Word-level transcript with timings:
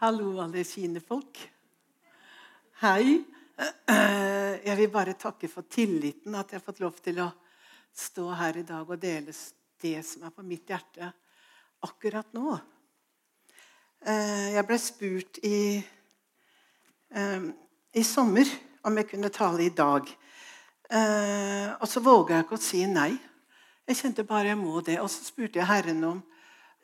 Hallo, 0.00 0.36
alle 0.38 0.62
fine 0.62 1.00
folk. 1.02 1.40
Hei. 2.84 3.16
Jeg 4.62 4.76
vil 4.78 4.92
bare 4.94 5.16
takke 5.18 5.48
for 5.50 5.66
tilliten, 5.66 6.36
at 6.38 6.52
jeg 6.54 6.60
har 6.60 6.62
fått 6.68 6.78
lov 6.84 7.00
til 7.02 7.18
å 7.18 7.26
stå 7.98 8.28
her 8.38 8.60
i 8.60 8.62
dag 8.68 8.86
og 8.86 9.00
dele 9.02 9.34
det 9.82 9.96
som 10.06 10.28
er 10.28 10.36
på 10.36 10.44
mitt 10.46 10.70
hjerte 10.70 11.08
akkurat 11.82 12.30
nå. 12.38 12.54
Jeg 14.06 14.64
ble 14.70 14.78
spurt 14.78 15.42
i, 15.42 15.82
i 17.98 18.06
sommer 18.06 18.54
om 18.86 19.02
jeg 19.02 19.10
kunne 19.16 19.34
tale 19.34 19.66
i 19.66 19.74
dag. 19.82 20.14
Og 21.74 21.86
så 21.90 22.06
våga 22.06 22.38
jeg 22.38 22.46
ikke 22.46 22.60
å 22.60 22.66
si 22.70 22.86
nei. 22.86 23.10
Jeg 23.90 24.04
kjente 24.04 24.30
bare 24.30 24.54
jeg 24.54 24.62
må 24.62 24.78
det. 24.78 25.00
Og 25.02 25.10
så 25.10 25.26
spurte 25.26 25.58
jeg 25.58 25.72
Herren 25.74 26.06
om 26.14 26.22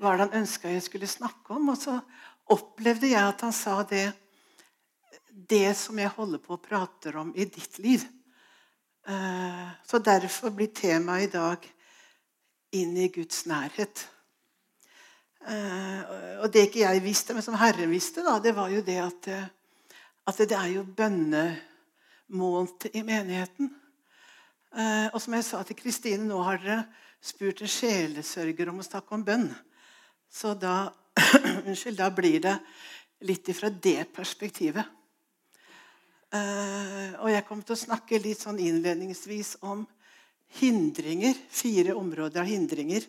hva 0.03 0.19
han 0.19 0.35
ønska 0.35 0.75
jeg 0.75 0.83
skulle 0.83 1.07
snakke 1.07 1.55
om. 1.55 1.71
Og 1.71 1.79
så 1.79 2.01
opplevde 2.53 3.12
jeg 3.12 3.23
at 3.23 3.47
han 3.47 3.55
sa 3.55 3.80
det 3.89 4.11
Det 5.35 5.75
som 5.77 5.98
jeg 5.98 6.12
holder 6.15 6.39
på 6.39 6.55
å 6.55 6.62
prate 6.62 7.11
om 7.19 7.33
i 7.35 7.45
ditt 7.45 7.79
liv. 7.83 8.05
Eh, 9.07 9.69
så 9.85 9.98
derfor 9.98 10.55
blir 10.55 10.73
temaet 10.73 11.29
i 11.29 11.33
dag 11.33 11.66
'Inn 12.73 12.97
i 12.97 13.09
Guds 13.09 13.47
nærhet'. 13.47 14.07
Eh, 15.47 16.01
og 16.41 16.52
det 16.52 16.69
ikke 16.69 16.87
jeg 16.87 17.02
visste, 17.02 17.35
men 17.35 17.43
som 17.43 17.55
Herren 17.55 17.91
visste, 17.91 18.23
da, 18.23 18.38
det 18.38 18.57
var 18.57 18.69
jo 18.69 18.80
det 18.80 18.99
at, 18.99 19.29
eh, 19.29 19.49
at 20.27 20.38
det 20.38 20.52
er 20.52 20.66
jo 20.66 20.85
bønnemåned 20.85 22.91
i 22.95 23.02
menigheten. 23.02 23.74
Og 25.13 25.23
som 25.23 25.35
jeg 25.35 25.45
sa 25.45 25.63
til 25.63 25.77
Kristine, 25.77 26.27
nå 26.27 26.43
har 26.43 26.59
dere 26.59 26.87
spurt 27.23 27.61
en 27.63 27.69
sjelesørger 27.69 28.69
om 28.69 28.80
å 28.80 28.83
snakke 28.83 29.15
om 29.15 29.24
bønn. 29.24 29.55
Så 30.30 30.59
da 30.59 30.91
Unnskyld, 31.68 31.98
da 31.98 32.10
blir 32.10 32.41
det 32.42 32.56
litt 33.24 33.48
ifra 33.48 33.70
det 33.70 34.09
perspektivet. 34.15 34.84
Uh, 36.34 37.15
og 37.23 37.29
jeg 37.30 37.45
kommer 37.46 37.66
til 37.66 37.76
å 37.76 37.84
snakke 37.84 38.18
litt 38.18 38.40
sånn 38.43 38.59
innledningsvis 38.59 39.54
om 39.62 39.84
hindringer. 40.59 41.37
Fire 41.51 41.95
områder 41.95 42.43
av 42.43 42.51
hindringer 42.51 43.06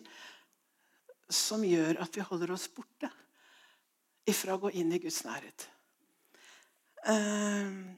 som 1.26 1.64
gjør 1.66 1.98
at 2.04 2.14
vi 2.14 2.22
holder 2.22 2.52
oss 2.54 2.68
borte 2.70 3.10
ifra 4.30 4.54
å 4.54 4.62
gå 4.62 4.70
inn 4.78 4.94
i 4.94 5.00
Guds 5.02 5.24
nærhet. 5.26 5.66
Uh, 7.06 7.94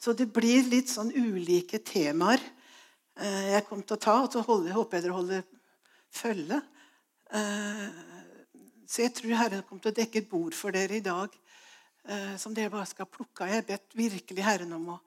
så 0.00 0.12
det 0.16 0.30
blir 0.32 0.66
litt 0.68 0.90
sånn 0.92 1.12
ulike 1.12 1.80
temaer 1.84 2.40
uh, 3.20 3.44
jeg 3.52 3.64
kommer 3.68 3.84
til 3.84 3.96
å 3.96 4.04
ta. 4.06 4.16
Og 4.24 4.32
så 4.32 4.44
håper 4.44 4.96
jeg 4.96 5.06
dere 5.06 5.18
holder 5.20 5.46
følge. 6.14 6.60
Uh, 7.32 8.13
så 8.94 9.02
jeg 9.02 9.10
tror 9.18 9.34
Herren 9.34 9.64
kommer 9.66 9.82
til 9.82 9.90
å 9.90 9.96
dekke 9.96 10.20
et 10.20 10.30
bord 10.30 10.54
for 10.54 10.70
dere 10.70 11.00
i 11.00 11.02
dag 11.02 11.32
eh, 12.06 12.36
som 12.38 12.54
dere 12.54 12.70
bare 12.70 12.86
skal 12.86 13.08
plukke 13.10 13.42
av. 13.42 13.50
Jeg 13.50 13.58
har 13.58 13.66
bedt 13.72 13.96
virkelig 13.98 14.44
Herren 14.46 14.76
om 14.76 14.92
å 14.94 14.98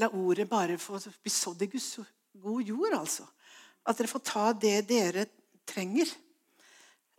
la 0.00 0.08
ordet 0.10 0.48
bare 0.50 0.74
få 0.82 0.98
bli 0.98 1.30
sådd 1.30 1.62
i 1.62 1.68
Guds 1.70 2.00
god 2.42 2.66
jord. 2.66 2.96
altså. 2.98 3.28
At 3.86 4.00
dere 4.00 4.10
får 4.10 4.24
ta 4.26 4.48
det 4.58 4.80
dere 4.90 5.28
trenger. 5.70 6.10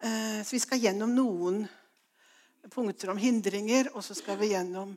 Eh, 0.03 0.41
så 0.43 0.57
vi 0.57 0.59
skal 0.59 0.83
gjennom 0.83 1.15
noen 1.15 1.63
punkter 2.73 3.13
om 3.13 3.21
hindringer, 3.21 3.93
og 3.95 4.03
så 4.03 4.17
skal 4.17 4.35
vi 4.41 4.51
gjennom 4.51 4.91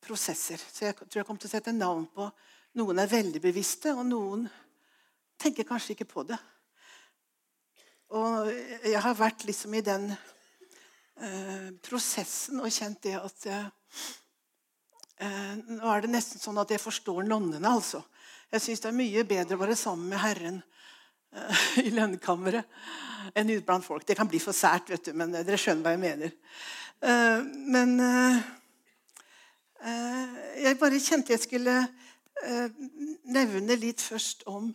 prosesser. 0.00 0.56
Så 0.56 0.86
jeg 0.86 0.96
tror 1.02 1.20
jeg 1.20 1.28
kommer 1.28 1.44
til 1.44 1.52
å 1.52 1.56
sette 1.58 1.76
navn 1.76 2.08
på 2.14 2.30
Noen 2.80 3.02
er 3.02 3.10
veldig 3.10 3.40
bevisste, 3.44 3.90
og 3.92 4.06
noen 4.08 4.46
tenker 5.36 5.66
kanskje 5.68 5.92
ikke 5.92 6.06
på 6.08 6.22
det. 6.24 6.38
Og 8.12 8.48
jeg 8.84 9.00
har 9.00 9.14
vært 9.16 9.46
liksom 9.48 9.72
i 9.78 9.84
den 9.84 10.10
eh, 10.12 11.68
prosessen 11.84 12.60
og 12.60 12.68
kjent 12.72 13.00
det 13.06 13.16
at 13.16 13.46
eh, 13.48 13.68
Nå 15.22 15.86
er 15.86 16.02
det 16.02 16.10
nesten 16.10 16.42
sånn 16.42 16.58
at 16.58 16.72
jeg 16.74 16.82
forstår 16.82 17.22
nonnene, 17.28 17.62
altså. 17.62 18.00
Jeg 18.50 18.64
syns 18.64 18.80
det 18.82 18.88
er 18.90 18.96
mye 18.98 19.22
bedre 19.28 19.54
å 19.54 19.60
være 19.60 19.76
sammen 19.78 20.10
med 20.10 20.18
Herren 20.20 20.58
eh, 20.58 21.64
i 21.86 21.94
lønnkammeret 21.94 23.32
enn 23.38 23.52
ute 23.54 23.64
blant 23.64 23.86
folk. 23.86 24.04
Det 24.04 24.18
kan 24.18 24.28
bli 24.28 24.42
for 24.42 24.56
sært, 24.56 24.90
vet 24.92 25.08
du, 25.08 25.12
men 25.16 25.32
dere 25.32 25.60
skjønner 25.60 25.86
hva 25.86 25.94
jeg 25.94 26.02
mener. 26.02 26.32
Men 27.72 27.92
jeg 30.58 30.78
bare 30.78 30.98
kjente 31.02 31.32
jeg 31.32 31.42
skulle 31.42 31.76
nevne 33.30 33.78
litt 33.78 34.02
først 34.02 34.42
om 34.50 34.68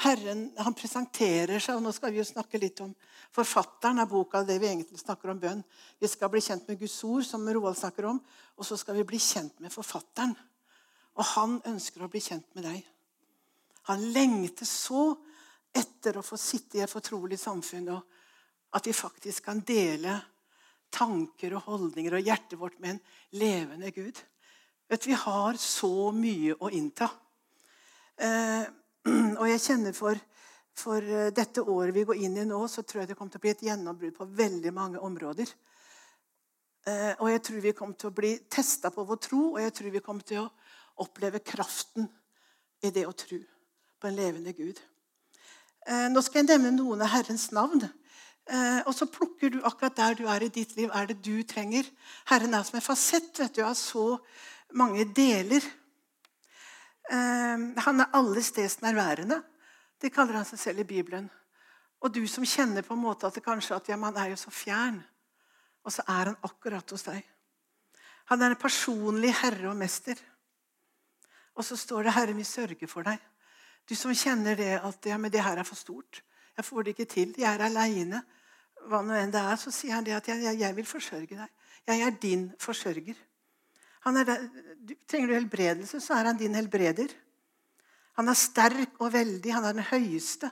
Herren 0.00 0.46
han 0.56 0.76
presenterer 0.76 1.60
seg, 1.60 1.76
og 1.76 1.84
nå 1.84 1.90
skal 1.92 2.14
vi 2.14 2.20
jo 2.22 2.24
snakke 2.24 2.60
litt 2.60 2.80
om 2.80 2.92
forfatteren 3.36 4.00
av 4.00 4.08
boka. 4.08 4.42
det 4.42 4.58
vi 4.58 4.70
egentlig 4.70 4.98
snakker 4.98 5.30
om 5.30 5.40
bønn. 5.40 5.62
Vi 6.00 6.08
skal 6.08 6.30
bli 6.32 6.40
kjent 6.40 6.68
med 6.68 6.78
Guds 6.80 7.04
ord, 7.04 7.24
som 7.24 7.48
Roald 7.48 7.76
snakker 7.76 8.08
om, 8.08 8.20
og 8.56 8.64
så 8.64 8.76
skal 8.80 8.96
vi 8.96 9.04
bli 9.04 9.18
kjent 9.18 9.60
med 9.60 9.72
forfatteren. 9.72 10.32
Og 11.18 11.24
han 11.34 11.60
ønsker 11.68 12.02
å 12.02 12.08
bli 12.08 12.20
kjent 12.20 12.48
med 12.54 12.64
deg. 12.64 12.80
Han 13.92 14.08
lengter 14.14 14.64
så 14.64 15.14
etter 15.76 16.16
å 16.16 16.24
få 16.24 16.38
sitte 16.40 16.78
i 16.78 16.84
et 16.84 16.90
fortrolig 16.90 17.38
samfunn, 17.38 17.92
og 17.92 18.76
at 18.76 18.86
vi 18.86 18.96
faktisk 18.96 19.44
kan 19.44 19.60
dele 19.66 20.16
tanker 20.90 21.54
og 21.54 21.66
holdninger 21.68 22.16
og 22.16 22.26
hjertet 22.26 22.58
vårt 22.58 22.80
med 22.80 22.96
en 22.96 23.00
levende 23.38 23.92
Gud. 23.94 24.18
Vet, 24.90 25.06
vi 25.06 25.14
har 25.14 25.58
så 25.60 26.10
mye 26.14 26.56
å 26.58 26.70
innta. 26.74 27.10
Eh, 28.16 28.64
Og 29.40 29.46
jeg 29.48 29.62
kjenner 29.64 29.94
for, 29.96 30.18
for 30.76 31.04
eh, 31.04 31.32
dette 31.32 31.62
året 31.64 31.94
vi 31.96 32.04
går 32.08 32.20
inn 32.26 32.36
i 32.40 32.46
nå, 32.48 32.60
så 32.68 32.84
tror 32.84 33.02
jeg 33.02 33.10
det 33.10 33.16
kommer 33.18 33.32
til 33.32 33.40
å 33.40 33.44
bli 33.46 33.52
et 33.54 33.64
gjennombrudd 33.64 34.16
på 34.16 34.28
veldig 34.40 34.72
mange 34.76 35.00
områder. 35.00 35.52
Eh, 36.88 37.14
og 37.16 37.30
jeg 37.30 37.42
tror 37.46 37.64
vi 37.64 37.76
kommer 37.76 38.00
til 38.00 38.10
å 38.10 38.16
bli 38.16 38.34
testa 38.52 38.92
på 38.92 39.04
vår 39.08 39.22
tro, 39.24 39.42
og 39.54 39.62
jeg 39.62 39.76
tror 39.76 39.94
vi 39.96 40.04
kommer 40.04 40.26
til 40.26 40.42
å 40.42 40.50
oppleve 41.00 41.40
kraften 41.44 42.08
i 42.84 42.92
det 42.92 43.06
å 43.08 43.16
tro 43.16 43.40
på 44.00 44.08
en 44.08 44.16
levende 44.16 44.52
Gud. 44.56 44.80
Eh, 45.88 46.06
nå 46.12 46.20
skal 46.24 46.42
jeg 46.42 46.52
nevne 46.52 46.76
noen 46.76 47.04
av 47.04 47.12
Herrens 47.16 47.50
navn. 47.56 47.88
Og 48.50 48.94
så 48.96 49.06
plukker 49.06 49.52
du 49.52 49.58
akkurat 49.62 49.94
der 49.94 50.16
du 50.18 50.24
er 50.26 50.42
i 50.42 50.48
ditt 50.50 50.72
liv. 50.74 50.88
Er 50.96 51.04
det 51.06 51.20
du 51.22 51.44
trenger? 51.46 51.86
Herren 52.26 52.56
er 52.56 52.64
som 52.66 52.80
en 52.80 52.82
fasett 52.82 53.38
vet 53.38 53.52
du, 53.54 53.60
av 53.62 53.76
så 53.78 54.16
mange 54.74 55.04
deler. 55.14 55.62
Ehm, 57.10 57.74
han 57.76 58.00
er 58.00 58.12
alle 58.14 58.42
steds 58.42 58.80
nærværende. 58.82 59.42
Det 60.00 60.12
kaller 60.14 60.40
han 60.40 60.46
seg 60.48 60.58
selv 60.58 60.84
i 60.84 60.88
Bibelen. 60.88 61.26
Og 62.00 62.14
du 62.14 62.22
som 62.30 62.46
kjenner 62.46 62.86
på 62.86 62.94
en 62.94 63.02
måte 63.02 63.26
at 63.26 63.36
det 63.36 63.44
kanskje 63.44 63.76
at 63.76 63.88
ja, 63.90 63.96
man 64.00 64.16
er 64.16 64.30
jo 64.32 64.38
så 64.40 64.50
fjern, 64.50 65.02
og 65.84 65.92
så 65.92 66.04
er 66.08 66.30
han 66.30 66.38
akkurat 66.46 66.90
hos 66.90 67.04
deg. 67.08 67.20
Han 68.30 68.42
er 68.42 68.54
en 68.54 68.60
personlig 68.60 69.34
herre 69.42 69.68
og 69.72 69.76
mester. 69.76 70.16
Og 71.54 71.64
så 71.64 71.76
står 71.76 72.02
det 72.02 72.12
'Herre, 72.12 72.32
vi 72.32 72.44
sørger 72.44 72.86
for 72.86 73.02
deg'. 73.02 73.18
Du 73.88 73.94
som 73.94 74.14
kjenner 74.14 74.54
det 74.54 74.80
at 74.84 75.06
ja, 75.06 75.16
men 75.16 75.32
det 75.32 75.42
her 75.42 75.58
er 75.58 75.62
for 75.62 75.74
stort. 75.74 76.22
Jeg 76.56 76.64
får 76.64 76.82
det 76.82 76.88
ikke 76.88 77.04
til. 77.04 77.34
Jeg 77.38 77.54
er 77.54 77.64
aleine. 77.64 78.22
Hva 78.86 79.02
nå 79.02 79.14
enn 79.14 79.32
det 79.32 79.40
er, 79.40 79.56
så 79.56 79.70
sier 79.70 79.94
han 79.94 80.04
det 80.04 80.12
at 80.12 80.28
jeg, 80.28 80.58
jeg 80.58 80.76
vil 80.76 80.86
forsørge 80.86 81.36
deg. 81.36 81.48
Jeg 81.86 82.00
er 82.00 82.10
din 82.10 82.52
forsørger. 82.58 83.14
Trenger 84.04 85.28
du 85.28 85.34
helbredelse, 85.34 86.00
så 86.00 86.16
er 86.16 86.30
han 86.30 86.38
din 86.40 86.56
helbreder. 86.56 87.12
Han 88.18 88.28
er 88.28 88.38
sterk 88.38 88.96
og 89.00 89.12
veldig. 89.12 89.52
Han 89.54 89.66
er 89.68 89.76
den 89.76 89.88
høyeste. 89.90 90.50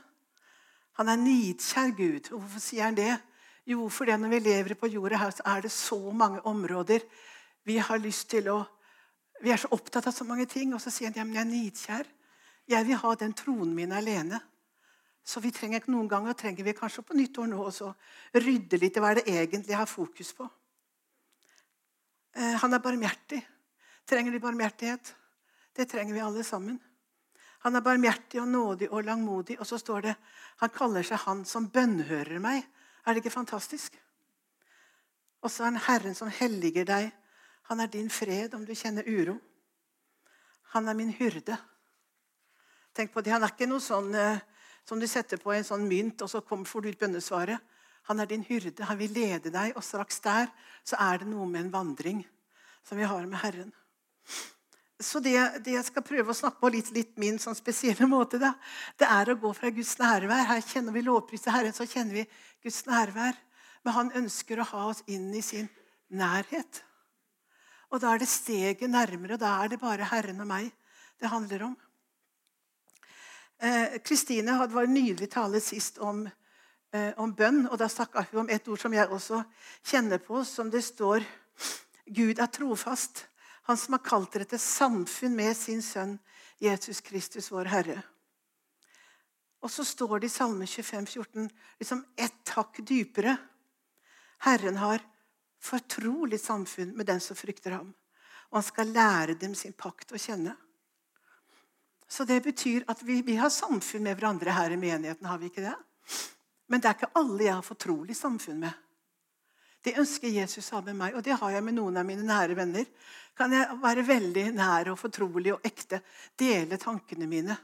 Han 1.00 1.08
er 1.08 1.20
nidkjær 1.20 1.94
Gud. 1.96 2.32
Og 2.32 2.42
hvorfor 2.42 2.62
sier 2.62 2.88
han 2.88 2.98
det? 2.98 3.14
Jo, 3.68 3.88
fordi 3.92 4.16
når 4.16 4.32
vi 4.32 4.38
lever 4.38 4.74
på 4.74 4.88
jorda 4.88 5.20
her, 5.20 5.30
så 5.36 5.44
er 5.46 5.64
det 5.64 5.72
så 5.72 5.98
mange 6.10 6.40
områder 6.48 7.04
vi 7.68 7.76
har 7.76 8.00
lyst 8.00 8.30
til 8.30 8.48
å 8.52 8.64
Vi 9.38 9.52
er 9.54 9.60
så 9.62 9.68
opptatt 9.70 10.08
av 10.10 10.10
så 10.10 10.24
mange 10.26 10.48
ting. 10.50 10.72
Og 10.74 10.80
så 10.82 10.90
sier 10.90 11.12
han 11.12 11.18
ja, 11.20 11.24
men 11.24 11.36
jeg 11.36 11.44
er 11.44 11.50
nidkjær. 11.52 12.06
Jeg 12.68 12.86
vil 12.88 12.98
ha 12.98 13.12
den 13.14 13.32
tronen 13.38 13.70
min 13.74 13.92
alene. 13.94 14.40
Så 15.22 15.38
vi 15.44 15.52
trenger 15.54 15.84
noen 15.86 16.08
ganger 16.10 16.34
trenger 16.34 16.66
vi 16.66 16.74
kanskje 16.74 17.04
på 17.06 17.14
nyttår 17.14 17.46
nå 17.46 17.60
også 17.68 17.92
rydde 18.34 18.80
litt 18.82 18.96
i 18.96 19.02
hva 19.04 19.12
det 19.14 19.28
egentlig 19.28 19.70
jeg 19.70 19.78
har 19.78 19.86
fokus 19.86 20.32
på. 20.34 20.48
Eh, 22.38 22.54
han 22.62 22.74
er 22.74 22.82
barmhjertig. 22.82 23.40
Trenger 24.06 24.32
de 24.32 24.40
barmhjertighet? 24.40 25.14
Det 25.74 25.88
trenger 25.90 26.14
vi 26.14 26.22
alle 26.22 26.44
sammen. 26.44 26.78
Han 27.66 27.74
er 27.74 27.82
barmhjertig 27.82 28.40
og 28.40 28.48
nådig 28.48 28.88
og 28.92 29.04
langmodig. 29.04 29.58
Og 29.58 29.66
så 29.66 29.78
står 29.78 30.06
det 30.06 30.14
han 30.58 30.70
kaller 30.74 31.02
seg 31.02 31.18
Han 31.26 31.44
som 31.44 31.66
bønnhører 31.70 32.38
meg. 32.38 32.62
Er 33.06 33.14
det 33.14 33.24
ikke 33.24 33.34
fantastisk? 33.34 33.98
Og 35.42 35.50
så 35.50 35.64
er 35.64 35.72
han 35.72 35.82
Herren 35.82 36.14
som 36.14 36.30
helliger 36.30 36.86
deg. 36.86 37.10
Han 37.70 37.80
er 37.80 37.90
din 37.90 38.10
fred 38.10 38.54
om 38.54 38.64
du 38.64 38.74
kjenner 38.74 39.06
uro. 39.06 39.38
Han 40.74 40.88
er 40.88 40.94
min 40.94 41.10
hyrde. 41.10 41.58
Tenk 42.94 43.12
på 43.12 43.20
det, 43.20 43.32
Han 43.32 43.42
er 43.42 43.54
ikke 43.54 43.66
noe 43.66 43.82
sånn 43.82 44.14
eh, 44.14 44.38
som 44.84 45.00
du 45.00 45.06
setter 45.06 45.36
på 45.36 45.52
en 45.52 45.64
sånn 45.64 45.86
mynt, 45.88 46.22
og 46.22 46.30
så 46.30 46.40
får 46.40 46.80
du 46.82 46.88
ut 46.88 46.98
bønnesvaret. 46.98 47.58
Han 48.08 48.20
er 48.20 48.28
din 48.30 48.44
hyrde, 48.46 48.86
han 48.88 48.98
vil 48.98 49.12
lede 49.12 49.52
deg, 49.52 49.74
og 49.76 49.84
straks 49.84 50.22
der 50.24 50.48
så 50.86 50.96
er 51.04 51.20
det 51.20 51.28
noe 51.28 51.46
med 51.48 51.66
en 51.66 51.74
vandring 51.74 52.22
som 52.86 52.98
vi 52.98 53.08
har 53.08 53.26
med 53.28 53.40
Herren. 53.42 53.72
Så 54.98 55.20
det, 55.22 55.36
det 55.62 55.76
jeg 55.76 55.86
skal 55.86 56.02
prøve 56.02 56.32
å 56.32 56.36
snakke 56.36 56.58
på 56.58 56.70
litt, 56.74 56.88
litt 56.96 57.12
min 57.20 57.36
sånn 57.38 57.56
spesielle 57.58 58.08
måte, 58.16 58.40
da, 58.42 58.54
det 58.98 59.06
er 59.06 59.30
å 59.30 59.38
gå 59.38 59.52
fra 59.54 59.70
Guds 59.74 59.94
nærvær. 60.00 60.48
Her 60.48 60.64
kjenner 60.64 60.96
vi 60.96 61.04
lovpriser 61.06 61.54
Herren, 61.54 61.76
så 61.76 61.86
kjenner 61.86 62.22
vi 62.22 62.24
Guds 62.64 62.80
nærvær. 62.88 63.38
Men 63.86 63.94
han 63.94 64.14
ønsker 64.24 64.58
å 64.58 64.66
ha 64.72 64.86
oss 64.90 65.04
inn 65.06 65.30
i 65.36 65.42
sin 65.44 65.68
nærhet. 66.10 66.82
Og 67.92 68.02
da 68.02 68.10
er 68.12 68.24
det 68.24 68.28
steget 68.28 68.90
nærmere, 68.90 69.36
og 69.36 69.42
da 69.42 69.54
er 69.62 69.70
det 69.72 69.80
bare 69.80 70.08
Herren 70.10 70.42
og 70.42 70.50
meg 70.50 70.72
det 71.18 71.30
handler 71.30 71.68
om. 71.70 71.76
Eh, 73.58 73.98
Kristine 74.04 74.54
eh, 74.54 74.66
var 74.70 74.86
nydelig 74.86 75.30
tale 75.32 75.60
sist 75.62 75.98
om, 75.98 76.26
eh, 76.92 77.12
om 77.16 77.32
bønn. 77.34 77.66
og 77.68 77.78
Da 77.78 77.88
snakka 77.88 78.26
hun 78.30 78.44
om 78.44 78.50
et 78.50 78.68
ord 78.68 78.80
som 78.80 78.94
jeg 78.94 79.08
også 79.08 79.42
kjenner 79.82 80.22
på, 80.22 80.44
som 80.44 80.70
det 80.70 80.84
står 80.84 81.26
Gud 82.06 82.38
er 82.38 82.50
trofast. 82.52 83.26
Han 83.68 83.76
som 83.76 83.98
har 83.98 84.04
kalt 84.04 84.32
dere 84.32 84.48
til 84.48 84.60
samfunn 84.62 85.34
med 85.36 85.56
sin 85.56 85.82
sønn 85.84 86.16
Jesus 86.58 87.00
Kristus, 87.04 87.50
vår 87.52 87.68
Herre. 87.70 88.00
Og 89.62 89.70
så 89.70 89.84
står 89.84 90.22
det 90.22 90.30
i 90.30 90.32
Salme 90.32 90.66
25, 90.66 91.06
14, 91.06 91.50
liksom 91.78 92.04
ett 92.16 92.54
hakk 92.54 92.80
dypere. 92.86 93.36
Herren 94.46 94.78
har 94.78 95.02
fortrolig 95.60 96.40
samfunn 96.40 96.94
med 96.96 97.06
den 97.06 97.20
som 97.20 97.36
frykter 97.36 97.76
ham. 97.76 97.90
Og 98.48 98.60
han 98.60 98.66
skal 98.66 98.94
lære 98.94 99.36
dem 99.38 99.54
sin 99.58 99.74
pakt 99.76 100.14
å 100.14 100.20
kjenne. 100.20 100.54
Så 102.08 102.24
det 102.24 102.40
betyr 102.46 102.86
at 102.88 103.02
vi, 103.04 103.20
vi, 103.22 103.36
har 103.36 103.52
samfunn 103.52 104.06
med 104.06 104.16
hverandre 104.16 104.54
her 104.56 104.72
i 104.72 104.80
menigheten. 104.80 105.26
har 105.26 105.38
vi 105.38 105.50
ikke 105.50 105.66
det? 105.66 105.76
Men 106.68 106.82
det 106.82 106.90
er 106.90 106.98
ikke 106.98 107.16
alle 107.20 107.46
jeg 107.46 107.54
har 107.56 107.64
fortrolig 107.66 108.16
samfunn 108.16 108.60
med. 108.66 108.84
Det 109.84 109.94
ønsker 110.00 110.32
Jesus 110.34 110.72
å 110.72 110.78
ha 110.78 110.82
med 110.88 110.98
meg, 110.98 111.14
og 111.16 111.24
det 111.24 111.38
har 111.38 111.54
jeg 111.54 111.64
med 111.64 111.76
noen 111.78 112.00
av 112.00 112.06
mine 112.06 112.26
nære 112.26 112.56
venner. 112.58 112.84
Kan 113.38 113.54
jeg 113.54 113.78
være 113.80 114.04
veldig 114.04 114.44
nær 114.56 114.92
og 114.92 114.98
fortrolig 115.00 115.54
og 115.54 115.64
ekte, 115.64 116.02
dele 116.38 116.76
tankene 116.82 117.28
mine. 117.30 117.56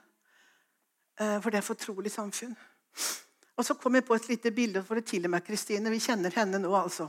Eh, 1.18 1.36
for 1.42 1.50
det 1.50 1.60
er 1.60 1.66
fortrolig 1.66 2.12
samfunn. 2.14 2.54
Og 3.54 3.62
så 3.62 3.76
kom 3.78 3.94
jeg 3.94 4.06
på 4.06 4.16
et 4.16 4.24
lite 4.32 4.50
bilde 4.54 4.80
for 4.82 4.98
det 4.98 5.06
til 5.06 5.26
og 5.28 5.30
med 5.30 5.44
Kristine. 5.46 5.90
Vi 5.92 6.00
kjenner 6.02 6.32
henne 6.34 6.58
nå, 6.58 6.72
altså. 6.74 7.06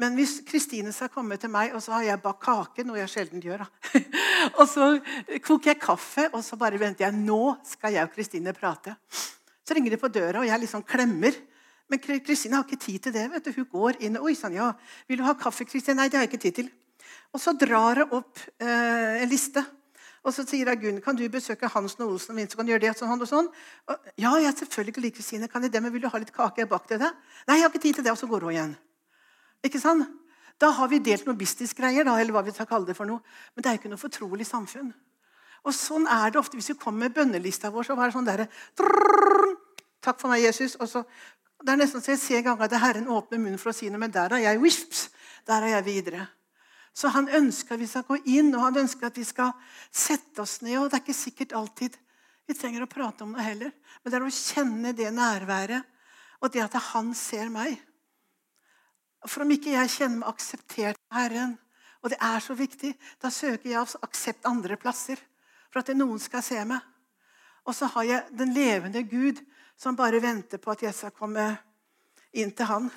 Men 0.00 0.14
hvis 0.16 0.38
Kristine 0.48 0.92
skal 0.92 1.10
komme 1.12 1.36
til 1.40 1.52
meg, 1.52 1.74
og 1.76 1.82
så 1.84 1.98
har 1.98 2.06
jeg 2.06 2.22
bakt 2.22 2.40
kake, 2.46 2.84
noe 2.88 3.00
jeg 3.02 3.12
sjelden 3.12 3.44
gjør, 3.44 3.66
da. 3.66 4.00
og 4.58 4.64
så 4.70 4.88
koker 5.44 5.74
jeg 5.74 5.82
kaffe, 5.82 6.30
og 6.32 6.40
så 6.44 6.56
bare 6.60 6.80
venter 6.80 7.08
jeg. 7.08 7.18
Nå 7.20 7.58
skal 7.68 7.98
jeg 7.98 8.08
og 8.08 8.14
Kristine 8.14 8.56
prate. 8.56 8.96
Så 9.66 9.76
ringer 9.76 9.94
de 9.94 10.00
på 10.00 10.10
døra, 10.10 10.42
og 10.42 10.48
jeg 10.48 10.62
liksom 10.64 10.84
klemmer. 10.86 11.36
Men 11.90 12.00
Kristine 12.00 12.58
har 12.58 12.64
ikke 12.66 12.80
tid 12.80 12.98
til 13.06 13.14
det. 13.14 13.28
vet 13.30 13.44
du. 13.44 13.52
Hun 13.56 13.68
går 13.72 14.00
inn. 14.06 14.18
Oi 14.18 14.34
sann, 14.34 14.54
ja. 14.56 14.72
Vil 15.08 15.20
du 15.20 15.26
ha 15.26 15.34
kaffe, 15.38 15.66
Kristine? 15.68 16.00
Nei, 16.00 16.08
det 16.08 16.18
har 16.18 16.26
jeg 16.26 16.32
ikke 16.32 16.42
tid 16.46 16.58
til. 16.62 16.70
Og 17.32 17.40
så 17.40 17.54
drar 17.56 18.02
hun 18.02 18.18
opp 18.18 18.40
eh, 18.60 19.22
en 19.22 19.30
liste. 19.30 19.64
Og 20.22 20.34
så 20.34 20.44
sier 20.46 20.70
hun, 20.70 20.80
Gunn, 20.80 21.00
kan 21.02 21.18
du 21.18 21.24
besøke 21.30 21.68
Hansen 21.70 22.04
og 22.04 22.14
Olsen 22.14 22.38
og 22.38 22.50
så 22.50 22.58
kan 22.58 22.66
du 22.66 22.72
gjøre 22.72 22.84
det 22.86 22.94
sånn 22.98 23.24
og 23.24 23.28
sånn. 23.28 23.50
Og, 23.90 24.10
ja, 24.20 24.32
jeg 24.38 24.54
selvfølgelig 24.60 25.14
Kristine, 25.18 25.50
kan 25.50 25.66
jeg 25.66 25.74
det, 25.74 25.82
men 25.82 25.92
vil 25.94 26.04
du 26.04 26.10
ha 26.12 26.20
litt 26.22 26.34
kake 26.34 26.66
bak 26.70 26.86
til 26.88 27.02
deg? 27.02 27.22
Nei, 27.48 27.58
jeg 27.58 27.66
har 27.66 27.72
ikke 27.72 27.82
tid 27.82 27.98
til 27.98 28.06
det. 28.06 28.14
Og 28.14 28.20
så 28.20 28.30
går 28.30 28.46
hun 28.46 28.54
igjen. 28.54 28.74
Ikke 29.66 29.82
sant? 29.82 30.06
Da 30.62 30.70
har 30.76 30.90
vi 30.90 31.00
delt 31.02 31.26
noen 31.26 31.38
businessgreier, 31.38 32.06
da, 32.06 32.14
eller 32.20 32.34
hva 32.34 32.44
vi 32.46 32.54
skal 32.54 32.68
kalle 32.70 32.86
det 32.86 32.94
for 32.94 33.08
noe. 33.08 33.24
Men 33.54 33.64
det 33.64 33.70
er 33.70 33.76
jo 33.76 33.82
ikke 33.82 33.90
noe 33.92 34.00
fortrolig 34.00 34.46
samfunn. 34.46 34.92
Og 35.62 35.74
sånn 35.76 36.08
er 36.10 36.32
det 36.32 36.40
ofte 36.40 36.58
hvis 36.58 36.72
vi 36.72 36.78
kommer 36.80 37.06
med 37.06 37.14
bønnelista 37.16 37.70
vår. 37.70 37.86
så 37.86 37.96
var 37.98 38.10
det 38.10 38.16
sånn 38.16 38.28
der, 38.28 38.46
Takk 40.02 40.18
for 40.18 40.32
meg, 40.32 40.42
Jesus. 40.42 40.74
Og 40.82 40.88
så, 40.90 41.04
det 41.62 41.70
er 41.70 41.78
nesten 41.78 42.02
så 42.02 42.16
jeg 42.16 42.22
ser 42.22 42.40
ganger 42.42 42.66
at 42.66 42.80
Herren 42.82 43.06
åpner 43.06 43.38
munnen 43.38 43.60
for 43.62 43.70
å 43.70 43.76
si 43.76 43.90
noe, 43.90 44.00
men 44.02 44.10
der 44.10 44.34
er 44.34 44.42
jeg 44.48 44.62
wisps, 44.62 45.04
der 45.46 45.62
er 45.62 45.76
jeg 45.76 45.86
videre. 45.86 46.26
Så 46.92 47.12
han 47.14 47.30
ønsker 47.30 47.76
at 47.76 47.80
vi 47.80 47.88
skal 47.88 48.04
gå 48.08 48.18
inn, 48.34 48.50
og 48.56 48.66
han 48.66 48.82
ønsker 48.82 49.08
at 49.08 49.20
vi 49.20 49.24
skal 49.24 49.54
sette 49.88 50.42
oss 50.42 50.58
ned. 50.66 50.80
og 50.80 50.90
Det 50.90 50.98
er 50.98 51.04
ikke 51.06 51.16
sikkert 51.16 51.54
alltid 51.56 51.96
vi 52.50 52.58
trenger 52.58 52.82
å 52.84 52.90
prate 52.90 53.22
om 53.24 53.32
det 53.36 53.46
heller, 53.46 53.70
men 54.02 54.10
det 54.10 54.18
er 54.18 54.26
å 54.26 54.34
kjenne 54.34 54.92
det 54.98 55.08
nærværet 55.14 55.86
og 56.42 56.50
det 56.50 56.64
at 56.64 56.74
han 56.90 57.12
ser 57.14 57.46
meg. 57.54 57.76
For 59.22 59.44
om 59.44 59.52
ikke 59.54 59.76
jeg 59.76 59.92
kjenner 59.94 60.24
meg 60.24 60.32
akseptert 60.34 60.98
av 61.06 61.20
Herren, 61.20 61.54
og 62.02 62.10
det 62.10 62.18
er 62.18 62.42
så 62.42 62.56
viktig, 62.58 62.90
da 63.22 63.30
søker 63.30 63.70
jeg 63.70 63.92
aksept 64.02 64.48
andre 64.50 64.74
plasser 64.74 65.22
for 65.72 65.80
at 65.80 65.94
noen 65.96 66.20
skal 66.20 66.44
se 66.44 66.60
meg. 66.68 66.80
Og 67.64 67.74
så 67.76 67.88
har 67.94 68.06
jeg 68.06 68.36
den 68.36 68.52
levende 68.54 69.04
Gud 69.08 69.40
som 69.78 69.96
bare 69.96 70.20
venter 70.22 70.60
på 70.62 70.74
at 70.74 70.84
jeg 70.84 70.94
skal 70.94 71.14
komme 71.16 71.46
inn 72.36 72.52
til 72.54 72.68
han. 72.68 72.90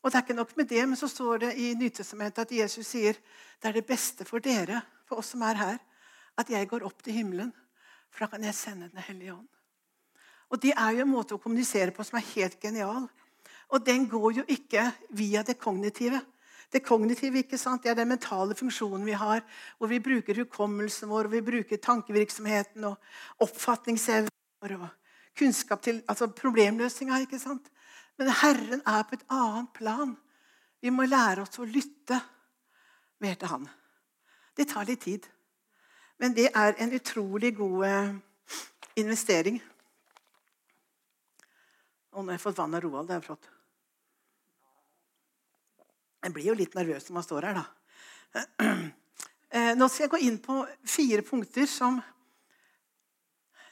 Og 0.00 0.08
det 0.08 0.16
er 0.16 0.24
ikke 0.24 0.38
nok 0.38 0.56
med 0.56 0.68
det, 0.70 0.82
men 0.88 0.96
så 0.96 1.08
står 1.10 1.44
det 1.44 1.54
i 1.60 1.74
Nytestamentet 1.76 2.46
at 2.46 2.56
Jesus 2.56 2.88
sier 2.88 3.18
det 3.60 3.68
er 3.68 3.76
det 3.76 3.86
beste 3.86 4.24
for 4.24 4.40
dere, 4.40 4.80
for 5.04 5.20
oss 5.20 5.34
som 5.34 5.42
er 5.44 5.58
her, 5.60 5.80
at 6.40 6.48
jeg 6.48 6.68
går 6.70 6.86
opp 6.88 7.02
til 7.04 7.18
himmelen, 7.18 7.50
for 8.08 8.24
da 8.24 8.30
kan 8.32 8.46
jeg 8.46 8.56
sende 8.56 8.88
Den 8.88 9.04
hellige 9.04 9.34
ånd. 9.34 9.48
Og 10.50 10.62
Det 10.62 10.72
er 10.72 10.90
jo 10.90 11.04
en 11.04 11.12
måte 11.12 11.34
å 11.34 11.42
kommunisere 11.42 11.92
på 11.94 12.02
som 12.02 12.18
er 12.18 12.32
helt 12.34 12.58
genial. 12.60 13.06
Og 13.70 13.86
den 13.86 14.08
går 14.08 14.40
jo 14.40 14.44
ikke 14.48 14.88
via 15.14 15.42
det 15.46 15.58
kognitive. 15.58 16.18
Det 16.70 16.84
kognitive 16.86 17.42
ikke 17.42 17.58
sant? 17.58 17.82
Det 17.82 17.90
er 17.90 17.98
den 17.98 18.12
mentale 18.12 18.54
funksjonen 18.54 19.06
vi 19.06 19.16
har, 19.18 19.42
hvor 19.78 19.90
vi 19.90 19.98
bruker 20.02 20.38
hukommelsen 20.44 21.10
vår, 21.10 21.26
og 21.26 21.34
vi 21.34 21.42
bruker 21.42 21.82
tankevirksomheten 21.82 22.86
og 22.86 23.42
oppfatningsevnen 23.42 24.30
vår 24.62 24.76
og 24.78 24.88
kunnskap 25.38 25.82
til 25.82 26.02
altså 26.08 26.30
problemløsninga. 26.30 27.18
ikke 27.24 27.38
sant? 27.38 27.70
Men 28.18 28.30
Herren 28.42 28.82
er 28.86 29.02
på 29.02 29.16
et 29.18 29.26
annet 29.30 29.72
plan. 29.74 30.16
Vi 30.80 30.90
må 30.90 31.06
lære 31.08 31.42
oss 31.42 31.58
å 31.58 31.66
lytte 31.66 32.20
mer 33.20 33.34
til 33.34 33.48
Han. 33.48 33.68
Det 34.56 34.68
tar 34.68 34.86
litt 34.88 35.02
tid. 35.04 35.26
Men 36.20 36.34
det 36.36 36.50
er 36.54 36.76
en 36.78 36.92
utrolig 36.92 37.54
god 37.56 37.84
eh, 37.88 38.14
investering. 39.00 39.60
Og 42.12 42.24
nå 42.24 42.32
har 42.32 42.38
jeg 42.38 42.44
fått 42.44 42.58
vann 42.58 42.76
av 42.76 42.84
Roald. 42.84 43.08
Det 43.08 43.16
er 43.16 43.24
flott. 43.24 43.48
Jeg 46.20 46.34
blir 46.36 46.50
jo 46.50 46.56
litt 46.58 46.74
nervøs 46.76 47.08
når 47.08 47.16
man 47.16 47.26
står 47.26 47.48
her, 47.48 47.60
da. 47.62 47.68
Eh, 49.50 49.72
nå 49.74 49.88
skal 49.90 50.04
jeg 50.04 50.10
gå 50.12 50.18
inn 50.22 50.36
på 50.38 50.60
fire 50.86 51.24
punkter 51.26 51.64
som 51.66 51.96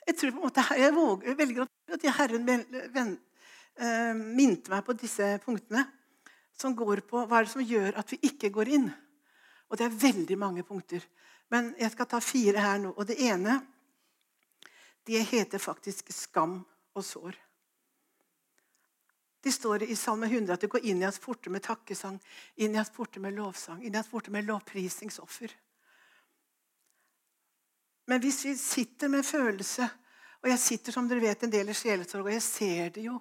jeg 0.08 0.16
tror 0.18 0.32
på 0.32 0.40
en 0.40 0.46
måte 0.48 0.64
jeg 0.74 0.94
våger, 0.96 1.36
velger 1.38 1.68
at 1.94 2.06
Herren 2.16 2.48
eh, 2.50 4.14
minte 4.16 4.72
meg 4.72 4.82
på 4.82 4.96
disse 4.98 5.28
punktene. 5.44 5.84
Som 6.58 6.74
går 6.74 7.04
på 7.06 7.22
hva 7.22 7.38
er 7.38 7.46
det 7.46 7.52
som 7.52 7.62
gjør 7.62 8.00
at 8.00 8.10
vi 8.10 8.18
ikke 8.26 8.50
går 8.56 8.72
inn. 8.74 8.88
Og 9.68 9.78
det 9.78 9.86
er 9.86 10.00
veldig 10.02 10.38
mange 10.40 10.64
punkter. 10.66 11.04
Men 11.52 11.70
jeg 11.78 11.92
skal 11.94 12.08
ta 12.10 12.18
fire 12.24 12.64
her 12.64 12.80
nå. 12.82 12.96
Og 12.96 13.06
det 13.06 13.20
ene 13.22 13.60
det 15.06 15.22
heter 15.30 15.62
faktisk 15.62 16.10
skam 16.12 16.58
og 16.96 17.04
sår. 17.04 17.38
Det 19.42 19.52
står 19.52 19.82
i 19.86 19.96
Salme 19.96 20.26
100 20.26 20.54
at 20.54 20.64
det 20.64 20.70
går 20.72 20.86
inn 20.90 21.02
i 21.02 21.06
hans 21.06 21.20
porter 21.22 21.52
med 21.54 21.62
takkesang, 21.62 22.18
inn 22.56 22.74
i 22.74 22.80
hans 22.80 22.90
porter 22.90 23.22
med 23.22 23.36
lovsang, 23.38 23.84
inn 23.84 23.94
i 23.94 24.00
hans 24.00 24.10
porter 24.10 24.34
med 24.34 24.48
lovprisningsoffer. 24.48 25.54
Men 28.08 28.22
hvis 28.24 28.44
vi 28.46 28.56
sitter 28.56 29.10
med 29.12 29.26
følelse 29.26 29.88
Og 30.38 30.46
jeg 30.52 30.58
sitter 30.62 30.94
som 30.94 31.08
dere 31.10 31.18
vet, 31.18 31.40
en 31.42 31.50
del 31.50 31.72
i 31.72 31.74
sjelesorg, 31.74 32.28
og 32.28 32.30
jeg 32.30 32.42
ser 32.44 32.90
det 32.94 33.02
jo 33.08 33.16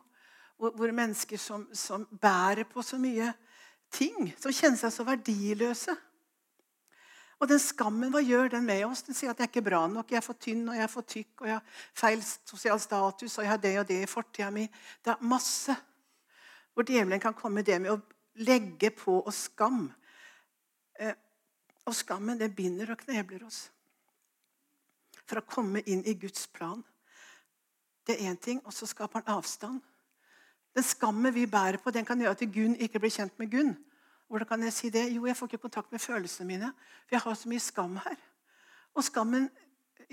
hvor, 0.57 0.69
hvor 0.77 0.91
mennesker 0.93 1.39
som, 1.41 1.63
som, 1.74 2.03
bærer 2.05 2.67
på 2.69 2.83
så 2.86 3.00
mye 3.01 3.31
ting, 3.89 4.29
som 4.38 4.53
kjenner 4.53 4.77
seg 4.77 4.93
så 4.93 5.05
verdiløse. 5.07 5.95
Og 7.41 7.50
den 7.50 7.62
skammen, 7.62 8.12
hva 8.13 8.21
gjør 8.21 8.51
den 8.53 8.69
med 8.69 8.86
oss? 8.86 9.01
Den 9.05 9.17
sier 9.17 9.33
at 9.33 9.41
jeg 9.41 9.47
er 9.47 9.51
ikke 9.51 9.65
bra 9.65 9.83
nok, 9.89 10.13
jeg 10.13 10.21
er 10.21 10.25
for 10.25 10.38
tynn 10.41 10.62
og 10.69 10.77
jeg 10.77 10.86
er 10.86 10.93
for 10.93 11.09
tykk, 11.09 11.33
og 11.41 11.50
jeg 11.50 11.57
har 11.57 11.83
feil 12.03 12.24
sosial 12.29 12.81
status, 12.86 13.38
og 13.38 13.45
jeg 13.45 13.53
har 13.53 13.62
det 13.65 13.75
og 13.81 13.89
det 13.89 14.00
i 14.05 14.09
fortida 14.09 14.53
mi. 14.53 14.65
Det 15.01 15.13
er 15.13 15.29
masse 15.33 15.77
hvor 16.77 16.86
djevelen 16.86 17.17
kan 17.17 17.34
komme 17.34 17.63
det 17.65 17.79
med 17.81 17.89
å 17.89 18.01
legge 18.46 18.91
på 18.93 19.15
oss 19.25 19.48
skam. 19.48 19.88
Eh, 20.93 21.15
og 21.89 21.96
skammen, 21.98 22.38
det 22.38 22.51
binder 22.53 22.91
og 22.93 23.00
knebler 23.01 23.48
oss 23.48 23.63
for 25.25 25.41
å 25.41 25.48
komme 25.50 25.81
inn 25.89 26.03
i 26.05 26.13
Guds 26.22 26.46
plan. 26.53 26.84
Det 28.05 28.13
er 28.13 28.29
én 28.29 28.38
ting, 28.38 28.62
og 28.62 28.75
så 28.77 28.86
skaper 28.86 29.24
han 29.24 29.39
avstand. 29.39 29.81
Den 30.77 30.86
skammen 30.86 31.34
vi 31.34 31.48
bærer 31.50 31.81
på, 31.81 31.89
den 31.91 32.05
kan 32.05 32.22
gjøre 32.22 32.38
at 32.38 32.46
Gunn 32.53 32.77
ikke 32.77 33.01
blir 33.01 33.15
kjent 33.15 33.34
med 33.41 33.50
Gunn. 33.51 33.74
Hvordan 34.29 34.51
kan 34.53 34.67
jeg 34.67 34.75
si 34.75 34.93
det? 34.93 35.07
Jo, 35.15 35.25
jeg 35.25 35.38
får 35.39 35.50
ikke 35.50 35.63
kontakt 35.65 35.91
med 35.91 36.03
følelsene 36.03 36.46
mine. 36.48 36.69
For 37.07 37.17
jeg 37.17 37.25
har 37.25 37.41
så 37.41 37.50
mye 37.50 37.63
skam 37.63 37.98
her. 38.05 38.22
Og 38.93 39.10
skammen 39.10 39.50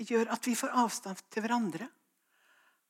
gjør 0.01 0.33
at 0.33 0.49
vi 0.49 0.57
får 0.57 0.73
avstand 0.81 1.21
til 1.29 1.45
hverandre. 1.45 1.91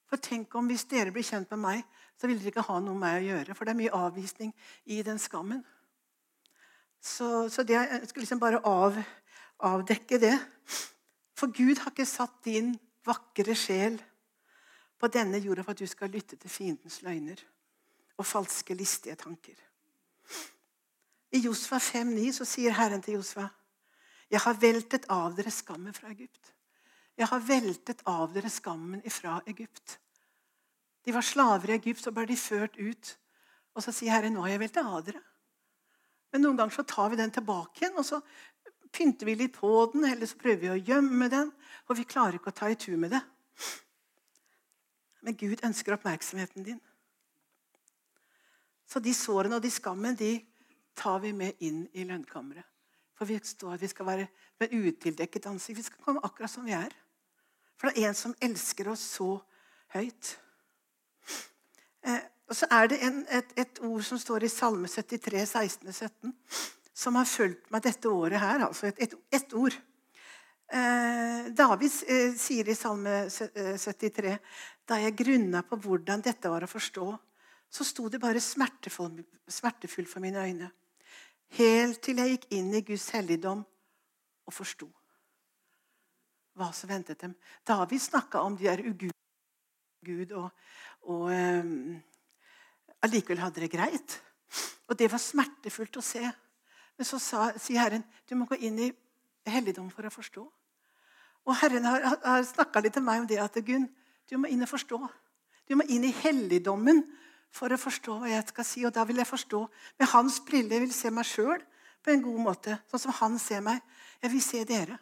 For 0.10 0.22
tenk 0.22 0.54
om 0.56 0.68
hvis 0.70 0.86
dere 0.90 1.14
blir 1.14 1.26
kjent 1.26 1.50
med 1.56 1.62
meg, 1.64 1.86
så 2.20 2.30
vil 2.30 2.40
dere 2.40 2.54
ikke 2.54 2.68
ha 2.68 2.80
noe 2.80 2.94
med 2.94 3.06
meg 3.08 3.22
å 3.24 3.30
gjøre. 3.30 3.56
For 3.58 3.66
det 3.66 3.74
er 3.74 3.82
mye 3.82 3.98
avvisning 3.98 4.52
i 4.86 5.02
den 5.06 5.20
skammen. 5.22 5.64
Så, 7.02 7.50
så 7.54 7.64
det, 7.64 7.78
jeg 7.78 8.10
skulle 8.10 8.26
liksom 8.26 8.42
bare 8.42 8.62
av, 8.66 8.98
avdekke 9.66 10.20
det. 10.22 10.36
For 11.38 11.52
Gud 11.54 11.82
har 11.84 11.94
ikke 11.94 12.08
satt 12.08 12.38
din 12.48 12.74
vakre 13.06 13.56
sjel 13.58 14.00
på 14.98 15.10
denne 15.12 15.42
jorda 15.44 15.66
for 15.66 15.76
at 15.76 15.84
du 15.84 15.90
skal 15.90 16.14
lytte 16.14 16.40
til 16.40 16.50
fiendens 16.50 17.02
løgner 17.06 17.42
og 18.16 18.26
falske, 18.26 18.74
listige 18.74 19.18
tanker. 19.20 19.58
I 21.36 21.42
Josfa 21.44 21.78
5,9 21.84 22.32
så 22.38 22.48
sier 22.48 22.74
Herren 22.78 23.04
til 23.04 23.20
Josfa.: 23.20 23.50
Jeg 24.32 24.40
har 24.40 24.62
veltet 24.62 25.06
av 25.12 25.36
dere 25.36 25.52
skammen 25.52 25.94
fra 25.94 26.10
Egypt. 26.10 26.55
Jeg 27.16 27.30
har 27.32 27.44
veltet 27.48 28.02
av 28.12 28.34
dere 28.36 28.52
skammen 28.52 29.04
ifra 29.08 29.38
Egypt. 29.48 30.00
De 31.06 31.14
var 31.16 31.24
slaver 31.24 31.72
i 31.72 31.78
Egypt, 31.78 32.02
så 32.04 32.12
ble 32.12 32.26
de 32.28 32.36
ført 32.40 32.76
ut. 32.76 33.14
Og 33.76 33.84
så 33.84 33.94
sier 33.96 34.16
Herre, 34.16 34.32
nå 34.34 34.44
har 34.44 34.56
jeg 34.56 34.64
veltet 34.66 34.90
av 34.90 35.04
dere. 35.06 35.22
Men 36.34 36.44
noen 36.44 36.60
ganger 36.60 36.76
så 36.76 36.84
tar 36.88 37.12
vi 37.14 37.20
den 37.20 37.32
tilbake 37.32 37.84
igjen, 37.84 37.96
og 37.96 38.08
så 38.08 38.20
pynter 38.96 39.30
vi 39.30 39.38
litt 39.40 39.56
på 39.56 39.70
den, 39.94 40.04
eller 40.10 40.28
så 40.28 40.40
prøver 40.40 40.62
vi 40.64 40.74
å 40.74 40.84
gjemme 40.90 41.30
den, 41.32 41.52
og 41.88 42.00
vi 42.00 42.08
klarer 42.08 42.40
ikke 42.40 42.52
å 42.52 42.58
ta 42.58 42.72
i 42.72 42.78
tur 42.80 42.98
med 43.00 43.14
det. 43.16 43.22
Men 45.24 45.38
Gud 45.40 45.64
ønsker 45.66 45.96
oppmerksomheten 45.96 46.66
din. 46.68 46.82
Så 48.86 49.02
de 49.02 49.14
sårene 49.16 49.58
og 49.58 49.64
de 49.64 49.72
skammen 49.74 50.18
de 50.20 50.38
tar 50.96 51.22
vi 51.24 51.32
med 51.36 51.64
inn 51.66 51.86
i 51.94 52.06
lønnkammeret. 52.08 52.66
For 53.16 53.28
vi 53.30 53.38
står 53.40 53.78
at 53.78 53.82
vi 53.84 53.90
skal 53.90 54.08
være 54.10 54.28
med 54.60 54.74
utildekket 54.76 55.48
ansikt. 55.48 55.80
Vi 55.80 55.88
skal 55.88 56.04
komme 56.04 56.24
akkurat 56.28 56.52
som 56.52 56.68
vi 56.68 56.76
er. 56.76 56.92
For 57.76 57.90
det 57.90 58.02
er 58.02 58.10
en 58.10 58.18
som 58.18 58.36
elsker 58.44 58.90
oss 58.92 59.04
så 59.18 59.30
høyt. 59.96 60.36
Eh, 62.06 62.24
og 62.46 62.56
så 62.56 62.70
er 62.72 62.90
det 62.92 63.02
en, 63.04 63.24
et, 63.34 63.54
et, 63.58 63.82
ord 63.84 64.04
som 64.06 64.20
står 64.22 64.46
i 64.46 64.52
Salme 64.52 64.88
73, 64.92 65.42
16 65.50 65.90
og 65.90 65.96
17, 65.96 66.34
som 66.94 67.18
har 67.18 67.28
fulgt 67.28 67.72
meg 67.74 67.84
dette 67.88 68.12
året 68.12 68.40
her. 68.40 68.68
Altså 68.68 68.92
et, 68.92 69.02
et, 69.08 69.16
et 69.34 69.56
ord. 69.58 69.76
Eh, 70.74 71.52
David 71.58 72.02
eh, 72.10 72.34
sier 72.38 72.70
i 72.70 72.78
Salme 72.78 73.26
73 73.30 74.32
eh, 74.32 74.40
da 74.86 75.00
jeg 75.02 75.18
grunna 75.18 75.64
på 75.66 75.80
hvordan 75.82 76.22
dette 76.26 76.50
var 76.50 76.66
å 76.66 76.70
forstå, 76.70 77.08
så 77.76 77.86
sto 77.86 78.08
det 78.10 78.22
bare 78.22 78.42
smertefullt 78.42 80.10
for 80.12 80.22
mine 80.24 80.46
øyne. 80.46 80.70
Helt 81.58 82.02
til 82.06 82.22
jeg 82.22 82.36
gikk 82.36 82.46
inn 82.58 82.70
i 82.74 82.86
Guds 82.86 83.10
helligdom 83.14 83.66
og 84.46 84.54
forsto 84.54 84.90
hva 86.56 86.72
som 86.74 86.90
ventet 86.90 87.20
dem. 87.22 87.36
David 87.68 88.02
snakka 88.02 88.42
om 88.46 88.56
de 88.58 88.68
er 88.72 88.84
ugudelige 88.84 89.16
Gud, 90.06 90.32
og, 90.38 90.52
og 91.10 91.32
um, 91.34 91.96
allikevel 93.02 93.42
hadde 93.42 93.64
det 93.64 93.72
greit. 93.74 94.20
Og 94.86 94.98
det 95.00 95.10
var 95.12 95.22
smertefullt 95.22 95.98
å 95.98 96.04
se. 96.06 96.22
Men 96.96 97.08
så 97.08 97.20
sa, 97.20 97.50
sier 97.60 97.82
Herren 97.82 98.06
du 98.30 98.36
må 98.38 98.48
gå 98.50 98.60
inn 98.68 98.78
i 98.86 98.92
helligdom 99.50 99.90
for 99.94 100.06
å 100.06 100.14
forstå. 100.14 100.46
Og 101.46 101.58
Herren 101.62 101.86
har, 101.86 102.06
har 102.24 102.46
snakka 102.46 102.82
litt 102.82 102.96
til 102.98 103.06
meg 103.06 103.24
om 103.24 103.30
det 103.30 103.42
at 103.42 103.58
Gunn, 103.66 103.88
du 104.30 104.38
må 104.42 104.50
inn 104.50 104.66
og 104.66 104.72
forstå. 104.72 105.00
Du 105.66 105.76
må 105.78 105.86
inn 105.90 106.06
i 106.06 106.14
helligdommen 106.24 107.04
for 107.54 107.74
å 107.74 107.80
forstå 107.80 108.20
hva 108.22 108.30
jeg 108.32 108.46
skal 108.50 108.68
si. 108.68 108.86
Og 108.86 108.94
da 108.94 109.06
vil 109.10 109.22
jeg 109.22 109.30
forstå 109.30 109.62
med 110.00 110.12
hans 110.14 110.40
briller. 110.46 110.80
Jeg 110.80 110.86
vil 110.88 110.96
se 110.98 111.12
meg 111.14 111.30
sjøl 111.30 111.62
på 112.06 112.14
en 112.14 112.24
god 112.26 112.42
måte, 112.46 112.78
sånn 112.90 113.02
som 113.08 113.18
han 113.20 113.38
ser 113.42 113.62
meg. 113.66 113.82
Jeg 114.22 114.34
vil 114.34 114.46
se 114.46 114.64
dere. 114.70 114.98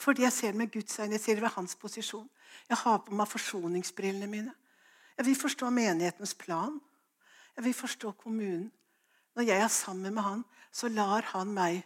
Fordi 0.00 0.22
jeg 0.22 0.32
ser 0.32 0.54
det 0.54 0.56
med 0.56 0.72
Guds 0.72 0.98
øyne. 0.98 1.12
Jeg 1.12 1.20
ser 1.20 1.34
det 1.34 1.42
ved 1.42 1.54
hans 1.56 1.76
posisjon. 1.76 2.28
Jeg 2.68 2.76
har 2.76 2.98
på 2.98 3.14
meg 3.14 3.28
forsoningsbrillene 3.28 4.26
mine. 4.26 4.54
Jeg 5.18 5.26
vil 5.26 5.36
forstå 5.36 5.70
menighetens 5.70 6.34
plan. 6.34 6.80
Jeg 7.56 7.64
vil 7.64 7.74
forstå 7.74 8.12
kommunen. 8.12 8.72
Når 9.36 9.42
jeg 9.42 9.62
er 9.62 9.68
sammen 9.68 10.14
med 10.14 10.22
han, 10.22 10.44
så 10.72 10.88
lar 10.88 11.20
han 11.34 11.52
meg 11.52 11.82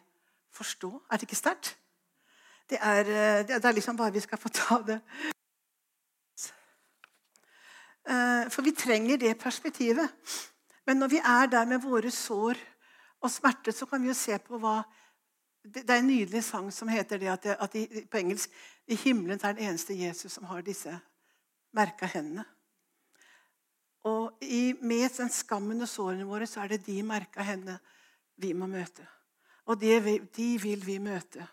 forstå. 0.50 1.02
Er 1.10 1.16
det 1.16 1.26
ikke 1.26 1.42
sterkt? 1.42 1.76
Det 2.70 2.78
eh, 2.80 3.46
det 3.48 3.64
er 3.64 3.72
liksom 3.72 3.96
bare 3.96 4.12
vi 4.12 4.20
skal 4.20 4.38
få 4.38 4.48
ta 4.48 4.78
det 4.86 5.00
Eh, 8.04 8.50
for 8.52 8.62
vi 8.62 8.74
trenger 8.76 9.16
det 9.16 9.38
perspektivet. 9.40 10.08
Men 10.86 10.96
når 10.96 11.08
vi 11.08 11.20
er 11.24 11.46
der 11.46 11.64
med 11.64 11.80
våre 11.80 12.10
sår 12.10 12.58
og 13.20 13.30
smerte, 13.30 13.72
så 13.72 13.86
kan 13.86 14.02
vi 14.02 14.10
jo 14.12 14.14
se 14.14 14.36
på 14.38 14.58
hva 14.60 14.82
Det 15.64 15.88
er 15.88 16.02
en 16.02 16.10
nydelig 16.10 16.42
sang 16.44 16.68
som 16.72 16.90
heter 16.92 17.18
det 17.18 17.30
at, 17.32 17.46
at 17.56 17.76
i, 17.80 17.86
på 18.04 18.20
engelsk 18.20 18.52
I 18.86 18.98
himmelen 19.00 19.40
er 19.40 19.54
den 19.56 19.70
eneste 19.70 19.96
Jesus 19.96 20.32
som 20.36 20.44
har 20.44 20.60
disse 20.60 20.92
merka 21.72 22.06
hendene. 22.06 22.44
Og 24.04 24.36
i, 24.44 24.74
med 24.84 25.08
den 25.16 25.32
skammen 25.32 25.80
og 25.80 25.88
sårene 25.88 26.26
våre 26.28 26.46
så 26.46 26.60
er 26.60 26.74
det 26.74 26.84
de 26.84 26.98
merka 27.06 27.42
hendene 27.42 27.78
vi 28.36 28.52
må 28.52 28.68
møte. 28.68 29.06
Og 29.64 29.80
det, 29.80 30.02
de 30.36 30.48
vil 30.60 30.84
vi 30.84 30.98
møte 31.00 31.46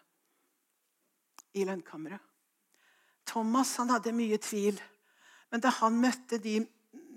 i 1.55 1.63
lønnkammeret. 1.63 2.19
Thomas 3.27 3.77
han 3.79 3.93
hadde 3.93 4.11
mye 4.15 4.39
tvil. 4.43 4.79
Men 5.51 5.63
da 5.63 5.71
han 5.79 5.99
møtte 5.99 6.39
de 6.41 6.59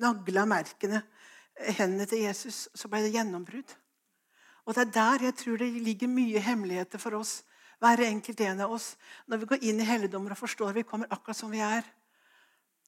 nagla 0.02 0.44
merkene, 0.46 1.02
hendene 1.78 2.06
til 2.10 2.24
Jesus, 2.26 2.68
så 2.74 2.90
ble 2.90 3.02
det 3.02 3.14
gjennombrudd. 3.14 3.74
Og 4.64 4.74
Det 4.74 4.80
er 4.80 4.92
der 4.92 5.24
jeg 5.24 5.34
tror 5.34 5.56
det 5.60 5.72
ligger 5.72 6.08
mye 6.08 6.40
hemmeligheter 6.40 6.98
for 6.98 7.18
oss, 7.18 7.42
hver 7.78 8.00
enkelt 8.00 8.40
en 8.40 8.60
av 8.60 8.72
oss. 8.72 8.96
Når 9.26 9.36
vi 9.36 9.46
går 9.46 9.64
inn 9.68 9.80
i 9.80 9.88
helligdommer 9.88 10.32
og 10.32 10.40
forstår 10.40 10.72
vi 10.72 10.86
kommer 10.88 11.10
akkurat 11.10 11.36
som 11.36 11.50
vi 11.52 11.60
er, 11.60 11.84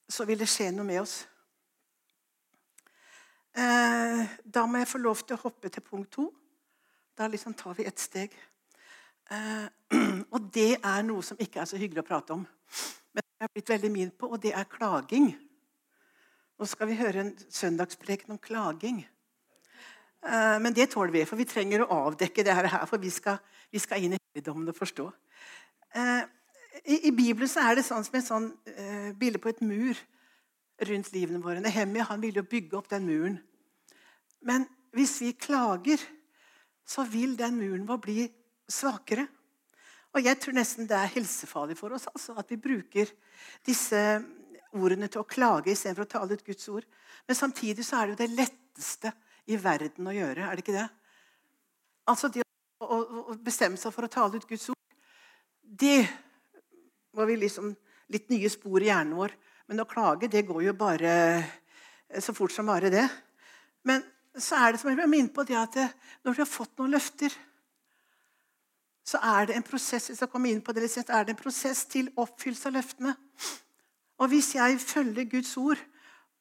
så 0.09 0.25
vil 0.25 0.39
det 0.39 0.49
skje 0.49 0.71
noe 0.71 0.87
med 0.87 1.01
oss. 1.01 1.27
Eh, 3.57 4.25
da 4.43 4.65
må 4.65 4.81
jeg 4.81 4.89
få 4.89 5.01
lov 5.01 5.21
til 5.25 5.37
å 5.37 5.41
hoppe 5.41 5.69
til 5.69 5.85
punkt 5.85 6.11
to. 6.13 6.27
Da 7.17 7.27
liksom 7.27 7.55
tar 7.57 7.73
vi 7.77 7.87
ett 7.89 7.99
steg. 7.99 8.33
Eh, 9.29 9.65
og 10.33 10.49
det 10.53 10.77
er 10.77 11.05
noe 11.05 11.25
som 11.25 11.39
ikke 11.41 11.61
er 11.61 11.69
så 11.69 11.79
hyggelig 11.81 12.05
å 12.05 12.07
prate 12.07 12.35
om 12.37 12.45
Men 13.11 13.23
jeg 13.25 13.43
har 13.43 13.51
blitt 13.53 13.69
veldig 13.69 13.89
min 13.91 14.11
på, 14.13 14.29
og 14.29 14.41
det 14.41 14.53
er 14.53 14.69
klaging. 14.69 15.31
Nå 16.57 16.65
skal 16.69 16.89
vi 16.89 16.97
høre 16.99 17.23
en 17.23 17.31
søndagspreken 17.49 18.35
om 18.35 18.41
klaging. 18.41 19.01
Eh, 20.25 20.57
men 20.63 20.73
det 20.73 20.89
tåler 20.91 21.13
vi, 21.13 21.25
for 21.29 21.39
vi 21.39 21.47
trenger 21.47 21.83
å 21.83 22.01
avdekke 22.07 22.45
det 22.45 22.55
her, 22.57 22.69
for 22.89 23.01
vi 23.01 23.11
skal, 23.13 23.39
vi 23.73 23.81
skal 23.81 24.03
inn 24.03 24.17
i 24.17 24.19
helligdommen 24.19 24.69
og 24.71 24.77
forstå. 24.77 25.07
Eh, 25.97 26.23
I, 26.83 26.99
I, 27.09 27.11
Bibelen 27.11 27.49
er 27.61 27.77
det 27.77 27.85
sånn 27.87 28.05
som 28.05 28.17
et 28.17 28.27
sånn, 28.27 28.51
uh, 28.53 29.09
bilde 29.17 29.41
på 29.41 29.49
et 29.49 29.63
mur 29.65 29.97
rundt 30.85 31.09
livene 31.13 31.41
våre. 31.41 31.61
Nehemia 31.63 32.05
han 32.11 32.21
ville 32.21 32.43
jo 32.43 32.49
bygge 32.49 32.77
opp 32.77 32.89
den 32.91 33.07
muren. 33.07 33.39
Men 34.45 34.67
hvis 34.93 35.15
vi 35.23 35.31
klager, 35.33 36.01
så 36.85 37.01
vil 37.09 37.33
den 37.39 37.57
muren 37.57 37.87
vår 37.89 38.01
bli 38.03 38.27
svakere. 38.69 39.25
Og 40.13 40.21
jeg 40.23 40.39
tror 40.41 40.55
nesten 40.57 40.87
det 40.89 40.97
er 40.97 41.15
helsefarlig 41.17 41.79
for 41.79 41.97
oss 41.97 42.07
altså, 42.11 42.37
at 42.37 42.53
vi 42.53 42.59
bruker 42.61 43.09
disse 43.65 43.99
ordene 44.77 45.09
til 45.11 45.23
å 45.23 45.27
klage 45.29 45.73
istedenfor 45.73 46.05
å 46.05 46.13
tale 46.13 46.37
ut 46.37 46.45
Guds 46.45 46.69
ord. 46.71 46.85
Men 47.27 47.41
samtidig 47.41 47.85
så 47.85 47.99
er 47.99 48.05
det 48.05 48.15
jo 48.15 48.21
det 48.21 48.37
letteste 48.37 49.11
i 49.47 49.57
verden 49.61 50.09
å 50.09 50.15
gjøre. 50.15 50.45
Er 50.45 50.55
det 50.55 50.65
ikke 50.65 50.75
det? 50.75 50.87
Altså 52.07 52.29
det 52.31 52.43
å, 52.83 52.99
å 53.33 53.37
bestemme 53.43 53.79
seg 53.79 53.93
for 53.95 54.07
å 54.07 54.11
tale 54.11 54.37
ut 54.39 54.47
Guds 54.47 54.69
ord, 54.73 54.97
det 55.61 56.05
var 57.15 57.27
vi 57.29 57.39
liksom 57.41 57.73
litt 58.13 58.29
nye 58.31 58.49
spor 58.51 58.83
i 58.83 58.91
hjernen 58.91 59.17
vår. 59.17 59.33
Men 59.67 59.83
å 59.83 59.89
klage, 59.89 60.29
det 60.31 60.45
går 60.47 60.67
jo 60.69 60.75
bare 60.77 61.11
så 62.23 62.35
fort 62.35 62.53
som 62.55 62.69
bare 62.69 62.91
det. 62.93 63.07
Men 63.87 64.05
så 64.37 64.59
er 64.61 64.73
det 64.73 64.79
som 64.81 64.91
jeg 64.91 64.99
ble 64.99 65.25
på 65.33 65.43
det 65.47 65.57
at 65.59 65.75
når 66.23 66.37
du 66.37 66.43
har 66.43 66.49
fått 66.49 66.77
noen 66.77 66.93
løfter 66.95 67.33
så 69.07 69.19
er 69.23 69.47
det 69.47 69.55
en 69.55 69.63
prosess 69.63 70.09
hvis 70.09 70.19
jeg 70.19 70.31
kommer 70.31 70.51
inn 70.51 70.63
på 70.63 70.73
det, 70.75 70.83
er 70.83 71.23
det 71.23 71.31
en 71.31 71.39
prosess 71.39 71.85
til 71.87 72.09
oppfyllelse 72.19 72.67
av 72.67 72.75
løftene. 72.75 73.13
Og 74.19 74.31
Hvis 74.31 74.55
jeg 74.55 74.79
følger 74.81 75.29
Guds 75.31 75.53
ord 75.57 75.79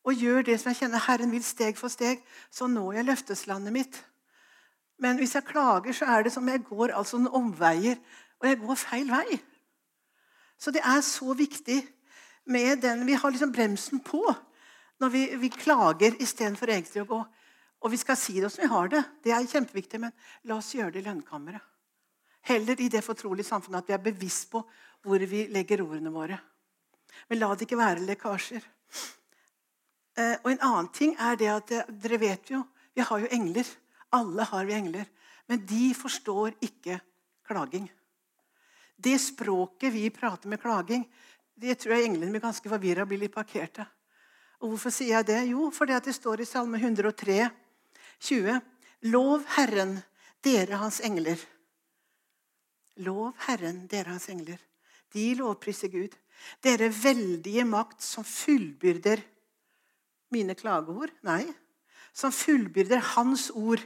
og 0.07 0.15
gjør 0.15 0.45
det 0.47 0.55
som 0.61 0.71
jeg 0.71 0.85
kjenner 0.85 1.03
Herren 1.03 1.33
vil 1.35 1.43
steg 1.45 1.79
for 1.79 1.91
steg, 1.91 2.23
så 2.51 2.69
når 2.71 3.01
jeg 3.01 3.09
løfteslandet 3.09 3.75
mitt. 3.75 3.99
Men 5.03 5.19
hvis 5.19 5.35
jeg 5.35 5.49
klager, 5.49 5.93
så 5.93 6.07
er 6.15 6.25
det 6.25 6.33
som 6.33 6.47
jeg 6.49 6.63
går 6.65 6.95
altså 6.95 7.19
noen 7.19 7.51
omveier, 7.51 7.99
og 8.41 8.49
jeg 8.49 8.61
går 8.63 8.79
feil 8.79 9.11
vei. 9.11 9.39
Så 10.57 10.73
det 10.73 10.85
er 10.87 11.03
så 11.05 11.35
viktig 11.37 11.81
med 12.47 12.81
den 12.81 13.03
Vi 13.07 13.17
har 13.19 13.31
liksom 13.31 13.53
bremsen 13.53 14.01
på 14.01 14.23
når 15.03 15.11
vi, 15.13 15.23
vi 15.37 15.49
klager 15.53 16.15
istedenfor 16.23 16.71
egentlig 16.71 17.03
å 17.03 17.09
gå. 17.11 17.19
Og 17.85 17.93
vi 17.93 17.99
skal 18.01 18.17
si 18.17 18.39
det 18.41 18.49
som 18.53 18.63
vi 18.63 18.71
har 18.73 18.89
det. 18.89 19.03
Det 19.25 19.35
er 19.35 19.49
kjempeviktig, 19.51 20.01
men 20.01 20.15
la 20.49 20.57
oss 20.57 20.73
gjøre 20.75 20.95
det 20.95 21.03
i 21.03 21.09
lønnkammeret. 21.11 21.61
Heller 22.47 22.81
i 22.81 22.89
det 22.89 23.03
fortrolige 23.05 23.49
samfunnet 23.49 23.83
at 23.83 23.91
vi 23.91 23.97
er 23.97 24.05
bevisst 24.07 24.49
på 24.53 24.63
hvor 25.05 25.27
vi 25.29 25.45
legger 25.53 25.83
ordene 25.85 26.15
våre. 26.15 26.39
Men 27.29 27.43
la 27.43 27.51
det 27.53 27.67
ikke 27.67 27.81
være 27.81 28.07
lekkasjer. 28.07 28.65
Eh, 30.17 30.37
og 30.43 30.51
En 30.51 30.63
annen 30.65 30.89
ting 30.93 31.15
er 31.21 31.37
det 31.37 31.51
at 31.53 31.73
eh, 31.77 31.93
dere 32.03 32.19
vet 32.21 32.51
jo, 32.51 32.63
vi 32.97 33.05
har 33.05 33.21
jo 33.21 33.29
engler. 33.31 33.69
Alle 34.17 34.47
har 34.49 34.65
vi 34.65 34.75
engler. 34.77 35.07
Men 35.47 35.63
de 35.67 35.93
forstår 35.95 36.57
ikke 36.65 36.99
klaging. 37.47 37.91
Det 38.97 39.19
språket 39.21 39.93
vi 39.93 40.09
prater 40.11 40.49
med 40.49 40.61
klaging, 40.61 41.05
det 41.57 41.79
tror 41.81 41.95
jeg 41.97 42.09
englene 42.09 42.33
blir 42.33 42.43
ganske 42.45 42.69
forvirra 42.69 43.05
og 43.05 43.11
blir 43.11 43.21
litt 43.21 43.35
parkerte. 43.35 43.85
Og 44.61 44.73
Hvorfor 44.73 44.93
sier 44.93 45.19
jeg 45.19 45.29
det? 45.29 45.43
Jo, 45.51 45.69
fordi 45.73 45.99
det 46.05 46.15
står 46.17 46.41
i 46.41 46.49
Salme 46.49 46.81
103, 46.81 47.51
20. 48.25 48.61
Lov 49.13 49.45
Herren, 49.57 49.99
dere 50.45 50.81
hans 50.81 51.03
engler 51.05 51.41
Lov 53.05 53.35
Herren, 53.45 53.83
dere 53.91 54.15
hans 54.15 54.29
engler. 54.33 54.61
De 55.13 55.35
lovpriser 55.37 55.93
Gud. 55.93 56.15
Dere 56.65 56.89
veldige 56.89 57.65
makt 57.69 58.01
som 58.05 58.25
fullbyrder 58.25 59.21
mine 60.37 60.57
klageord. 60.59 61.15
Nei, 61.27 61.45
som 62.17 62.33
fullbyrder 62.33 63.03
Hans 63.15 63.49
ord 63.51 63.83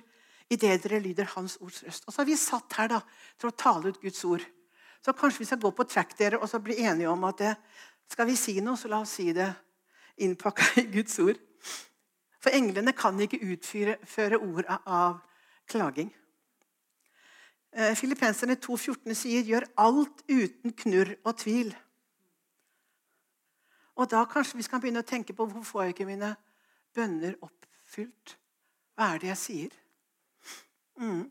idet 0.50 0.82
dere 0.84 1.00
lyder 1.02 1.28
Hans 1.36 1.56
ords 1.62 1.84
røst. 1.86 2.06
Og 2.06 2.12
så 2.12 2.22
har 2.22 2.28
vi 2.28 2.38
satt 2.38 2.78
her 2.78 2.90
da, 2.90 3.00
til 3.38 3.50
å 3.50 3.56
tale 3.56 3.90
ut 3.92 4.02
Guds 4.02 4.24
ord. 4.26 4.44
Så 5.00 5.14
kanskje 5.16 5.44
vi 5.44 5.48
skal 5.48 5.62
gå 5.62 5.70
på 5.72 5.86
track 5.88 6.16
dere, 6.18 6.40
og 6.40 6.50
så 6.50 6.60
bli 6.62 6.76
enige 6.82 7.10
om 7.10 7.24
at 7.28 7.38
det, 7.40 7.54
skal 8.10 8.26
vi 8.26 8.36
si 8.36 8.56
noe, 8.60 8.76
så 8.76 8.90
la 8.90 9.00
oss 9.04 9.14
si 9.20 9.30
det 9.32 9.48
innpakka 10.20 10.82
i 10.82 10.88
Guds 10.92 11.18
ord. 11.22 11.38
For 12.40 12.52
englene 12.56 12.92
kan 12.96 13.18
ikke 13.20 13.40
utføre 13.52 14.40
ord 14.40 14.66
av 14.80 15.20
klaging. 15.70 16.10
Eh, 17.70 17.94
Filippenserne 17.94 18.56
2,14 18.58 19.14
sier 19.14 19.44
'gjør 19.46 19.68
alt 19.78 20.24
uten 20.26 20.72
knurr 20.74 21.14
og 21.22 21.36
tvil'. 21.38 21.74
Og 24.00 24.08
da 24.08 24.22
kanskje 24.24 24.56
vi 24.56 24.64
skal 24.64 24.80
begynne 24.80 25.02
å 25.04 25.06
tenke 25.06 25.34
på 25.36 25.44
hvorfor 25.44 25.66
får 25.68 25.82
jeg 25.84 25.94
ikke 25.94 26.08
mine 26.08 26.30
bønner 26.96 27.34
oppfylt? 27.44 28.36
Hva 28.96 29.12
er 29.12 29.20
det 29.20 29.28
jeg 29.34 29.40
sier? 29.42 29.74
Mm. 31.00 31.26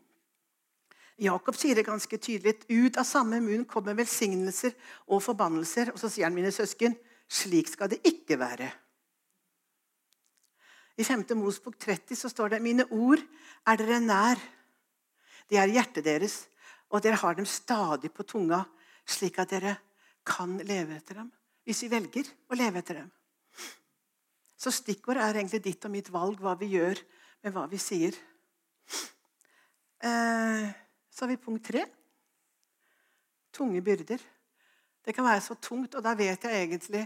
Jakob 1.20 1.58
sier 1.58 1.76
det 1.76 1.84
ganske 1.88 2.18
tydelig. 2.22 2.62
Ut 2.70 3.00
av 3.00 3.08
samme 3.08 3.40
munn 3.42 3.66
kommer 3.68 3.98
velsignelser 3.98 4.76
og 5.10 5.24
forbannelser. 5.24 5.90
Og 5.92 5.98
så 6.00 6.08
sier 6.08 6.28
han, 6.28 6.36
mine 6.36 6.52
søsken, 6.54 6.94
slik 7.30 7.68
skal 7.72 7.90
det 7.92 8.00
ikke 8.06 8.38
være. 8.40 8.70
I 11.00 11.04
5. 11.06 11.26
Mosbok 11.40 11.78
30 11.80 12.18
så 12.22 12.30
står 12.30 12.54
det 12.54 12.62
mine 12.62 12.86
ord 12.92 13.20
er 13.66 13.82
dere 13.82 13.98
nær. 14.04 14.40
De 15.50 15.58
er 15.58 15.74
hjertet 15.74 16.06
deres, 16.06 16.44
og 16.92 17.02
dere 17.02 17.18
har 17.18 17.34
dem 17.34 17.48
stadig 17.48 18.12
på 18.14 18.26
tunga, 18.28 18.62
slik 19.08 19.40
at 19.42 19.50
dere 19.50 19.76
kan 20.26 20.58
leve 20.62 20.98
etter 21.00 21.22
dem. 21.22 21.30
Hvis 21.70 21.84
vi 21.84 21.92
velger 21.92 22.26
å 22.50 22.56
leve 22.58 22.80
etter 22.80 22.96
dem. 22.98 23.10
Så 24.58 24.72
stikkord 24.74 25.20
er 25.22 25.36
egentlig 25.38 25.60
ditt 25.62 25.84
og 25.86 25.92
mitt 25.94 26.08
valg, 26.10 26.40
hva 26.42 26.56
vi 26.58 26.72
gjør 26.72 26.98
med 27.44 27.54
hva 27.54 27.68
vi 27.70 27.78
sier. 27.78 28.16
Eh, 30.00 30.66
så 31.12 31.22
har 31.22 31.30
vi 31.30 31.36
punkt 31.38 31.68
tre. 31.68 31.84
Tunge 33.54 33.84
byrder. 33.86 34.18
Det 35.04 35.14
kan 35.14 35.28
være 35.28 35.44
så 35.46 35.54
tungt, 35.62 35.94
og 35.94 36.02
da 36.02 36.16
vet 36.18 36.42
jeg 36.48 36.66
egentlig 36.66 37.04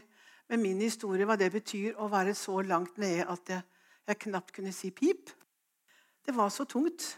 med 0.49 0.63
min 0.63 0.81
historie 0.81 1.29
hva 1.29 1.37
det 1.37 1.53
betyr 1.53 2.01
å 2.01 2.09
være 2.09 2.33
så 2.39 2.57
langt 2.65 2.97
nede 3.03 3.29
at 3.29 3.53
jeg, 3.53 3.69
jeg 4.09 4.23
knapt 4.29 4.57
kunne 4.57 4.73
si 4.73 4.95
pip. 4.97 5.29
Det 6.25 6.33
var 6.33 6.49
så 6.49 6.65
tungt. 6.65 7.11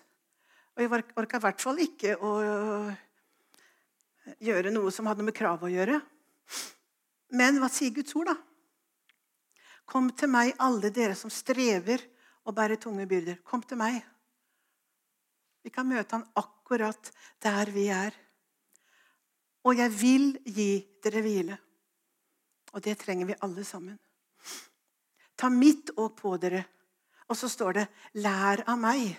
Og 0.74 0.82
jeg 0.82 1.06
orka 1.14 1.38
i 1.38 1.46
hvert 1.46 1.62
fall 1.62 1.78
ikke 1.86 2.18
å 2.18 2.36
gjøre 4.42 4.74
noe 4.74 4.90
som 4.90 5.06
hadde 5.12 5.30
med 5.30 5.38
krav 5.38 5.62
å 5.62 5.70
gjøre. 5.70 6.02
Men 7.35 7.59
hva 7.61 7.71
sier 7.73 7.95
Guds 7.95 8.14
ord, 8.16 8.30
da? 8.30 8.37
Kom 9.87 10.11
til 10.18 10.30
meg, 10.30 10.54
alle 10.59 10.90
dere 10.95 11.14
som 11.18 11.30
strever 11.30 12.02
og 12.47 12.54
bærer 12.54 12.78
tunge 12.83 13.06
byrder. 13.06 13.40
Kom 13.47 13.62
til 13.62 13.78
meg. 13.78 14.00
Vi 15.62 15.71
kan 15.75 15.87
møte 15.88 16.14
han 16.14 16.26
akkurat 16.38 17.11
der 17.42 17.71
vi 17.75 17.88
er. 17.90 18.14
Og 19.66 19.78
jeg 19.78 19.90
vil 19.99 20.26
gi 20.47 20.71
dere 21.02 21.23
hvile. 21.23 21.59
Og 22.75 22.83
det 22.85 22.99
trenger 23.00 23.30
vi 23.30 23.38
alle 23.42 23.64
sammen. 23.66 23.99
Ta 25.37 25.50
mitt 25.50 25.90
åk 25.97 26.16
på 26.21 26.37
dere. 26.38 26.64
Og 27.26 27.37
så 27.37 27.49
står 27.49 27.73
det 27.73 27.87
'lær 28.14 28.62
av 28.66 28.78
meg'. 28.78 29.16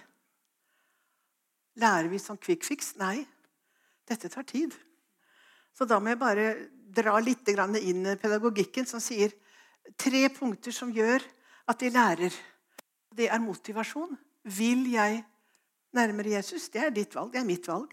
Lærer 1.75 2.07
vi 2.07 2.19
som 2.19 2.37
quick 2.37 2.63
fix? 2.63 2.95
Nei. 2.95 3.27
Dette 4.07 4.29
tar 4.29 4.43
tid. 4.43 4.73
Så 5.73 5.85
da 5.85 5.99
må 5.99 6.09
jeg 6.09 6.19
bare 6.19 6.69
dra 6.87 7.19
litt 7.19 7.47
inn 7.47 8.17
pedagogikken 8.17 8.85
som 8.85 9.01
sier 9.03 9.33
tre 9.97 10.27
punkter 10.29 10.71
som 10.71 10.91
gjør 10.91 11.23
at 11.67 11.79
de 11.79 11.91
lærer. 11.91 12.33
Det 13.11 13.29
er 13.29 13.39
motivasjon. 13.43 14.17
Vil 14.43 14.91
jeg 14.93 15.23
nærmere 15.95 16.37
Jesus? 16.37 16.69
Det 16.69 16.81
er 16.81 16.93
ditt 16.95 17.15
valg. 17.15 17.33
Det 17.33 17.41
er 17.41 17.47
mitt 17.47 17.67
valg. 17.67 17.91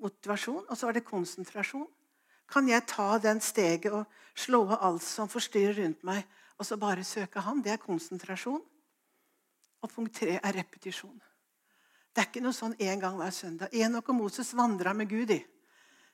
Motivasjon. 0.00 0.66
Og 0.68 0.76
så 0.76 0.88
er 0.88 0.98
det 0.98 1.06
konsentrasjon. 1.08 1.88
Kan 2.50 2.68
jeg 2.68 2.86
ta 2.90 3.18
den 3.22 3.40
steget 3.40 3.92
og 3.94 4.06
slå 4.34 4.64
av 4.66 4.82
alt 4.88 5.06
som 5.06 5.30
forstyrrer 5.30 5.76
rundt 5.84 6.02
meg, 6.06 6.24
og 6.58 6.66
så 6.66 6.76
bare 6.76 7.04
søke 7.06 7.40
Han? 7.40 7.62
Det 7.62 7.72
er 7.72 7.82
konsentrasjon. 7.82 8.62
Og 9.80 9.92
punkt 9.92 10.18
tre 10.18 10.38
er 10.42 10.56
repetisjon. 10.56 11.20
Det 12.10 12.24
er 12.24 12.26
ikke 12.26 12.42
noe 12.42 12.56
sånn 12.56 12.74
én 12.82 13.00
gang 13.00 13.16
hver 13.16 13.30
søndag. 13.32 13.72
Enok 13.72 14.10
og 14.10 14.18
Moses 14.18 14.50
vandra 14.58 14.92
med 14.92 15.08
Gud. 15.08 15.30
i. 15.30 15.38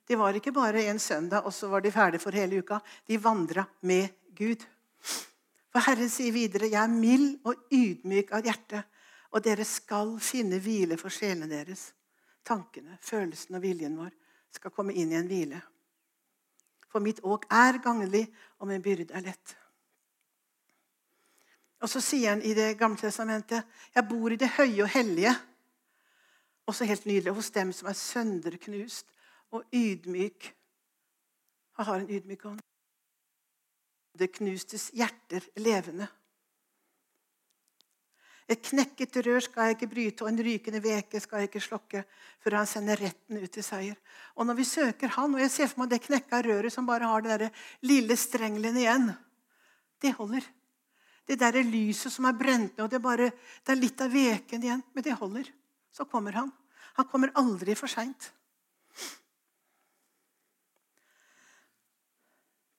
De 0.06 0.16
var 0.16 0.36
ikke 0.38 0.54
bare 0.54 0.84
en 0.86 0.98
søndag, 0.98 1.42
og 1.44 1.54
så 1.54 1.68
var 1.68 1.82
de 1.82 1.90
ferdige 1.90 2.22
for 2.22 2.30
hele 2.30 2.58
uka. 2.62 2.78
De 3.08 3.18
vandra 3.22 3.64
med 3.80 4.08
Gud. 4.38 4.62
For 5.72 5.82
Herren 5.82 6.10
sier 6.10 6.32
videre, 6.32 6.68
'Jeg 6.70 6.82
er 6.82 6.88
mild 6.88 7.40
og 7.44 7.54
ydmyk 7.72 8.30
av 8.32 8.42
hjerte', 8.42 8.82
og 9.30 9.44
dere 9.44 9.64
skal 9.64 10.18
finne 10.20 10.58
hvile 10.58 10.96
for 10.96 11.08
sjelene 11.08 11.50
deres. 11.50 11.92
Tankene, 12.44 12.98
følelsen 13.02 13.54
og 13.54 13.62
viljen 13.62 13.96
vår 13.98 14.10
skal 14.52 14.70
komme 14.70 14.94
inn 14.94 15.12
i 15.12 15.18
en 15.18 15.26
hvile. 15.26 15.60
For 16.88 17.00
mitt 17.00 17.20
åk 17.24 17.44
er 17.50 17.78
gagnlig, 17.82 18.28
og 18.58 18.68
min 18.68 18.82
byrde 18.82 19.12
er 19.12 19.20
lett. 19.20 19.56
Og 21.80 21.88
så 21.88 22.00
sier 22.00 22.30
han 22.30 22.42
i 22.42 22.54
Det 22.54 22.78
gamle 22.78 22.96
testamentet, 22.96 23.64
'Jeg 23.94 24.08
bor 24.08 24.32
i 24.32 24.36
det 24.36 24.48
høye 24.48 24.82
og 24.82 24.88
hellige'. 24.88 25.36
Også 26.66 26.84
helt 26.84 27.06
nydelig 27.06 27.34
hos 27.34 27.50
dem 27.50 27.72
som 27.72 27.88
er 27.88 27.92
sønderknust 27.92 29.06
og 29.54 29.64
ydmyk. 29.74 30.50
Han 31.78 31.86
har 31.86 32.02
en 32.02 32.10
ydmyk 32.10 32.46
ånd. 32.48 32.62
Det 34.16 34.32
knustes 34.32 34.90
hjerter 34.96 35.44
levende. 35.60 36.08
Et 38.46 38.62
knekket 38.62 39.16
rør 39.26 39.42
skal 39.42 39.66
jeg 39.66 39.74
ikke 39.74 39.88
bryte, 39.90 40.22
og 40.22 40.30
en 40.30 40.42
rykende 40.46 40.78
veke 40.82 41.18
skal 41.18 41.42
jeg 41.42 41.48
ikke 41.48 41.62
slokke, 41.64 42.02
før 42.38 42.60
han 42.60 42.68
sender 42.70 43.00
retten 43.02 43.40
ut 43.42 43.50
til 43.50 43.64
seier. 43.66 43.96
Og 44.38 44.46
når 44.46 44.60
vi 44.60 44.66
søker 44.68 45.10
Han, 45.16 45.34
og 45.34 45.42
jeg 45.42 45.50
ser 45.50 45.72
for 45.72 45.82
meg 45.82 45.90
det 45.90 46.04
knekka 46.04 46.40
røret 46.46 46.72
som 46.72 46.86
bare 46.86 47.10
har 47.10 47.24
det 47.24 47.40
der 47.40 47.64
lille 47.82 48.16
strengelen 48.16 48.78
igjen, 48.78 49.10
det 50.00 50.14
holder. 50.14 50.46
Det 51.26 51.40
der 51.40 51.58
lyset 51.66 52.12
som 52.12 52.28
er 52.30 52.38
brent 52.38 52.76
ned, 52.76 52.84
og 52.84 52.90
det 52.90 53.00
er, 53.00 53.02
bare, 53.02 53.30
det 53.66 53.74
er 53.74 53.82
litt 53.82 54.00
av 54.00 54.14
veken 54.14 54.62
igjen, 54.62 54.82
men 54.94 55.02
det 55.02 55.18
holder. 55.18 55.50
Så 55.90 56.06
kommer 56.06 56.38
han. 56.38 56.52
Han 57.00 57.08
kommer 57.10 57.34
aldri 57.34 57.74
for 57.74 57.90
seint. 57.90 58.30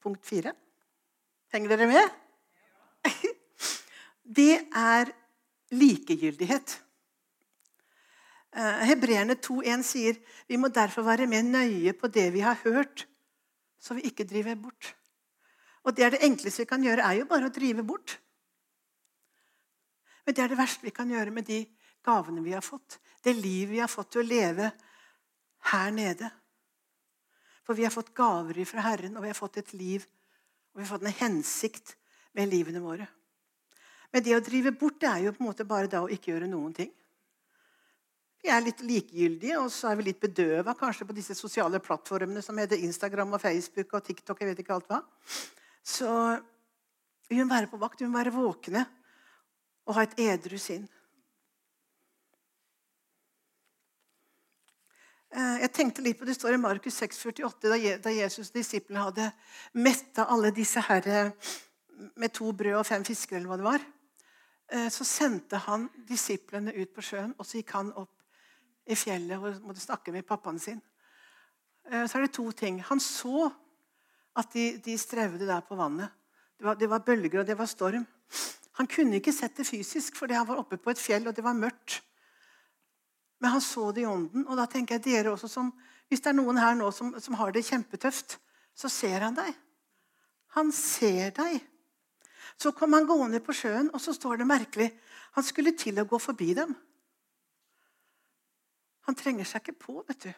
Punkt 0.04 0.26
fire. 0.26 0.54
Henger 1.54 1.76
dere 1.76 1.88
med? 1.90 2.18
Det 4.38 4.58
er 4.76 5.14
likegyldighet. 5.72 6.74
Eh, 8.58 8.84
Hebreerne 8.90 9.38
2,1 9.40 9.84
sier 9.86 10.20
vi 10.50 10.60
må 10.60 10.72
derfor 10.74 11.06
være 11.08 11.30
mer 11.30 11.46
nøye 11.46 11.94
på 11.96 12.10
det 12.12 12.30
vi 12.34 12.44
har 12.44 12.60
hørt, 12.64 13.06
så 13.80 13.96
vi 13.96 14.08
ikke 14.10 14.28
driver 14.28 14.58
bort. 14.60 14.94
Og 15.88 15.96
det 15.96 16.04
er 16.04 16.16
det 16.16 16.24
enkleste 16.28 16.66
vi 16.66 16.70
kan 16.70 16.84
gjøre, 16.84 17.06
er 17.06 17.22
jo 17.22 17.30
bare 17.30 17.48
å 17.48 17.54
drive 17.54 17.86
bort. 17.88 18.18
Men 20.26 20.36
det 20.36 20.44
er 20.44 20.52
det 20.52 20.60
verste 20.60 20.84
vi 20.84 20.92
kan 20.92 21.08
gjøre 21.08 21.32
med 21.32 21.48
de 21.48 21.62
gavene 22.04 22.44
vi 22.44 22.56
har 22.56 22.66
fått. 22.66 23.00
Det 23.24 23.36
livet 23.36 23.78
vi 23.78 23.80
har 23.80 23.92
fått 23.92 24.12
til 24.16 24.26
å 24.26 24.28
leve 24.28 24.72
her 25.72 25.94
nede. 25.96 26.28
For 27.68 27.76
vi 27.76 27.84
har 27.84 27.92
fått 27.92 28.14
gaver 28.16 28.64
fra 28.66 28.86
Herren, 28.86 29.18
og 29.20 29.26
vi 29.26 29.34
har 29.34 29.38
fått 29.38 29.60
et 29.60 29.74
liv 29.76 30.06
og 30.78 30.84
vi 30.84 30.86
har 30.86 30.94
fått 30.94 31.06
en 31.10 31.22
hensikt 31.24 31.96
med 32.38 32.52
livene 32.52 32.78
våre. 32.78 33.08
Men 34.14 34.22
det 34.22 34.36
å 34.38 34.44
drive 34.46 34.70
bort 34.78 35.00
det 35.02 35.08
er 35.10 35.24
jo 35.24 35.32
på 35.34 35.42
en 35.42 35.48
måte 35.48 35.66
bare 35.66 35.90
da 35.90 36.04
å 36.06 36.10
ikke 36.14 36.30
gjøre 36.30 36.50
noen 36.52 36.76
ting. 36.78 36.92
Vi 38.46 38.52
er 38.54 38.62
litt 38.62 38.84
likegyldige, 38.86 39.56
og 39.58 39.72
så 39.74 39.90
er 39.90 39.98
vi 39.98 40.06
litt 40.12 40.20
bedøva 40.22 40.76
kanskje 40.78 41.08
på 41.10 41.16
disse 41.18 41.34
sosiale 41.34 41.82
plattformene 41.82 42.44
som 42.46 42.62
heter 42.62 42.78
Instagram 42.86 43.34
og 43.34 43.42
Facebook 43.42 43.98
og 43.98 44.06
TikTok. 44.06 44.38
jeg 44.38 44.52
vet 44.52 44.62
ikke 44.62 44.78
alt 44.78 44.94
hva. 44.94 45.02
Så 45.82 46.14
vi 47.26 47.42
må 47.42 47.50
være 47.50 47.72
på 47.74 47.82
vakt, 47.82 48.06
vi 48.06 48.12
må 48.12 48.22
være 48.22 48.38
våkne 48.38 48.86
og 49.90 49.98
ha 49.98 50.06
et 50.06 50.14
edru 50.30 50.62
sinn. 50.62 50.86
Jeg 55.28 55.70
tenkte 55.76 56.02
litt 56.06 56.16
på 56.16 56.26
Det 56.26 56.38
står 56.38 56.56
i 56.56 56.60
Markus 56.62 57.02
6,48, 57.02 58.00
da 58.00 58.12
Jesus' 58.16 58.48
og 58.48 58.56
disiplene 58.56 59.04
hadde 59.10 59.26
metta 59.76 60.24
alle 60.32 60.54
disse 60.56 60.80
herre 60.88 61.26
med 62.16 62.34
to 62.34 62.52
brød 62.56 62.80
og 62.80 62.86
fem 62.88 63.04
fisker, 63.06 63.38
eller 63.38 63.52
hva 63.52 63.58
det 63.60 63.68
var. 63.68 63.86
Eh, 64.68 64.90
så 64.92 65.06
sendte 65.08 65.60
han 65.64 65.88
disiplene 66.08 66.74
ut 66.76 66.92
på 66.96 67.04
sjøen, 67.06 67.34
og 67.38 67.48
så 67.48 67.60
gikk 67.60 67.74
han 67.78 67.94
opp 67.96 68.14
i 68.88 68.96
fjellet 68.96 69.40
og 69.40 69.64
måtte 69.68 69.84
snakke 69.84 70.14
med 70.16 70.28
pappaen 70.28 70.60
sin. 70.60 70.82
Eh, 71.88 72.04
så 72.06 72.18
er 72.18 72.28
det 72.28 72.36
to 72.36 72.50
ting. 72.52 72.82
Han 72.90 73.02
så 73.04 73.48
at 74.38 74.52
de, 74.54 74.78
de 74.84 74.98
strevde 75.00 75.48
der 75.48 75.64
på 75.66 75.78
vannet. 75.80 76.12
Det 76.58 76.66
var, 76.66 76.76
det 76.76 76.90
var, 76.90 77.06
bølger, 77.06 77.42
og 77.42 77.48
det 77.48 77.58
var 77.58 77.70
storm. 77.70 78.06
Han 78.78 78.90
kunne 78.90 79.18
ikke 79.18 79.34
sett 79.34 79.58
det 79.58 79.66
fysisk, 79.66 80.18
fordi 80.18 80.36
han 80.38 80.48
var 80.48 80.60
oppe 80.62 80.78
på 80.78 80.92
et 80.92 81.02
fjell, 81.02 81.28
og 81.30 81.36
det 81.36 81.46
var 81.46 81.58
mørkt. 81.58 82.02
Men 83.40 83.54
han 83.54 83.62
så 83.62 83.92
det 83.92 84.02
i 84.04 84.10
ånden. 84.10 84.48
Og 84.48 84.58
da 84.58 84.66
tenker 84.70 84.98
jeg 84.98 85.06
dere 85.06 85.34
også 85.36 85.50
som, 85.52 85.72
Hvis 86.08 86.22
det 86.24 86.30
er 86.32 86.38
noen 86.38 86.58
her 86.58 86.76
nå 86.80 86.88
som, 86.96 87.10
som 87.20 87.36
har 87.36 87.52
det 87.52 87.66
kjempetøft, 87.68 88.38
så 88.72 88.88
ser 88.90 89.26
han 89.26 89.36
deg. 89.36 89.52
Han 90.56 90.72
ser 90.72 91.34
deg. 91.36 91.58
Så 92.58 92.72
kom 92.72 92.94
han 92.96 93.06
gående 93.06 93.42
på 93.44 93.54
sjøen, 93.54 93.90
og 93.92 94.00
så 94.02 94.14
står 94.16 94.40
det 94.40 94.48
merkelig 94.48 94.88
Han 95.36 95.44
skulle 95.44 95.76
til 95.78 96.00
å 96.00 96.08
gå 96.08 96.18
forbi 96.18 96.54
dem. 96.56 96.72
Han 99.08 99.16
trenger 99.16 99.46
seg 99.46 99.62
ikke 99.62 99.80
på, 99.84 99.98
vet 100.08 100.30
du. 100.30 100.32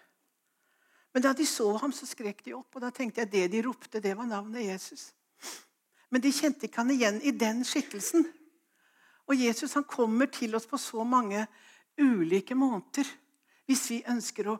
Men 1.13 1.23
da 1.23 1.33
de 1.33 1.45
så 1.45 1.71
ham, 1.81 1.93
så 1.93 2.05
skrek 2.05 2.43
de 2.45 2.53
opp. 2.57 2.75
Og 2.75 2.83
da 2.83 2.91
tenkte 2.93 3.23
jeg 3.23 3.31
det 3.31 3.45
de 3.53 3.61
ropte, 3.65 4.01
det 4.01 4.15
var 4.17 4.27
navnet 4.29 4.67
Jesus. 4.67 5.11
Men 6.09 6.21
de 6.21 6.33
kjente 6.33 6.67
ikke 6.67 6.81
han 6.83 6.93
igjen 6.93 7.21
i 7.21 7.33
den 7.33 7.63
skikkelsen. 7.65 8.27
Og 9.29 9.37
Jesus 9.37 9.73
han 9.77 9.85
kommer 9.89 10.29
til 10.33 10.55
oss 10.57 10.67
på 10.69 10.77
så 10.81 11.05
mange 11.05 11.45
ulike 11.99 12.55
måneder. 12.55 13.07
hvis 13.69 13.89
vi 13.91 14.03
ønsker 14.09 14.47
å 14.49 14.57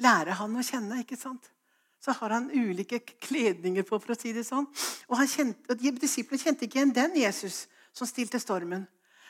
lære 0.00 0.32
han 0.38 0.56
å 0.56 0.62
kjenne. 0.64 1.00
ikke 1.00 1.16
sant? 1.16 1.50
Så 2.00 2.12
har 2.12 2.30
han 2.30 2.50
ulike 2.50 3.00
kledninger 3.00 3.82
på, 3.82 3.98
for 3.98 4.14
å 4.14 4.18
si 4.18 4.32
det 4.32 4.46
sånn. 4.46 4.66
Og, 5.08 5.18
kjente, 5.28 5.60
og 5.68 5.80
de 5.80 5.92
Disiplene 6.00 6.42
kjente 6.42 6.64
ikke 6.64 6.78
igjen 6.80 6.94
den 6.96 7.16
Jesus 7.20 7.66
som 7.92 8.08
stilte 8.08 8.40
stormen. 8.40 8.86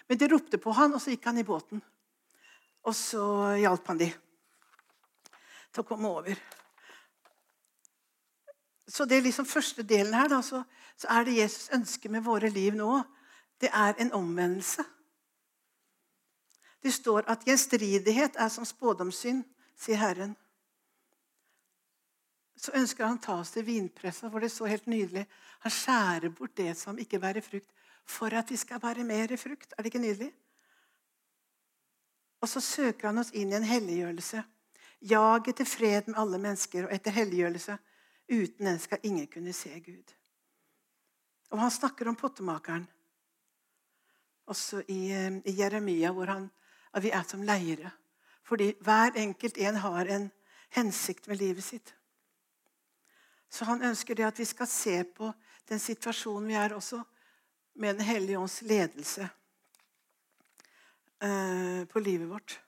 Men 0.06 0.18
de 0.18 0.28
ropte 0.30 0.58
på 0.62 0.74
han, 0.76 0.94
og 0.94 1.02
så 1.02 1.10
gikk 1.10 1.26
han 1.26 1.38
i 1.42 1.46
båten. 1.46 1.82
Og 2.86 2.94
så 2.94 3.24
hjalp 3.58 3.88
han 3.90 3.98
de 3.98 4.12
til 5.72 5.82
å 5.82 5.88
komme 5.88 6.08
over. 6.08 6.38
Så 8.86 9.04
det 9.04 9.18
er 9.18 9.26
liksom 9.26 9.48
første 9.50 9.82
delen 9.82 10.14
her, 10.14 10.30
da, 10.30 10.38
så, 10.46 10.62
så 10.96 11.10
er 11.18 11.26
det 11.26 11.40
Jesus 11.40 11.72
ønsker 11.74 12.12
med 12.12 12.24
våre 12.24 12.50
liv 12.52 12.76
nå. 12.78 13.00
Det 13.60 13.72
er 13.74 13.98
en 14.00 14.12
omvendelse. 14.14 14.84
Det 16.82 16.92
står 16.92 17.26
at 17.30 17.44
gjenstridighet 17.46 18.36
er 18.38 18.50
som 18.52 18.66
spådomssyn, 18.68 19.42
sier 19.76 20.00
Herren. 20.00 20.34
Så 22.56 22.72
ønsker 22.76 23.04
han 23.04 23.18
å 23.18 23.22
ta 23.22 23.36
oss 23.42 23.52
til 23.52 23.66
vinpressa, 23.66 24.30
hvor 24.32 24.40
det 24.40 24.50
så 24.52 24.68
helt 24.70 24.86
nydelig. 24.88 25.26
Han 25.64 25.72
skjærer 25.72 26.32
bort 26.32 26.56
det 26.56 26.72
som 26.78 26.98
ikke 26.98 27.20
bærer 27.20 27.44
frukt, 27.44 27.68
for 28.06 28.32
at 28.34 28.50
vi 28.50 28.56
skal 28.56 28.80
bære 28.80 29.04
mer 29.04 29.34
frukt. 29.36 29.74
Er 29.76 29.82
det 29.82 29.92
ikke 29.92 30.04
nydelig? 30.04 30.30
Og 32.40 32.48
så 32.48 32.60
søker 32.60 33.10
han 33.10 33.18
oss 33.18 33.32
inn 33.34 33.52
i 33.52 33.58
en 33.58 33.66
helliggjørelse. 33.66 34.42
Jag 34.98 35.48
etter 35.48 35.68
fred 35.68 36.08
med 36.08 36.18
alle 36.20 36.38
mennesker 36.40 36.86
og 36.86 36.92
etter 36.94 37.14
helliggjørelse. 37.16 37.76
Uten 38.28 38.70
den 38.70 38.78
skal 38.82 39.04
ingen 39.06 39.26
kunne 39.30 39.52
se 39.54 39.72
Gud. 39.80 40.12
Og 41.52 41.60
han 41.60 41.70
snakker 41.70 42.08
om 42.08 42.16
pottemakeren. 42.18 42.86
Også 44.46 44.82
i, 44.88 45.10
eh, 45.12 45.38
i 45.44 45.56
Jeremia, 45.58 46.12
hvor 46.12 46.26
han, 46.26 46.50
at 46.96 47.04
vi 47.04 47.12
er 47.12 47.22
som 47.28 47.42
leire. 47.44 47.90
Fordi 48.42 48.72
hver 48.80 49.18
enkelt 49.20 49.58
en 49.58 49.76
har 49.76 50.08
en 50.08 50.30
hensikt 50.68 51.28
med 51.28 51.36
livet 51.36 51.64
sitt. 51.64 51.94
Så 53.50 53.64
han 53.64 53.82
ønsker 53.82 54.14
det 54.14 54.26
at 54.26 54.38
vi 54.38 54.44
skal 54.44 54.66
se 54.66 55.04
på 55.04 55.32
den 55.68 55.78
situasjonen 55.78 56.48
vi 56.48 56.54
er 56.54 56.74
også, 56.74 57.02
med 57.74 57.94
Den 57.94 58.02
hellige 58.02 58.38
ånds 58.38 58.62
ledelse 58.62 59.28
eh, 61.20 61.84
på 61.88 61.98
livet 61.98 62.28
vårt. 62.30 62.60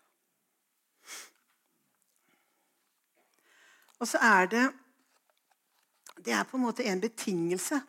Og 3.99 4.09
så 4.09 4.19
er 4.19 4.47
det 4.47 4.73
Det 6.19 6.33
er 6.33 6.45
på 6.45 6.57
en 6.57 6.63
måte 6.63 6.85
en 6.85 7.01
betingelse 7.01 7.81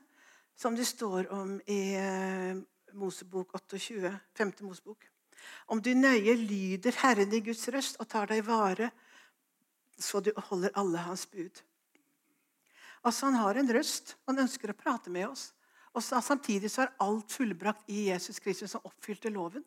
som 0.55 0.75
det 0.75 0.87
står 0.87 1.27
om 1.31 1.61
i 1.67 1.95
eh, 1.95 2.57
Mosebok 2.93 3.53
28, 3.53 4.19
5. 4.37 4.53
Mosebok. 4.61 5.09
Om 5.67 5.81
du 5.81 5.93
nøye 5.93 6.35
lyder 6.35 6.95
Herren 7.03 7.33
i 7.33 7.41
Guds 7.45 7.67
røst 7.73 7.99
og 7.99 8.09
tar 8.09 8.29
deg 8.31 8.43
vare, 8.47 8.91
så 9.99 10.21
du 10.23 10.31
holder 10.49 10.73
alle 10.79 11.03
hans 11.03 11.25
bud. 11.27 11.61
Altså 13.03 13.25
Han 13.25 13.39
har 13.39 13.55
en 13.55 13.73
røst. 13.73 14.15
Han 14.27 14.39
ønsker 14.43 14.71
å 14.71 14.77
prate 14.77 15.11
med 15.11 15.27
oss. 15.29 15.49
Og 15.93 16.03
så, 16.03 16.21
Samtidig 16.21 16.71
så 16.71 16.85
er 16.85 16.95
alt 17.03 17.31
fullbrakt 17.31 17.89
i 17.89 18.09
Jesus 18.09 18.39
Kristus 18.39 18.71
som 18.75 18.85
oppfylte 18.87 19.31
loven. 19.33 19.63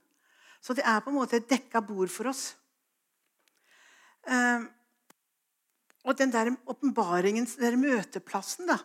Så 0.63 0.77
det 0.79 0.85
er 0.87 1.01
på 1.03 1.11
en 1.11 1.19
måte 1.19 1.41
et 1.41 1.49
dekka 1.51 1.83
bord 1.83 2.11
for 2.13 2.31
oss. 2.31 2.53
Uh, 4.23 4.63
og 6.07 6.19
den 6.19 6.31
der 6.31 6.53
åpenbaringen, 6.71 7.47
den 7.47 7.65
der 7.65 7.79
møteplassen 7.79 8.71
da. 8.71 8.79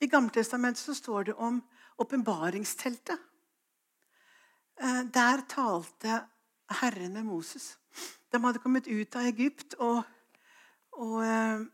I 0.00 0.08
Gammeltestamentet 0.08 0.80
så 0.80 0.94
står 0.96 1.28
det 1.28 1.34
om 1.36 1.60
åpenbaringsteltet. 2.00 3.20
Uh, 4.80 5.04
der 5.12 5.44
talte 5.50 6.22
Herren 6.68 7.12
med 7.12 7.24
Moses. 7.24 7.76
De 8.32 8.40
hadde 8.42 8.60
kommet 8.62 8.88
ut 8.88 9.16
av 9.16 9.26
Egypt, 9.30 9.76
og, 9.80 10.02
og 10.98 11.14
uh, 11.24 11.64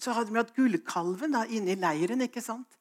så 0.00 0.14
hadde 0.16 0.32
vi 0.32 0.40
hatt 0.40 0.54
gullkalven 0.56 1.36
inne 1.48 1.74
i 1.74 1.80
leiren. 1.80 2.24
ikke 2.24 2.42
sant? 2.44 2.78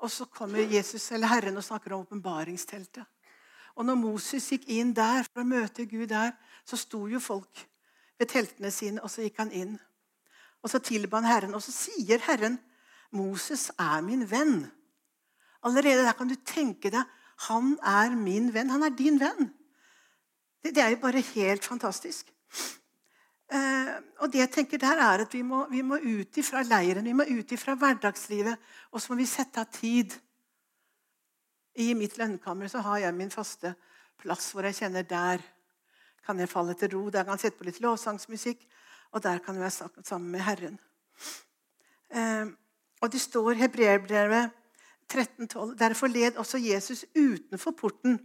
Og 0.00 0.10
så 0.10 0.24
kommer 0.30 0.62
Jesus, 0.62 1.10
eller 1.12 1.28
Herren 1.28 1.58
og 1.60 1.66
snakker 1.66 1.92
om 1.92 2.06
åpenbaringsteltet. 2.06 3.04
Og 3.76 3.86
når 3.86 3.98
Moses 4.00 4.48
gikk 4.50 4.66
inn 4.72 4.94
der 4.96 5.26
for 5.28 5.42
å 5.42 5.48
møte 5.48 5.86
Gud 5.88 6.08
der, 6.10 6.32
så 6.64 6.78
sto 6.78 7.06
jo 7.08 7.20
folk 7.22 7.66
ved 8.20 8.30
teltene 8.32 8.70
sine, 8.74 9.02
og 9.02 9.10
så 9.12 9.24
gikk 9.24 9.38
han 9.42 9.52
inn. 9.52 9.76
Og 10.60 10.72
så 10.72 10.80
tilba 10.84 11.20
han 11.20 11.28
Herren, 11.28 11.54
og 11.56 11.62
så 11.64 11.72
sier 11.72 12.20
Herren, 12.26 12.58
'Moses 13.10 13.70
er 13.78 14.02
min 14.06 14.22
venn'. 14.22 14.68
Allerede 15.62 16.04
der 16.06 16.12
kan 16.12 16.28
du 16.28 16.36
tenke 16.46 16.90
deg 16.90 17.04
han 17.48 17.78
er 17.82 18.16
min 18.16 18.50
venn. 18.54 18.70
Han 18.70 18.82
er 18.84 18.92
din 18.96 19.20
venn. 19.20 19.48
Det, 20.62 20.74
det 20.74 20.82
er 20.82 20.94
jo 20.94 21.00
bare 21.02 21.22
helt 21.34 21.64
fantastisk. 21.64 22.32
Uh, 23.50 23.96
og 24.22 24.30
det 24.30 24.44
jeg 24.44 24.50
tenker 24.54 24.78
der 24.78 25.00
er 25.02 25.24
at 25.24 25.32
Vi 25.34 25.42
må, 25.42 25.64
vi 25.70 25.80
må 25.82 25.96
ut 25.98 26.36
ifra 26.38 26.62
leiren, 26.62 27.04
vi 27.04 27.12
må 27.12 27.24
ut 27.26 27.52
ifra 27.52 27.74
hverdagslivet, 27.74 28.58
og 28.92 29.00
så 29.00 29.12
må 29.12 29.18
vi 29.18 29.26
sette 29.26 29.60
av 29.60 29.72
tid. 29.74 30.14
I 31.74 31.94
mitt 31.94 32.18
lønnkammer 32.18 32.68
så 32.68 32.82
har 32.86 32.98
jeg 32.98 33.14
min 33.14 33.30
faste 33.30 33.74
plass 34.20 34.52
hvor 34.52 34.66
jeg 34.68 34.76
kjenner 34.82 35.02
der 35.02 35.42
kan 36.26 36.38
jeg 36.38 36.48
falle 36.48 36.74
til 36.78 36.92
ro. 36.94 37.08
Der 37.10 37.24
kan 37.24 37.34
jeg 37.34 37.46
sette 37.46 37.58
på 37.58 37.66
litt 37.66 37.80
lovsangsmusikk, 37.82 38.62
og 39.10 39.22
der 39.22 39.38
kan 39.42 39.56
jeg 39.58 39.62
være 39.62 40.04
sammen 40.04 40.30
med 40.30 40.44
Herren. 40.46 40.78
Uh, 42.14 42.52
og 43.00 43.12
det 43.12 43.20
står 43.20 43.52
i 43.52 43.62
Hebreerbrevet 43.64 44.59
13,12.: 45.10 45.74
Derfor 45.78 46.06
led 46.06 46.36
også 46.38 46.58
Jesus 46.58 47.04
utenfor 47.16 47.70
porten 47.70 48.18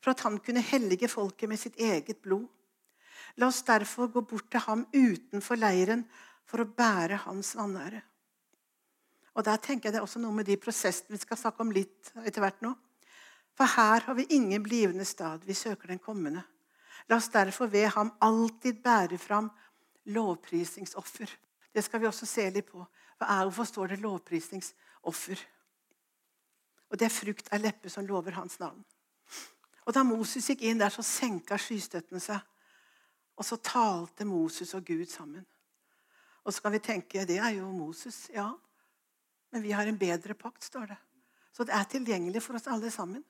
for 0.00 0.10
at 0.10 0.20
han 0.20 0.38
kunne 0.38 0.60
hellige 0.60 1.08
folket 1.08 1.48
med 1.48 1.60
sitt 1.60 1.78
eget 1.80 2.20
blod. 2.22 2.46
La 3.36 3.48
oss 3.48 3.62
derfor 3.62 4.08
gå 4.12 4.20
bort 4.20 4.50
til 4.50 4.60
ham 4.60 4.86
utenfor 4.94 5.58
leiren 5.60 6.04
for 6.46 6.62
å 6.62 6.68
bære 6.68 7.24
hans 7.26 7.54
vanære. 7.56 8.02
Og 9.36 9.44
Der 9.44 9.56
tenker 9.60 9.88
jeg 9.88 9.92
det 9.92 9.98
er 10.00 10.06
også 10.06 10.20
noe 10.20 10.32
med 10.32 10.46
de 10.48 10.56
prosessene 10.56 11.12
vi 11.12 11.20
skal 11.20 11.36
snakke 11.36 11.60
om 11.60 11.72
litt 11.72 12.12
etter 12.24 12.40
hvert 12.40 12.62
nå. 12.64 12.72
For 13.56 13.68
her 13.68 14.04
har 14.06 14.14
vi 14.16 14.28
ingen 14.36 14.62
blivende 14.62 15.04
stad. 15.04 15.44
Vi 15.44 15.54
søker 15.54 15.88
den 15.88 16.00
kommende. 16.00 16.42
La 17.08 17.16
oss 17.16 17.28
derfor 17.28 17.68
ved 17.72 17.88
ham 17.92 18.12
alltid 18.20 18.80
bære 18.84 19.18
fram 19.18 19.50
lovprisningsoffer. 20.12 21.28
Det 21.72 21.84
skal 21.84 22.00
vi 22.00 22.08
også 22.08 22.26
se 22.26 22.48
litt 22.50 22.68
på. 22.70 22.80
Hva 23.16 23.28
er, 23.28 23.44
hvorfor 23.44 23.68
står 23.68 23.92
det 23.92 24.00
lovprisningsoffer? 24.00 25.44
Og 26.90 26.98
det 26.98 27.08
er 27.08 27.14
frukt 27.14 27.48
av 27.52 27.62
lepper 27.62 27.92
som 27.92 28.06
lover 28.06 28.36
hans 28.38 28.58
navn. 28.62 28.84
Og 29.86 29.94
Da 29.94 30.02
Moses 30.02 30.48
gikk 30.50 30.64
inn 30.66 30.78
der, 30.78 30.90
så 30.90 31.02
senka 31.02 31.58
skystøtten 31.58 32.20
seg. 32.22 32.40
Og 33.36 33.44
så 33.44 33.58
talte 33.60 34.24
Moses 34.24 34.74
og 34.74 34.84
Gud 34.86 35.06
sammen. 35.10 35.44
Og 36.44 36.54
så 36.54 36.62
kan 36.62 36.72
vi 36.72 36.82
tenke 36.82 37.26
det 37.26 37.38
er 37.38 37.58
jo 37.58 37.70
Moses. 37.70 38.26
Ja, 38.34 38.52
men 39.52 39.62
vi 39.62 39.74
har 39.74 39.86
en 39.86 39.98
bedre 39.98 40.34
pakt, 40.34 40.64
står 40.64 40.86
det. 40.92 40.98
Så 41.52 41.64
det 41.64 41.74
er 41.74 41.88
tilgjengelig 41.90 42.42
for 42.42 42.58
oss 42.58 42.68
alle 42.68 42.90
sammen. 42.90 43.24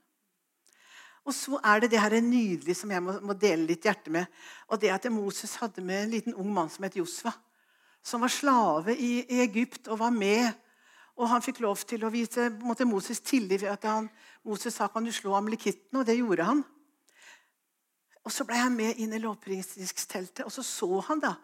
Og 1.27 1.35
så 1.35 1.59
er 1.65 1.81
det 1.83 1.91
det 1.91 2.01
her 2.01 2.15
nydelige 2.23 2.79
som 2.79 2.91
jeg 2.91 3.03
må, 3.03 3.35
dele 3.35 3.67
litt 3.67 3.87
hjerte 3.87 4.13
med. 4.15 4.27
Og 4.71 4.81
det 4.81 4.93
at 4.95 5.09
Moses 5.11 5.57
hadde 5.59 5.83
med 5.83 6.05
en 6.05 6.13
liten 6.15 6.35
ung 6.35 6.53
mann 6.55 6.71
som 6.71 6.87
het 6.87 6.99
Josva. 6.99 7.33
Som 8.03 8.23
var 8.23 8.31
slave 8.31 8.95
i 8.95 9.25
Egypt 9.43 9.89
og 9.89 9.99
var 9.99 10.15
med. 10.15 10.53
Og 11.17 11.29
han 11.31 11.43
fikk 11.45 11.63
lov 11.65 11.81
til 11.89 12.05
å 12.05 12.13
vise 12.13 12.51
måtte 12.61 12.85
Moses 12.89 13.23
tillit 13.25 13.63
ved 13.63 13.73
at 13.73 13.85
han, 13.89 14.09
Moses 14.45 14.75
sa 14.77 14.89
kan 14.93 15.05
du 15.05 15.13
slå 15.13 15.35
Amelikitten? 15.35 15.99
og 15.99 16.07
det 16.07 16.19
gjorde 16.19 16.45
han. 16.45 16.65
Og 18.25 18.33
Så 18.33 18.45
ble 18.45 18.59
han 18.59 18.75
med 18.77 18.99
inn 18.99 19.15
i 19.15 19.23
lovprisningsteltet, 19.23 20.45
og 20.45 20.53
så 20.53 20.63
så 20.63 21.01
han 21.09 21.21
da 21.23 21.37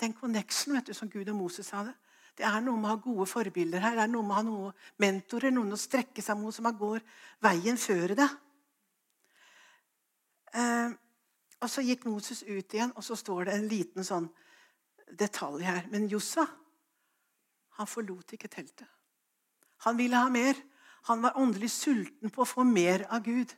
den 0.00 0.14
connectionen 0.16 0.78
vet 0.78 0.88
du, 0.88 0.94
som 0.94 1.10
Gud 1.10 1.28
og 1.28 1.36
Moses 1.36 1.70
hadde. 1.70 1.92
Det 2.34 2.46
er 2.46 2.62
noe 2.64 2.80
med 2.80 2.88
å 2.88 2.94
ha 2.96 3.02
gode 3.02 3.26
forbilder 3.30 3.82
her. 3.84 3.94
Det 3.94 4.02
er 4.02 4.10
noe 4.10 4.26
med 4.26 4.34
å 4.34 4.38
ha 4.38 4.46
noen 4.46 4.72
mentorer, 4.98 5.52
noen 5.54 5.76
å 5.76 5.78
strekke 5.78 6.22
seg 6.24 6.40
mot, 6.40 6.54
som 6.54 6.66
går 6.66 7.04
veien 7.44 7.78
før 7.78 8.16
det. 8.18 8.28
Eh, 10.54 10.96
og 11.60 11.70
Så 11.70 11.84
gikk 11.84 12.08
Moses 12.08 12.42
ut 12.42 12.74
igjen, 12.74 12.92
og 12.96 13.04
så 13.04 13.16
står 13.16 13.46
det 13.46 13.54
en 13.54 13.68
liten 13.70 14.04
sånn 14.04 14.26
detalj 15.12 15.62
her. 15.64 15.86
Men 15.92 16.08
Jossa, 16.10 16.48
han 17.78 17.86
forlot 17.86 18.34
ikke 18.34 18.50
teltet. 18.50 18.93
Han 19.84 19.96
ville 19.98 20.16
ha 20.16 20.30
mer. 20.32 20.58
Han 21.10 21.22
var 21.22 21.36
åndelig 21.36 21.70
sulten 21.70 22.32
på 22.32 22.42
å 22.42 22.48
få 22.48 22.64
mer 22.64 23.06
av 23.10 23.24
Gud. 23.24 23.52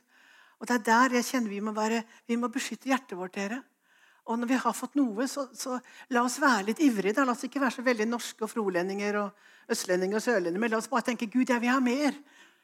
Og 0.59 0.67
Det 0.67 0.75
er 0.75 0.85
der 0.85 1.17
jeg 1.19 1.25
kjenner 1.29 1.49
vi 1.53 1.61
må, 1.61 1.71
være, 1.71 2.03
vi 2.27 2.35
må 2.35 2.49
beskytte 2.51 2.89
hjertet 2.89 3.17
vårt. 3.17 3.35
dere. 3.35 3.61
Og 4.27 4.39
når 4.39 4.49
vi 4.49 4.57
har 4.59 4.73
fått 4.75 4.97
noe, 4.99 5.27
så, 5.27 5.45
så 5.55 5.77
la 6.11 6.23
oss 6.27 6.39
være 6.41 6.65
litt 6.71 6.81
ivrige. 6.83 7.15
Da. 7.15 7.23
La 7.23 7.31
oss 7.31 7.45
ikke 7.47 7.61
være 7.63 7.77
så 7.77 7.85
veldig 7.85 8.07
norske 8.09 8.43
og 8.43 8.51
frolendinger 8.51 9.21
og 9.21 9.71
østlendinger 9.71 10.19
og 10.19 10.25
sørlendinger. 10.25 10.59
Men 10.59 10.73
la 10.73 10.81
oss 10.81 10.89
bare 10.91 11.07
tenke 11.07 11.29
Gud, 11.31 11.47
jeg 11.47 11.63
vil 11.63 11.71
ha 11.71 11.79
mer. 11.79 12.17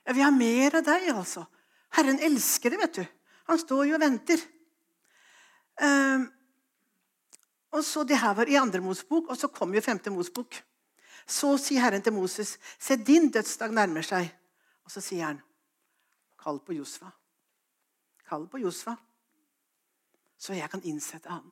Jeg 0.04 0.18
vil 0.18 0.26
ha 0.26 0.32
mer 0.36 0.80
av 0.82 0.88
deg. 0.90 1.08
altså. 1.14 1.46
Herren 1.96 2.20
elsker 2.20 2.74
det, 2.74 2.82
vet 2.82 3.00
du. 3.00 3.06
Han 3.52 3.62
står 3.62 3.86
jo 3.88 3.96
og 3.96 4.04
venter. 4.04 4.44
Um, 5.80 6.28
og 7.74 7.82
så 7.86 8.04
Det 8.04 8.20
her 8.20 8.36
var 8.38 8.50
i 8.50 8.60
andre 8.60 8.82
Mosbok, 8.82 9.30
og 9.30 9.38
så 9.38 9.48
kom 9.48 9.74
jo 9.74 9.82
femte 9.82 10.12
Mosebok. 10.14 10.60
Så 11.28 11.58
sier 11.58 11.82
Herren 11.82 12.02
til 12.02 12.14
Moses, 12.14 12.58
'Se, 12.80 12.96
din 12.96 13.32
dødsdag 13.32 13.72
nærmer 13.72 14.02
seg.' 14.02 14.32
Og 14.86 14.92
så 14.92 15.02
sier 15.02 15.26
han, 15.26 15.42
'Kall 16.38 16.60
på 16.60 16.74
Josfa.' 16.74 17.24
kall 18.34 18.48
på 18.50 18.62
Josfa, 18.64 18.96
så 20.38 20.56
jeg 20.58 20.70
kan 20.72 20.82
innsette 20.90 21.30
han. 21.30 21.46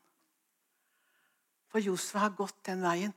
For 1.72 1.84
Josfa 1.84 2.26
har 2.26 2.34
gått 2.36 2.58
den 2.68 2.82
veien. 2.84 3.14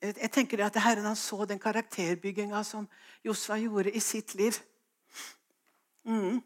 Jeg 0.00 0.30
tenker 0.32 0.64
at 0.64 0.78
Herren 0.80 1.06
han 1.10 1.18
så 1.18 1.44
den 1.46 1.60
karakterbygginga 1.62 2.62
som 2.64 2.88
Josfa 3.24 3.58
gjorde 3.60 3.92
i 3.92 4.00
sitt 4.00 4.34
liv. 4.34 4.56
Mm. 6.08 6.40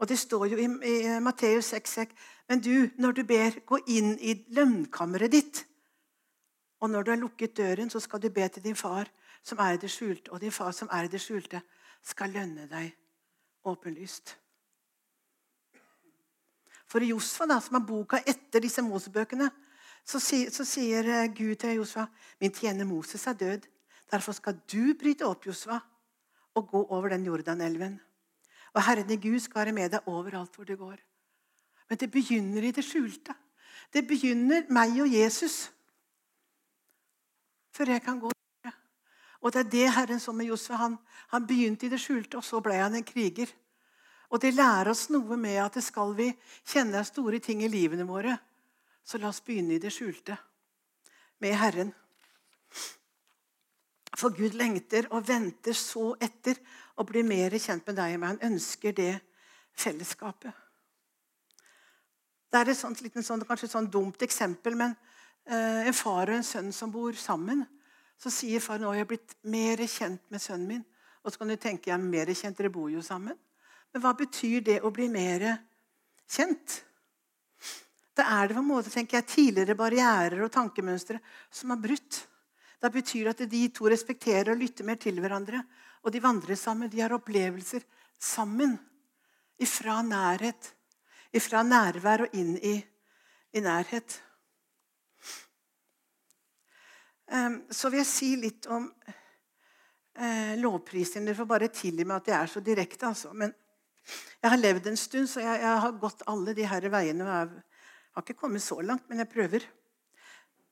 Og 0.00 0.08
Det 0.08 0.18
står 0.18 0.46
jo 0.48 0.56
i, 0.56 0.64
i 0.64 1.20
Matteus 1.20 1.74
6,6.: 1.74 2.16
Men 2.48 2.60
du, 2.60 2.88
når 2.98 3.12
du 3.12 3.22
ber, 3.24 3.60
gå 3.66 3.78
inn 3.86 4.16
i 4.18 4.34
lønnkammeret 4.48 5.32
ditt. 5.32 5.66
Og 6.80 6.90
når 6.90 7.02
du 7.02 7.10
har 7.10 7.20
lukket 7.20 7.56
døren, 7.56 7.90
så 7.90 8.00
skal 8.00 8.22
du 8.22 8.30
be 8.32 8.48
til 8.48 8.64
din 8.64 8.76
far 8.76 9.08
som 9.42 9.58
er 9.58 9.76
i 9.76 9.80
det 9.80 9.90
skjulte. 9.90 10.32
Og 10.32 10.40
din 10.40 10.52
far 10.52 10.72
som 10.72 10.88
er 10.92 11.04
i 11.04 11.12
det 11.12 11.20
skjulte, 11.20 11.60
skal 12.02 12.32
lønne 12.32 12.66
deg 12.70 12.94
åpenlyst. 13.68 14.36
For 16.90 17.04
Josfa, 17.04 17.46
da, 17.46 17.60
som 17.62 17.76
er 17.78 17.86
boka 17.86 18.18
etter 18.26 18.64
disse 18.64 18.82
Mosebøkene, 18.82 19.50
så, 20.04 20.18
så 20.18 20.64
sier 20.66 21.06
eh, 21.06 21.28
Gud 21.30 21.54
til 21.60 21.76
Josfa 21.78 22.06
min 22.40 22.54
tjener 22.56 22.88
Moses 22.88 23.26
er 23.28 23.36
død. 23.38 23.66
Derfor 24.10 24.34
skal 24.34 24.56
du 24.72 24.94
bryte 24.98 25.28
opp 25.28 25.46
Josfa 25.46 25.78
og 26.58 26.70
gå 26.72 26.80
over 26.88 27.12
den 27.12 27.28
Jordanelven. 27.28 28.00
Og 28.74 28.82
Herren 28.86 29.12
i 29.12 29.20
Gud 29.20 29.38
skal 29.38 29.66
være 29.66 29.76
med 29.76 29.92
deg 29.92 30.08
overalt 30.10 30.56
hvor 30.56 30.66
du 30.66 30.74
går. 30.78 30.96
Men 31.90 31.98
det 31.98 32.10
begynner 32.10 32.66
i 32.66 32.72
det 32.74 32.84
skjulte. 32.86 33.34
Det 33.92 34.02
begynner 34.06 34.66
meg 34.70 34.98
og 35.02 35.12
Jesus 35.12 35.68
før 37.74 37.94
jeg 37.94 38.02
kan 38.04 38.20
gå. 38.20 38.30
Og 39.40 39.52
det 39.52 39.60
er 39.60 39.70
det 39.72 39.86
Herren 39.96 40.20
så 40.20 40.32
med 40.36 40.50
Josef. 40.50 40.76
Han, 40.76 40.98
han 41.32 41.46
begynte 41.48 41.86
i 41.86 41.92
det 41.92 42.00
skjulte, 42.00 42.36
og 42.36 42.44
så 42.44 42.60
ble 42.60 42.76
han 42.76 42.98
en 42.98 43.06
kriger. 43.06 43.48
Og 44.30 44.42
det 44.42 44.52
lærer 44.54 44.92
oss 44.92 45.08
noe 45.10 45.36
med 45.40 45.56
at 45.62 45.78
det 45.78 45.84
skal 45.84 46.12
vi 46.18 46.28
kjenne 46.68 47.02
store 47.08 47.40
ting 47.42 47.64
i 47.64 47.70
livene 47.72 48.06
våre, 48.06 48.36
så 49.02 49.18
la 49.18 49.30
oss 49.32 49.42
begynne 49.42 49.74
i 49.74 49.82
det 49.82 49.90
skjulte 49.94 50.36
med 51.40 51.56
Herren. 51.56 51.90
For 54.20 54.34
Gud 54.36 54.54
lengter 54.58 55.08
og 55.14 55.24
venter 55.26 55.74
så 55.74 56.12
etter 56.20 56.60
å 57.00 57.06
bli 57.08 57.22
mer 57.24 57.56
kjent 57.56 57.86
med 57.88 57.96
deg 57.96 58.14
og 58.14 58.20
meg. 58.20 58.34
Han 58.34 58.52
ønsker 58.52 58.94
det 58.94 59.14
fellesskapet. 59.80 60.52
Det 62.50 62.58
er 62.58 62.70
et 62.72 62.78
sånt, 62.78 63.00
sånn, 63.24 63.44
kanskje 63.46 63.68
et 63.68 63.72
sånt 63.72 63.92
dumt 63.92 64.22
eksempel, 64.26 64.76
men 64.76 64.96
en 65.48 65.96
far 65.96 66.30
og 66.30 66.36
en 66.36 66.46
sønn 66.46 66.72
som 66.72 66.92
bor 66.92 67.16
sammen. 67.18 67.64
Så 68.20 68.32
sier 68.32 68.60
far 68.60 68.78
nå 68.78 68.90
har 68.92 69.00
er 69.00 69.08
blitt 69.08 69.36
mer 69.48 69.80
kjent 69.88 70.22
med 70.30 70.42
sønnen 70.42 70.68
min. 70.68 70.84
Og 71.24 71.32
så 71.32 71.40
kan 71.40 71.50
du 71.50 71.56
tenke 71.60 71.90
jeg 71.90 71.96
er 71.96 72.04
mer 72.04 72.32
kjent, 72.32 72.58
dere 72.58 72.72
bor 72.72 72.90
jo 72.92 73.02
sammen. 73.04 73.36
Men 73.92 74.02
hva 74.04 74.12
betyr 74.16 74.62
det 74.64 74.78
å 74.84 74.92
bli 74.94 75.08
mer 75.12 75.46
kjent? 76.30 76.80
Da 78.16 78.26
er 78.36 78.48
det 78.48 78.56
på 78.56 78.62
en 78.62 78.68
måte 78.68 78.92
tenker 78.92 79.20
jeg, 79.20 79.28
tidligere 79.30 79.78
barrierer 79.78 80.44
og 80.44 80.52
tankemønstre 80.52 81.20
som 81.54 81.72
har 81.72 81.80
brutt. 81.80 82.20
Da 82.80 82.90
betyr 82.92 83.28
det 83.28 83.34
at 83.36 83.50
de 83.52 83.62
to 83.72 83.88
respekterer 83.92 84.52
og 84.52 84.60
lytter 84.60 84.86
mer 84.88 85.00
til 85.00 85.20
hverandre. 85.20 85.62
Og 86.04 86.12
de 86.12 86.22
vandrer 86.22 86.56
sammen. 86.56 86.90
De 86.92 87.02
har 87.02 87.12
opplevelser 87.16 87.84
sammen. 88.20 88.76
Ifra 89.60 90.00
nærhet. 90.04 90.72
Ifra 91.36 91.62
nærvær 91.62 92.26
og 92.26 92.36
inn 92.36 92.56
i, 92.56 92.78
i 93.52 93.62
nærhet. 93.64 94.16
Så 97.70 97.90
vil 97.92 98.00
jeg 98.00 98.08
si 98.10 98.28
litt 98.40 98.66
om 98.74 98.88
eh, 100.18 100.56
lovprisning. 100.58 101.26
Dere 101.26 101.38
får 101.38 101.48
bare 101.48 101.72
tilgi 101.72 102.06
meg 102.06 102.20
at 102.20 102.30
jeg 102.30 102.36
er 102.38 102.52
så 102.52 102.62
direkte. 102.64 103.10
Altså. 103.10 103.32
Men 103.36 103.52
jeg 104.40 104.52
har 104.52 104.60
levd 104.60 104.88
en 104.90 104.98
stund, 104.98 105.28
så 105.30 105.42
jeg, 105.44 105.60
jeg 105.62 105.82
har 105.84 105.98
gått 106.02 106.24
alle 106.30 106.54
de 106.56 106.66
her 106.66 106.88
veiene. 106.92 107.26
Jeg 107.26 107.50
har 108.16 108.24
ikke 108.24 108.40
kommet 108.42 108.64
så 108.64 108.80
langt, 108.84 109.06
men 109.08 109.22
jeg 109.22 109.32
prøver. 109.32 109.66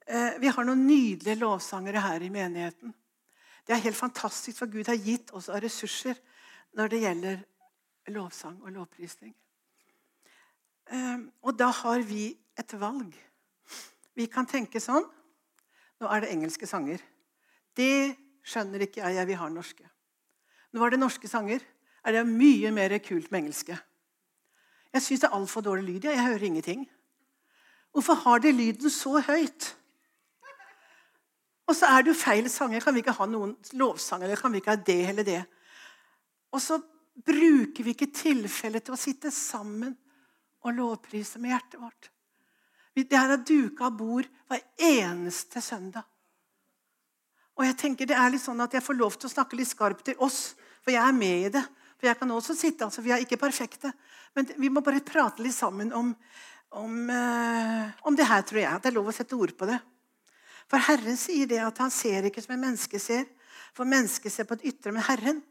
Eh, 0.08 0.40
vi 0.42 0.50
har 0.52 0.66
noen 0.66 0.86
nydelige 0.88 1.40
lovsangere 1.42 2.02
her 2.04 2.24
i 2.24 2.32
menigheten. 2.32 2.94
Det 3.66 3.76
er 3.76 3.84
helt 3.84 3.98
fantastisk, 3.98 4.62
for 4.62 4.72
Gud 4.72 4.88
har 4.88 4.96
gitt 4.96 5.30
oss 5.36 5.50
av 5.52 5.60
ressurser 5.60 6.16
når 6.78 6.92
det 6.92 7.02
gjelder 7.02 7.42
lovsang 8.14 8.56
og 8.62 8.72
lovprisning. 8.72 9.34
Eh, 10.88 11.18
og 11.44 11.56
da 11.60 11.68
har 11.82 12.04
vi 12.08 12.30
et 12.58 12.74
valg. 12.80 13.12
Vi 14.16 14.26
kan 14.32 14.48
tenke 14.48 14.80
sånn 14.82 15.04
Nå 15.98 16.10
er 16.10 16.22
det 16.22 16.32
engelske 16.32 16.66
sanger. 16.70 17.02
Det 17.76 18.14
skjønner 18.46 18.84
ikke 18.86 19.02
jeg. 19.02 19.16
Jeg 19.18 19.28
vil 19.28 19.40
ha 19.40 19.48
norske. 19.52 19.88
Nå 20.72 20.84
er 20.84 20.94
det 20.94 21.00
norske 21.00 21.30
sanger 21.30 21.64
er 22.06 22.14
det 22.14 22.28
mye 22.28 22.70
mer 22.72 22.94
kult 23.04 23.30
med 23.30 23.42
engelske. 23.42 23.76
Jeg 24.94 25.04
syns 25.04 25.24
det 25.24 25.28
er 25.28 25.36
altfor 25.36 25.64
dårlig 25.64 25.84
lyd. 25.84 26.06
Jeg 26.08 26.24
hører 26.24 26.46
ingenting. 26.46 26.86
Hvorfor 27.92 28.14
har 28.24 28.40
de 28.44 28.52
lyden 28.52 28.90
så 28.90 29.18
høyt? 29.20 29.74
Og 31.68 31.76
så 31.76 31.88
er 31.90 32.02
det 32.02 32.14
jo 32.14 32.20
feil 32.20 32.48
sanger. 32.50 32.80
Kan 32.80 32.96
vi 32.96 33.02
ikke 33.04 33.16
ha 33.18 33.26
noen 33.28 33.56
lovsang 33.76 34.24
eller 34.24 34.40
kan 34.40 34.54
vi 34.54 34.62
ikke 34.62 34.76
ha 34.76 34.84
det 34.86 35.00
eller 35.10 35.26
det? 35.26 35.42
Og 36.54 36.62
så 36.64 36.78
bruker 37.26 37.84
vi 37.84 37.92
ikke 37.92 38.12
tilfellet 38.14 38.86
til 38.86 38.94
å 38.94 39.00
sitte 39.00 39.32
sammen 39.34 39.92
og 40.64 40.76
lovprise 40.78 41.40
med 41.42 41.52
hjertet 41.52 41.82
vårt. 41.82 42.08
Det 43.04 43.18
her 43.18 43.34
er 43.36 43.44
duka 43.46 43.90
bord 43.94 44.26
hver 44.48 44.62
eneste 44.78 45.60
søndag. 45.62 46.06
Og 47.58 47.66
jeg 47.66 47.76
tenker 47.78 48.06
det 48.06 48.16
er 48.16 48.30
litt 48.30 48.42
sånn 48.42 48.60
at 48.62 48.74
jeg 48.74 48.84
får 48.86 48.96
lov 48.98 49.16
til 49.18 49.28
å 49.28 49.32
snakke 49.32 49.58
litt 49.58 49.70
skarpt 49.70 50.04
til 50.06 50.20
oss, 50.22 50.54
for 50.82 50.94
jeg 50.94 51.02
er 51.02 51.16
med 51.16 51.48
i 51.48 51.52
det. 51.58 51.64
For 51.98 52.06
jeg 52.06 52.18
kan 52.20 52.30
også 52.30 52.54
sitte, 52.54 52.86
altså 52.86 53.02
Vi 53.02 53.10
er 53.10 53.24
ikke 53.24 53.40
perfekte, 53.40 53.90
men 54.34 54.46
vi 54.56 54.70
må 54.70 54.82
bare 54.86 55.02
prate 55.02 55.42
litt 55.42 55.56
sammen 55.56 55.90
om, 55.92 56.12
om, 56.78 56.98
eh, 57.10 57.90
om 58.06 58.16
det 58.16 58.28
her, 58.30 58.44
tror 58.46 58.60
jeg. 58.62 58.70
At 58.70 58.84
det 58.84 58.92
er 58.92 58.98
lov 59.00 59.10
å 59.10 59.14
sette 59.16 59.34
ord 59.34 59.56
på 59.58 59.66
det. 59.66 59.80
For 60.70 60.84
Herren 60.86 61.18
sier 61.18 61.48
det 61.50 61.58
at 61.64 61.80
han 61.82 61.90
ser 61.90 62.28
ikke 62.28 62.44
som 62.44 62.54
en 62.54 62.62
menneske 62.68 63.00
ser. 63.02 63.26
For 63.74 63.88
mennesket 63.88 64.32
ser 64.32 64.46
på 64.46 64.54
et 64.58 64.68
ytre, 64.70 64.92
men 64.94 65.02
Herren 65.02 65.42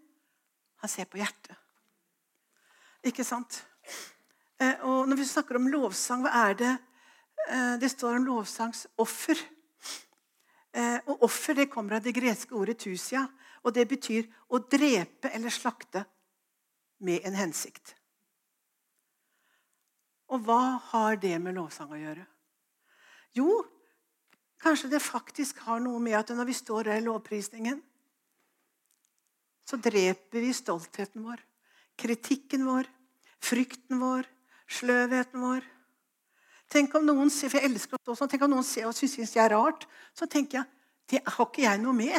han 0.82 0.92
ser 0.92 1.10
på 1.10 1.20
hjertet. 1.20 1.58
Ikke 3.08 3.26
sant? 3.28 3.60
Eh, 4.62 4.80
og 4.88 5.10
Når 5.10 5.20
vi 5.20 5.28
snakker 5.28 5.60
om 5.60 5.68
lovsang, 5.74 6.24
hva 6.24 6.48
er 6.48 6.58
det 6.58 6.74
det 7.80 7.90
står 7.90 8.18
om 8.18 8.26
lovsangsoffer? 8.28 9.40
Eh, 10.78 11.00
og 11.08 11.24
Offer 11.26 11.58
det 11.58 11.70
kommer 11.72 11.98
av 11.98 12.04
det 12.06 12.14
greske 12.14 12.54
ordet 12.56 12.78
'tusia', 12.78 13.28
og 13.64 13.74
det 13.74 13.88
betyr 13.88 14.28
å 14.50 14.60
drepe 14.60 15.32
eller 15.34 15.50
slakte 15.50 16.06
med 17.00 17.26
en 17.26 17.34
hensikt. 17.34 17.96
Og 20.28 20.44
hva 20.44 20.78
har 20.92 21.16
det 21.16 21.38
med 21.42 21.56
lovsang 21.56 21.92
å 21.92 22.00
gjøre? 22.00 22.26
Jo, 23.34 23.64
kanskje 24.62 24.92
det 24.92 25.02
faktisk 25.02 25.60
har 25.66 25.80
noe 25.80 26.00
med 26.00 26.18
at 26.20 26.30
når 26.36 26.46
vi 26.46 26.54
står 26.54 26.84
der 26.84 27.02
i 27.02 27.06
lovprisningen, 27.06 27.82
så 29.68 29.78
dreper 29.78 30.44
vi 30.44 30.54
stoltheten 30.54 31.24
vår, 31.24 31.42
kritikken 31.98 32.66
vår, 32.68 32.88
frykten 33.40 34.00
vår, 34.00 34.28
sløvheten 34.68 35.42
vår. 35.42 35.66
Tenk 36.72 36.96
om 37.00 37.06
noen 37.08 37.30
ser, 37.32 37.52
for 37.52 37.62
jeg 37.62 37.72
elsker 37.72 37.96
å 37.96 38.02
stå 38.02 38.16
sånn, 38.20 38.32
tenk 38.32 38.44
om 38.44 38.52
noen 38.52 38.66
ser 38.68 38.90
og 38.90 38.96
syns 38.98 39.16
jeg 39.16 39.44
er 39.44 39.54
rart. 39.56 39.88
Så 40.16 40.28
tenker 40.28 40.60
jeg 40.60 40.68
det 41.08 41.22
har 41.24 41.48
ikke 41.48 41.64
jeg 41.64 41.80
noe 41.80 41.96
med. 41.96 42.18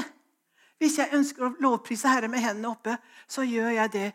Hvis 0.80 0.96
jeg 1.00 1.12
ønsker 1.18 1.44
å 1.44 1.56
lovprise 1.60 2.08
Herre 2.08 2.30
med 2.30 2.40
hendene 2.40 2.70
oppe, 2.70 2.94
så 3.28 3.44
gjør 3.44 3.74
jeg 3.74 3.92
det 3.92 4.06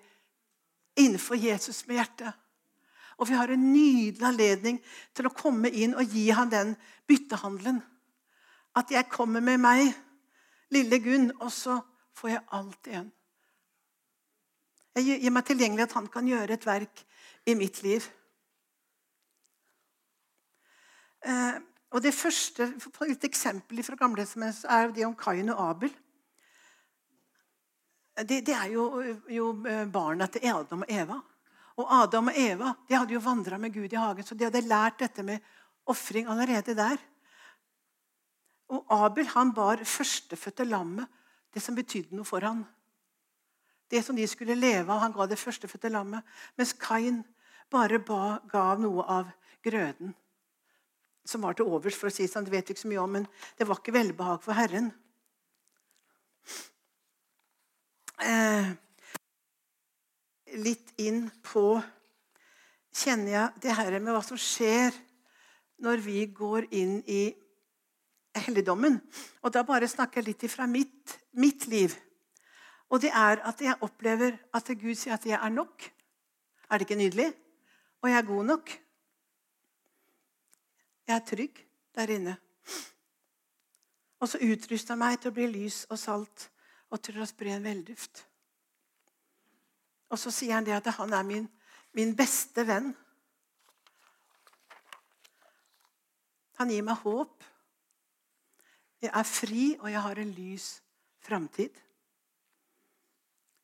innenfor 0.98 1.38
Jesus 1.38 1.84
med 1.86 2.00
hjertet. 2.00 2.34
Og 3.22 3.30
vi 3.30 3.38
har 3.38 3.52
en 3.54 3.68
nydelig 3.74 4.26
anledning 4.26 4.80
til 5.14 5.30
å 5.30 5.36
komme 5.36 5.70
inn 5.70 5.94
og 5.94 6.10
gi 6.10 6.32
ham 6.34 6.50
den 6.50 6.74
byttehandelen. 7.10 7.84
At 8.74 8.90
jeg 8.90 9.12
kommer 9.12 9.44
med 9.44 9.62
meg, 9.62 9.92
lille 10.74 10.98
Gunn, 11.04 11.30
og 11.38 11.52
så 11.54 11.78
får 12.18 12.34
jeg 12.34 12.48
alt 12.58 12.90
igjen. 12.90 13.12
Jeg 14.98 15.22
gir 15.22 15.34
meg 15.34 15.46
tilgjengelig 15.46 15.88
at 15.88 15.96
han 15.98 16.10
kan 16.10 16.28
gjøre 16.30 16.58
et 16.58 16.66
verk 16.66 17.06
i 17.50 17.56
mitt 17.58 17.82
liv. 17.86 18.06
Eh, 18.06 18.12
og 21.94 22.02
Det 22.02 22.14
første 22.14 22.66
et 23.08 23.24
eksempel 23.24 23.84
fra 23.84 23.96
Gamle 23.96 24.26
er 24.26 24.92
det 24.92 25.06
om 25.06 25.16
Kain 25.16 25.50
og 25.50 25.70
Abel 25.70 25.94
det, 28.22 28.44
det 28.46 28.54
er 28.54 28.70
jo, 28.70 28.84
jo, 29.28 29.48
eh, 29.66 29.86
barna 29.90 30.28
til 30.30 30.46
Adam 30.46 30.84
og 30.86 30.92
Eva. 30.92 31.18
Og 31.82 31.94
Adam 32.04 32.30
og 32.30 32.38
Eva 32.38 32.74
de 32.88 32.96
hadde 32.96 33.16
jo 33.16 33.24
vandra 33.24 33.58
med 33.58 33.74
Gud 33.74 33.94
i 33.94 33.98
hagen, 33.98 34.24
så 34.24 34.38
de 34.38 34.46
hadde 34.46 34.62
lært 34.68 35.00
dette 35.02 35.24
med 35.26 35.42
ofring 35.90 36.30
allerede 36.30 36.76
der. 36.78 37.02
Og 38.70 38.86
Abel 38.94 39.28
han 39.34 39.54
bar 39.54 39.82
førstefødte 39.82 40.66
lammet, 40.66 41.08
det 41.54 41.62
som 41.62 41.76
betydde 41.76 42.16
noe 42.16 42.26
for 42.26 42.46
han. 42.46 42.64
Det 43.90 44.04
som 44.06 44.16
de 44.16 44.26
skulle 44.28 44.56
leve 44.58 44.90
av. 44.90 45.04
Han 45.04 45.14
ga 45.14 45.28
det 45.30 45.38
førstefødte 45.38 45.90
lammet. 45.90 46.24
Mens 46.58 46.74
Kain 46.74 47.24
bare 47.70 48.00
ba, 48.00 48.40
gav 48.50 48.82
noe 48.82 49.06
av 49.10 49.30
grøden 49.66 50.14
som 51.26 51.42
var 51.42 51.56
til 51.56 51.66
overs. 51.66 51.96
for 51.96 52.08
å 52.08 52.14
si 52.14 52.28
sånn, 52.28 52.44
Det 52.44 52.52
vet 52.52 52.68
vi 52.68 52.74
ikke 52.74 52.86
så 52.86 52.92
mye 52.92 53.04
om, 53.04 53.12
men 53.12 53.28
det 53.58 53.68
var 53.68 53.80
ikke 53.80 53.96
velbehag 53.96 54.42
for 54.44 54.54
Herren 54.54 54.92
eh, 58.24 58.72
litt 60.60 60.94
inn 61.02 61.28
på 61.46 61.82
kjenner 62.94 63.32
jeg 63.34 63.64
det 63.64 63.78
her 63.78 63.98
med 64.00 64.14
hva 64.14 64.22
som 64.26 64.40
skjer 64.40 64.96
når 65.84 66.04
vi 66.06 66.26
går 66.30 66.70
inn 66.76 67.00
i 67.10 67.24
helligdommen. 68.46 69.00
Og 69.44 69.54
da 69.54 69.64
bare 69.66 69.90
snakker 69.90 70.22
jeg 70.22 70.30
litt 70.30 70.46
ifra 70.48 70.68
mitt, 70.70 71.18
mitt 71.38 71.68
liv. 71.70 71.96
Og 72.94 73.02
det 73.02 73.12
er 73.16 73.42
at 73.46 73.62
jeg 73.62 73.82
opplever 73.82 74.38
at 74.54 74.70
Gud 74.78 74.96
sier 74.98 75.16
at 75.18 75.26
jeg 75.26 75.40
er 75.40 75.54
nok. 75.54 75.90
Er 76.70 76.80
det 76.80 76.88
ikke 76.88 77.00
nydelig? 77.00 77.32
Og 78.02 78.10
jeg 78.10 78.20
er 78.20 78.30
god 78.30 78.50
nok. 78.52 78.74
Jeg 81.08 81.16
er 81.16 81.26
trygg 81.28 81.64
der 81.96 82.14
inne. 82.16 82.36
Og 84.24 84.30
så 84.30 84.40
utruster 84.40 84.96
han 84.96 85.02
meg 85.04 85.20
til 85.20 85.34
å 85.34 85.36
bli 85.36 85.50
lys 85.52 85.84
og 85.92 86.00
salt 86.00 86.48
og 86.94 87.02
til 87.04 87.20
å 87.20 87.28
spre 87.28 87.56
en 87.56 87.66
velduft. 87.66 88.24
Og 90.14 90.20
så 90.22 90.32
sier 90.32 90.56
han 90.56 90.66
det 90.68 90.76
at 90.78 90.92
han 90.96 91.14
er 91.14 91.26
min, 91.28 91.48
min 91.98 92.14
beste 92.16 92.64
venn. 92.68 92.92
Han 96.62 96.70
gir 96.72 96.86
meg 96.86 97.02
håp. 97.02 97.44
Jeg 99.04 99.12
er 99.12 99.28
fri, 99.28 99.64
og 99.82 99.90
jeg 99.92 100.04
har 100.06 100.22
en 100.22 100.36
lys 100.38 100.68
framtid. 101.26 101.82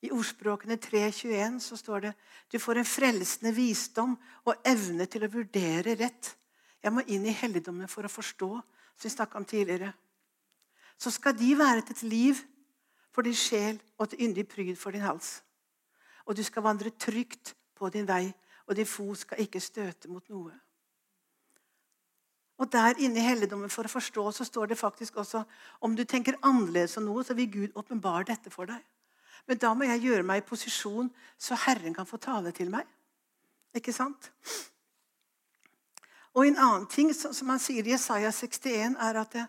I 0.03 0.11
ordspråkene 0.15 0.79
3.21 0.79 1.59
så 1.63 1.77
står 1.79 2.03
det 2.07 2.11
du 2.51 2.57
får 2.59 2.81
en 2.81 2.87
frelsende 2.87 3.51
visdom 3.55 4.15
og 4.47 4.67
evne 4.67 5.07
til 5.11 5.23
å 5.23 5.31
vurdere 5.31 5.95
rett. 5.99 6.33
Jeg 6.83 6.93
må 6.95 7.03
inn 7.07 7.25
i 7.27 7.35
helligdommen 7.35 7.89
for 7.91 8.07
å 8.07 8.11
forstå, 8.11 8.49
som 8.95 9.07
vi 9.07 9.11
snakka 9.13 9.39
om 9.39 9.47
tidligere. 9.47 9.91
Så 10.99 11.11
skal 11.11 11.35
de 11.37 11.51
være 11.57 11.81
til 11.81 11.95
et 11.95 12.03
liv 12.03 12.41
for 13.11 13.25
din 13.27 13.35
sjel 13.35 13.79
og 13.97 14.09
til 14.09 14.25
yndig 14.27 14.47
pryd 14.47 14.75
for 14.79 14.95
din 14.95 15.03
hals. 15.03 15.39
Og 16.25 16.37
du 16.37 16.43
skal 16.43 16.63
vandre 16.63 16.91
trygt 16.91 17.55
på 17.75 17.89
din 17.89 18.07
vei, 18.07 18.27
og 18.67 18.75
din 18.75 18.87
fot 18.87 19.17
skal 19.17 19.41
ikke 19.43 19.61
støte 19.63 20.11
mot 20.11 20.25
noe. 20.29 20.53
Og 22.59 22.67
der 22.71 22.99
inne 22.99 23.21
i 23.21 23.23
helligdommen 23.23 23.71
for 23.71 23.87
å 23.87 23.91
forstå 23.91 24.25
så 24.35 24.45
står 24.45 24.71
det 24.71 24.79
faktisk 24.79 25.21
også 25.21 25.45
om 25.79 25.95
du 25.95 26.03
tenker 26.03 26.37
annerledes 26.43 26.97
om 26.99 27.07
noe, 27.07 27.23
så 27.23 27.33
vil 27.33 27.51
Gud 27.51 27.77
åpenbare 27.79 28.27
dette 28.27 28.51
for 28.51 28.67
deg. 28.67 28.83
Men 29.47 29.57
da 29.57 29.71
må 29.73 29.87
jeg 29.87 30.03
gjøre 30.03 30.25
meg 30.27 30.41
i 30.41 30.47
posisjon 30.47 31.07
så 31.39 31.57
Herren 31.63 31.95
kan 31.95 32.07
få 32.07 32.19
tale 32.21 32.51
til 32.55 32.69
meg. 32.73 32.83
Ikke 33.75 33.95
sant? 33.95 34.31
Og 36.39 36.45
en 36.47 36.55
annen 36.55 36.85
ting 36.87 37.09
som 37.11 37.49
han 37.51 37.59
sier 37.59 37.83
i 37.83 37.91
Jesaja 37.91 38.29
61, 38.31 38.93
er 38.95 39.17
at 39.19 39.33
det, 39.35 39.41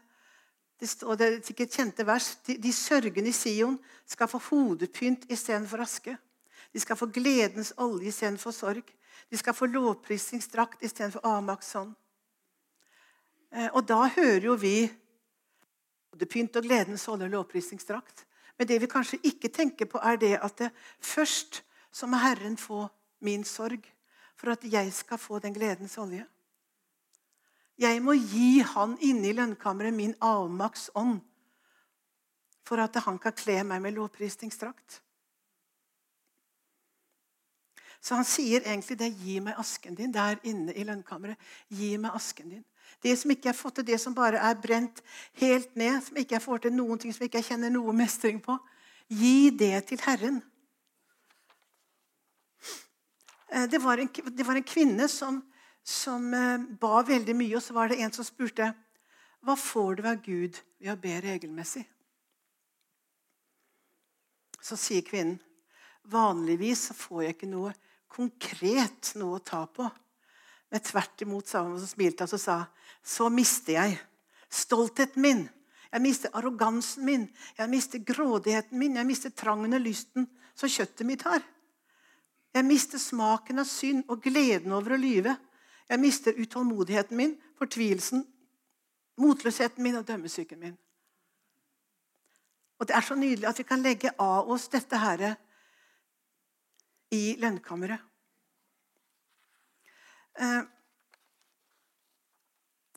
det 0.83 0.89
står 0.91 1.19
det 1.21 1.27
er 1.29 1.37
sikkert 1.47 1.77
kjente 1.77 2.07
vers 2.09 2.33
de, 2.49 2.57
de 2.59 2.73
sørgende 2.75 3.31
i 3.31 3.37
Sion 3.37 3.77
skal 4.11 4.27
få 4.27 4.41
hodepynt 4.49 5.29
istedenfor 5.31 5.85
aske. 5.85 6.17
De 6.75 6.83
skal 6.83 6.99
få 6.99 7.07
gledens 7.15 7.71
olje 7.79 8.11
istedenfor 8.11 8.55
sorg. 8.57 8.91
De 9.31 9.39
skal 9.39 9.55
få 9.55 9.69
lovprisningsdrakt 9.71 10.83
istedenfor 10.83 11.23
avmaktshånd. 11.31 11.93
Eh, 13.55 13.69
og 13.71 13.87
da 13.87 14.01
hører 14.17 14.49
jo 14.49 14.59
vi 14.59 14.75
hodepynt 16.11 16.59
og 16.59 16.67
gledens 16.67 17.07
olje 17.07 17.31
og 17.31 17.37
lovprisningsdrakt. 17.37 18.27
Men 18.59 18.67
det 18.67 18.81
vi 18.83 18.91
kanskje 18.91 19.23
ikke 19.31 19.53
tenker 19.55 19.87
på, 19.87 20.03
er 20.03 20.19
det 20.19 20.35
at 20.43 20.59
det 20.59 20.73
først 20.99 21.63
så 21.95 22.11
må 22.11 22.19
Herren 22.19 22.59
få 22.59 22.83
min 23.23 23.47
sorg 23.47 23.87
for 24.35 24.57
at 24.57 24.67
jeg 24.67 24.91
skal 24.95 25.23
få 25.23 25.39
den 25.39 25.55
gledens 25.55 25.95
olje. 25.99 26.27
Jeg 27.81 28.03
må 28.05 28.13
gi 28.13 28.61
han 28.75 28.97
inne 29.01 29.31
i 29.31 29.37
lønnkammeret 29.37 29.97
min 29.97 30.13
avmaktsånd 30.21 31.21
for 32.69 32.83
at 32.83 32.99
han 33.03 33.17
kan 33.19 33.35
kle 33.35 33.63
meg 33.67 33.81
med 33.83 33.97
lovprisningsdrakt. 33.97 35.01
Så 38.01 38.17
han 38.17 38.25
sier 38.25 38.65
egentlig 38.65 38.99
det 38.99 39.11
'gi 39.13 39.41
meg 39.41 39.59
asken 39.61 39.97
din' 39.97 40.13
der 40.13 40.39
inne 40.43 40.73
i 40.73 40.85
lønnkammeret. 40.85 41.37
Gi 41.69 41.97
meg 41.97 42.15
asken 42.15 42.49
din. 42.49 42.65
Det 43.03 43.19
som 43.19 43.31
ikke 43.31 43.49
er 43.49 43.57
fått 43.57 43.75
til, 43.75 43.87
det 43.87 44.01
som 44.01 44.15
bare 44.15 44.39
er 44.39 44.55
brent 44.55 45.03
helt 45.33 45.77
ned, 45.77 46.01
som 46.05 46.17
ikke 46.17 46.35
jeg 46.35 46.43
får 46.43 46.59
til 46.59 46.73
noen 46.73 46.99
ting, 46.99 47.15
som 47.15 47.25
ikke 47.25 47.39
jeg 47.39 47.45
kjenner 47.45 47.71
noe 47.71 47.93
mestring 47.93 48.41
på. 48.43 48.59
Gi 49.09 49.51
det 49.51 49.87
til 49.87 50.01
Herren. 50.05 50.43
Eh, 53.53 53.67
det 53.71 53.83
var 53.83 53.99
en, 53.99 54.09
det 54.09 54.47
var 54.47 54.55
en 54.57 54.65
kvinne 54.65 55.09
som, 55.09 55.43
som 55.87 56.33
eh, 56.35 56.59
ba 56.81 57.03
veldig 57.07 57.37
mye, 57.37 57.57
og 57.57 57.65
så 57.65 57.77
var 57.77 57.91
det 57.91 58.01
en 58.01 58.13
som 58.15 58.27
spurte 58.27 58.73
hva 59.41 59.57
får 59.57 60.01
du 60.01 60.03
av 60.09 60.21
Gud 60.25 60.59
ved 60.81 60.93
å 60.93 60.99
be 61.01 61.15
regelmessig. 61.25 61.87
Så 64.61 64.77
sier 64.77 65.05
kvinnen 65.07 65.39
vanligvis 66.11 66.91
får 66.97 67.23
jeg 67.25 67.37
ikke 67.37 67.49
noe 67.49 67.73
konkret 68.11 69.13
noe 69.21 69.39
å 69.39 69.45
ta 69.45 69.63
på. 69.71 69.87
Men 70.71 70.85
tvert 70.85 71.25
imot 71.25 71.49
sa 71.51 71.63
hun, 71.65 71.79
så 71.81 71.89
smilte 71.89 72.27
hun 72.27 72.37
og 72.37 72.43
sa 72.43 72.59
så 73.01 73.31
mister 73.33 73.79
jeg 73.79 73.97
stoltheten 74.51 75.23
min. 75.23 75.47
Jeg 75.91 76.05
mister 76.05 76.35
arrogansen 76.39 77.03
min, 77.07 77.25
jeg 77.59 77.71
mister 77.71 78.03
grådigheten 78.07 78.79
min, 78.79 78.99
jeg 79.01 79.09
mister 79.09 79.33
trangen 79.35 79.75
og 79.75 79.83
lysten 79.83 80.29
som 80.55 80.71
kjøttet 80.71 81.07
mitt 81.09 81.25
har. 81.27 81.43
Jeg 82.55 82.67
mister 82.67 83.01
smaken 83.01 83.63
av 83.63 83.67
synd 83.67 84.05
og 84.11 84.23
gleden 84.23 84.75
over 84.77 84.95
å 84.95 85.01
lyve. 85.01 85.35
Jeg 85.91 85.99
mister 85.99 86.37
utålmodigheten 86.39 87.17
min, 87.19 87.33
fortvilelsen, 87.59 88.23
motløsheten 89.19 89.83
min 89.83 89.99
og 89.99 90.07
dømmesyken 90.07 90.61
min. 90.61 90.77
Og 92.79 92.87
Det 92.89 92.97
er 92.97 93.01
så 93.05 93.15
nydelig 93.15 93.49
at 93.49 93.59
vi 93.59 93.67
kan 93.67 93.83
legge 93.83 94.13
av 94.19 94.49
oss 94.51 94.69
dette 94.73 94.97
her 94.97 95.35
i 97.11 97.37
lønnkammeret. 97.43 98.01
Eh, 100.41 100.63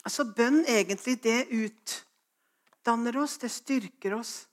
altså 0.04 0.24
Bønn 0.38 0.62
egentlig, 0.64 1.18
det 1.24 1.50
utdanner 1.50 3.18
oss, 3.18 3.38
det 3.42 3.52
styrker 3.52 4.16
oss, 4.16 4.48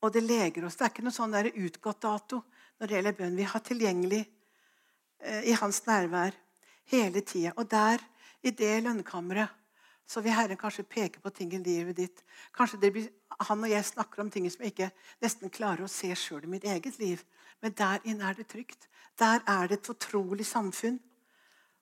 og 0.00 0.14
det 0.14 0.22
leger 0.22 0.64
oss. 0.64 0.78
Det 0.78 0.86
er 0.86 0.94
ikke 0.94 1.04
noe 1.04 1.18
sånn 1.18 1.34
utgått 1.34 2.00
dato 2.06 2.44
når 2.78 2.86
det 2.86 2.94
gjelder 2.94 3.18
bønn. 3.18 3.36
Vi 3.36 3.50
har 3.50 3.60
tilgjengelig 3.66 4.24
eh, 5.18 5.42
i 5.50 5.58
hans 5.58 5.82
nærvær 5.90 6.32
hele 6.92 7.22
tida. 7.22 7.54
Og 7.56 7.70
der, 7.70 8.02
i 8.42 8.50
det 8.50 8.82
lønnkammeret, 8.84 9.54
så 10.08 10.22
vil 10.24 10.32
Herren 10.32 10.56
kanskje 10.56 10.86
peke 10.88 11.20
på 11.20 11.30
ting 11.30 11.52
i 11.52 11.60
livet 11.60 11.96
ditt. 11.96 12.22
Kanskje 12.56 12.90
blir, 12.90 13.10
Han 13.40 13.60
og 13.62 13.70
jeg 13.70 13.84
snakker 13.84 14.22
om 14.22 14.30
ting 14.30 14.48
som 14.50 14.64
jeg 14.64 14.72
ikke 14.72 14.90
nesten 15.22 15.50
klarer 15.50 15.84
å 15.84 15.90
se 15.92 16.08
sjøl 16.16 16.44
i 16.44 16.54
mitt 16.54 16.64
eget 16.64 16.98
liv. 16.98 17.20
Men 17.60 17.74
der 17.76 18.00
inne 18.04 18.24
er 18.24 18.34
det 18.34 18.48
trygt. 18.48 18.88
Der 19.18 19.42
er 19.46 19.68
det 19.68 19.78
et 19.78 19.86
fortrolig 19.86 20.46
samfunn 20.46 20.98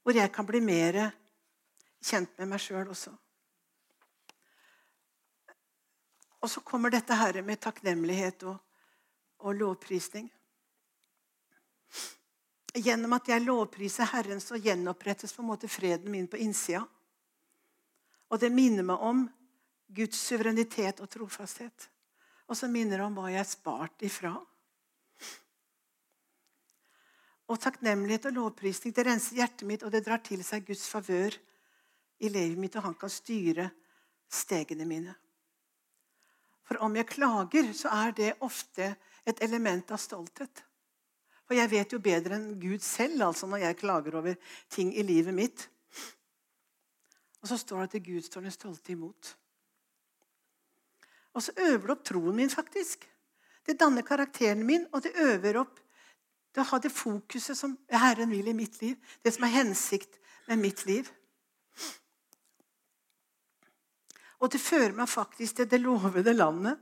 hvor 0.02 0.14
jeg 0.14 0.32
kan 0.32 0.46
bli 0.46 0.60
mer 0.60 0.98
kjent 2.02 2.34
med 2.38 2.50
meg 2.50 2.60
sjøl 2.62 2.90
også. 2.90 3.14
Og 6.42 6.50
så 6.50 6.60
kommer 6.60 6.92
dette 6.92 7.14
her 7.14 7.40
med 7.42 7.58
takknemlighet 7.62 8.44
og, 8.46 8.58
og 9.38 9.54
lovprisning. 9.54 10.28
Gjennom 12.76 13.14
at 13.16 13.28
jeg 13.30 13.44
lovpriser 13.44 14.10
Herren, 14.10 14.40
så 14.42 14.58
gjenopprettes 14.60 15.32
på 15.32 15.40
en 15.40 15.48
måte 15.48 15.68
freden 15.70 16.12
min 16.12 16.26
på 16.28 16.36
innsida. 16.44 16.82
Og 18.28 18.40
det 18.42 18.50
minner 18.52 18.84
meg 18.84 19.00
om 19.00 19.22
Guds 19.96 20.18
suverenitet 20.20 21.00
og 21.00 21.08
trofasthet. 21.08 21.88
Og 22.46 22.58
så 22.58 22.68
minner 22.68 23.00
det 23.00 23.06
om 23.06 23.16
hva 23.16 23.30
jeg 23.32 23.40
er 23.40 23.48
spart 23.48 24.04
ifra. 24.06 24.34
Og 27.46 27.60
takknemlighet 27.62 28.28
og 28.28 28.38
lovprisning 28.40 28.94
det 28.94 29.06
renser 29.06 29.40
hjertet 29.40 29.66
mitt, 29.68 29.86
og 29.86 29.94
det 29.94 30.02
drar 30.04 30.20
til 30.26 30.42
seg 30.44 30.66
Guds 30.66 30.84
favør 30.90 31.36
i 32.18 32.28
livet 32.28 32.58
mitt, 32.58 32.76
og 32.76 32.90
han 32.90 32.98
kan 32.98 33.12
styre 33.12 33.70
stegene 34.26 34.86
mine. 34.88 35.14
For 36.66 36.82
om 36.82 36.96
jeg 36.98 37.06
klager, 37.08 37.70
så 37.78 37.92
er 37.94 38.16
det 38.18 38.32
ofte 38.42 38.96
et 39.26 39.42
element 39.46 39.94
av 39.94 40.02
stolthet. 40.02 40.65
For 41.46 41.54
jeg 41.54 41.70
vet 41.70 41.94
jo 41.94 42.02
bedre 42.02 42.36
enn 42.36 42.54
Gud 42.60 42.82
selv 42.82 43.28
altså 43.28 43.46
når 43.46 43.62
jeg 43.62 43.80
klager 43.80 44.18
over 44.18 44.36
ting 44.72 44.92
i 44.96 45.04
livet 45.06 45.34
mitt. 45.34 45.68
Og 47.42 47.50
så 47.52 47.58
står 47.60 47.84
det 47.86 48.00
at 48.00 48.06
Gud 48.06 48.26
står 48.26 48.46
den 48.48 48.54
stolte 48.54 48.92
imot. 48.92 49.36
Og 51.36 51.42
så 51.42 51.52
øver 51.56 51.86
det 51.86 51.94
opp 51.94 52.04
troen 52.08 52.36
min, 52.36 52.50
faktisk. 52.50 53.04
Det 53.66 53.78
danner 53.78 54.02
karakteren 54.02 54.64
min, 54.66 54.86
og 54.92 55.04
det 55.04 55.12
øver 55.20 55.60
opp 55.60 55.78
det 56.54 56.62
å 56.64 56.70
ha 56.70 56.78
det 56.80 56.90
fokuset 56.90 57.58
som 57.58 57.74
Herren 57.92 58.32
vil 58.32 58.48
i 58.48 58.56
mitt 58.56 58.80
liv. 58.80 58.96
Det 59.22 59.34
som 59.34 59.44
er 59.44 59.58
hensikt 59.58 60.16
med 60.48 60.62
mitt 60.62 60.86
liv. 60.88 61.10
Og 64.40 64.52
det 64.52 64.60
fører 64.60 64.96
meg 64.96 65.08
faktisk 65.08 65.60
til 65.60 65.68
det 65.70 65.80
lovede 65.82 66.32
landet. 66.34 66.80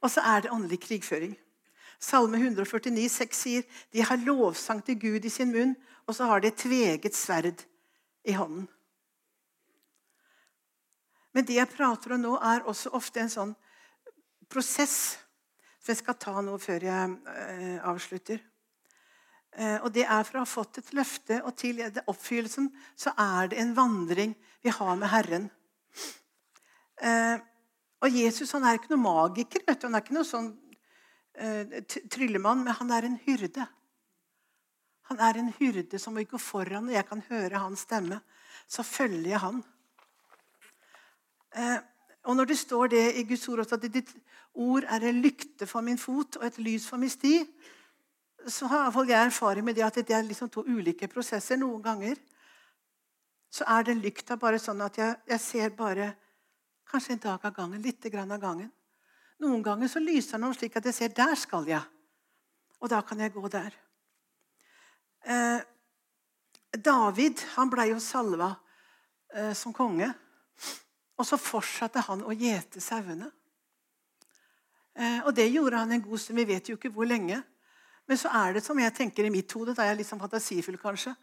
Og 0.00 0.12
så 0.12 0.22
er 0.22 0.44
det 0.44 0.54
åndelig 0.54 0.80
krigføring. 0.86 1.34
Salme 2.02 2.38
149, 2.38 3.08
6 3.08 3.42
sier 3.42 3.66
de 3.92 4.04
har 4.04 4.20
lovsang 4.22 4.82
til 4.84 4.98
Gud 5.00 5.24
i 5.24 5.32
sin 5.32 5.52
munn, 5.52 5.74
og 6.06 6.14
så 6.14 6.28
har 6.30 6.42
de 6.42 6.50
et 6.52 6.58
tveget 6.60 7.16
sverd 7.16 7.64
i 8.26 8.34
hånden. 8.36 8.66
Men 11.36 11.44
det 11.44 11.58
jeg 11.58 11.72
prater 11.72 12.14
om 12.16 12.22
nå, 12.22 12.34
er 12.40 12.64
også 12.68 12.94
ofte 12.96 13.20
en 13.20 13.32
sånn 13.32 13.54
prosess 14.48 15.16
som 15.82 15.92
jeg 15.92 16.00
skal 16.00 16.16
ta 16.18 16.40
nå 16.42 16.54
før 16.58 16.86
jeg 16.86 17.16
eh, 17.32 17.80
avslutter. 17.86 18.40
Eh, 19.56 19.76
og 19.82 19.90
det 19.92 20.04
er 20.04 20.24
fra 20.28 20.40
å 20.40 20.44
ha 20.44 20.48
fått 20.48 20.80
et 20.80 20.94
løfte, 20.96 21.42
og 21.44 21.54
til 21.60 21.82
oppfyllelsen 21.82 22.70
så 22.98 23.12
er 23.20 23.52
det 23.52 23.60
en 23.62 23.74
vandring 23.76 24.32
vi 24.64 24.72
har 24.74 24.96
med 24.96 25.12
Herren. 25.12 25.50
Eh, 27.04 27.36
og 28.00 28.16
Jesus 28.16 28.52
han 28.56 28.64
er 28.66 28.78
ikke 28.78 28.94
noe 28.94 29.04
magiker. 29.04 29.62
vet 29.66 29.80
du. 29.80 29.86
Han 29.88 29.96
er 29.96 30.04
ikke 30.04 30.16
noe 30.16 30.28
sånn 30.28 30.50
tryllemann, 31.36 32.64
men 32.64 32.76
han 32.78 32.92
er 32.96 33.08
en 33.08 33.18
hyrde. 33.26 33.66
Han 35.10 35.20
er 35.22 35.38
en 35.38 35.52
hyrde 35.58 35.98
som 36.02 36.16
må 36.16 36.24
gå 36.26 36.38
foran, 36.40 36.88
og 36.88 36.96
jeg 36.96 37.06
kan 37.06 37.22
høre 37.28 37.62
hans 37.62 37.84
stemme. 37.86 38.20
Så 38.66 38.82
følger 38.82 39.34
jeg 39.34 39.42
han. 39.42 39.60
Eh, 41.56 41.78
og 42.26 42.36
når 42.36 42.50
det 42.50 42.58
står 42.58 42.90
det 42.90 43.04
i 43.20 43.24
Guds 43.28 43.48
ord 43.48 43.62
at 43.72 43.84
ditt 43.92 44.10
ord 44.54 44.84
er 44.88 45.04
en 45.06 45.20
lykte 45.22 45.66
for 45.66 45.84
min 45.84 45.98
fot 45.98 46.40
og 46.40 46.46
et 46.46 46.58
lys 46.58 46.88
for 46.88 46.98
min 46.98 47.12
sti, 47.12 47.38
så 48.46 48.66
har 48.70 48.90
jeg 49.06 49.26
erfaring 49.26 49.64
med 49.64 49.74
det 49.74 49.84
at 49.86 49.94
det 49.94 50.14
er 50.14 50.22
liksom 50.22 50.50
to 50.50 50.62
ulike 50.66 51.08
prosesser. 51.08 51.56
Noen 51.56 51.82
ganger 51.82 52.16
så 53.50 53.64
er 53.68 53.86
den 53.86 54.02
lykta 54.02 54.36
bare 54.36 54.58
sånn 54.58 54.82
at 54.82 54.98
jeg, 54.98 55.14
jeg, 55.26 55.40
ser 55.40 55.70
bare 55.70 56.12
kanskje 56.90 57.14
en 57.14 57.22
dag 57.22 57.44
av 57.46 57.54
gangen. 57.54 57.82
Litt 57.82 58.06
av 58.14 58.40
gangen. 58.40 58.70
Noen 59.42 59.62
ganger 59.64 59.90
så 59.92 60.00
lyser 60.00 60.40
den 60.40 60.54
slik 60.56 60.76
at 60.78 60.88
jeg 60.88 60.96
ser 60.96 61.16
der 61.16 61.34
skal 61.38 61.66
jeg. 61.68 61.82
Og 62.80 62.90
da 62.92 63.02
kan 63.04 63.20
jeg 63.20 63.32
gå 63.34 63.48
der. 63.52 63.74
Eh, 65.26 65.60
David 66.76 67.40
han 67.56 67.72
ble 67.72 67.90
jo 67.92 67.98
salva 68.00 68.52
eh, 69.34 69.52
som 69.56 69.74
konge. 69.76 70.08
Og 71.16 71.24
så 71.24 71.38
fortsatte 71.40 72.04
han 72.08 72.24
å 72.24 72.34
gjete 72.36 72.80
sauene. 72.84 73.30
Eh, 74.96 75.20
og 75.24 75.32
det 75.36 75.48
gjorde 75.48 75.80
han 75.80 75.92
en 75.92 76.04
god 76.04 76.20
stund. 76.20 76.40
Vi 76.40 76.48
vet 76.52 76.68
jo 76.68 76.76
ikke 76.76 76.92
hvor 76.92 77.08
lenge. 77.08 77.42
Men 78.06 78.20
så 78.20 78.30
er 78.30 78.56
det 78.56 78.64
som 78.64 78.78
jeg 78.78 78.94
tenker 78.94 79.26
i 79.26 79.32
mitt 79.34 79.52
hode, 79.56 79.74
da 79.74 79.84
er 79.84 79.92
jeg 79.92 80.02
litt 80.02 80.10
sånn 80.10 80.22
fantasifull 80.22 80.78
kanskje. 80.80 81.16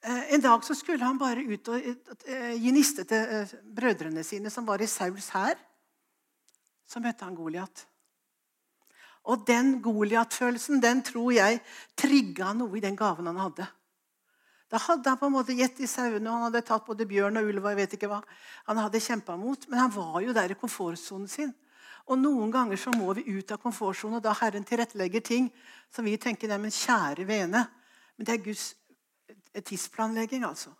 Eh, 0.00 0.34
en 0.34 0.40
dag 0.40 0.64
så 0.64 0.74
skulle 0.74 1.04
han 1.04 1.18
bare 1.20 1.44
ut 1.44 1.68
og 1.68 1.82
eh, 1.84 2.54
gi 2.56 2.72
niste 2.72 3.04
til 3.08 3.34
eh, 3.36 3.50
brødrene 3.76 4.24
sine 4.24 4.52
som 4.52 4.64
var 4.68 4.80
i 4.80 4.88
Sauls 4.88 5.28
hær. 5.34 5.58
Så 6.90 6.98
møtte 7.02 7.26
han 7.26 7.38
Goliat. 7.38 7.84
Og 9.30 9.44
den 9.46 9.76
Goliat-følelsen 9.84 10.80
den 10.82 11.04
tror 11.06 11.30
jeg 11.36 11.60
trigga 11.98 12.54
noe 12.56 12.78
i 12.78 12.82
den 12.82 12.96
gaven 12.98 13.28
han 13.30 13.38
hadde. 13.38 13.66
Da 14.70 14.78
hadde 14.78 15.10
han 15.10 15.18
på 15.18 15.26
en 15.26 15.34
måte 15.34 15.54
gitt 15.58 15.80
de 15.80 15.86
sauene, 15.90 16.26
og 16.30 16.36
han 16.36 16.46
hadde 16.46 16.62
tatt 16.66 16.86
både 16.86 17.06
bjørn 17.10 17.40
og 17.40 17.48
ulv. 17.50 17.64
og 17.64 17.72
jeg 17.72 17.80
vet 17.80 17.96
ikke 17.96 18.10
hva. 18.10 18.20
Han 18.68 18.78
hadde 18.78 19.02
kjempa 19.02 19.36
mot, 19.36 19.68
Men 19.68 19.78
han 19.78 19.90
var 19.90 20.20
jo 20.22 20.32
der 20.32 20.50
i 20.50 20.58
komfortsonen 20.58 21.28
sin. 21.28 21.54
Og 22.06 22.18
Noen 22.18 22.50
ganger 22.50 22.76
så 22.76 22.90
må 22.96 23.12
vi 23.14 23.26
ut 23.38 23.50
av 23.52 23.58
komfortsonen, 23.58 24.16
og 24.16 24.22
da 24.22 24.32
Herren 24.32 24.64
tilrettelegger 24.64 25.20
ting 25.20 25.50
som 25.90 26.04
vi 26.04 26.16
tenker 26.16 26.48
nei, 26.48 26.58
men 26.58 26.70
kjære 26.70 27.26
vene. 27.26 27.66
Men 28.16 28.26
det 28.26 28.34
er 28.34 28.44
Guds 28.44 28.74
tidsplanlegging, 29.54 30.44
altså. 30.44 30.70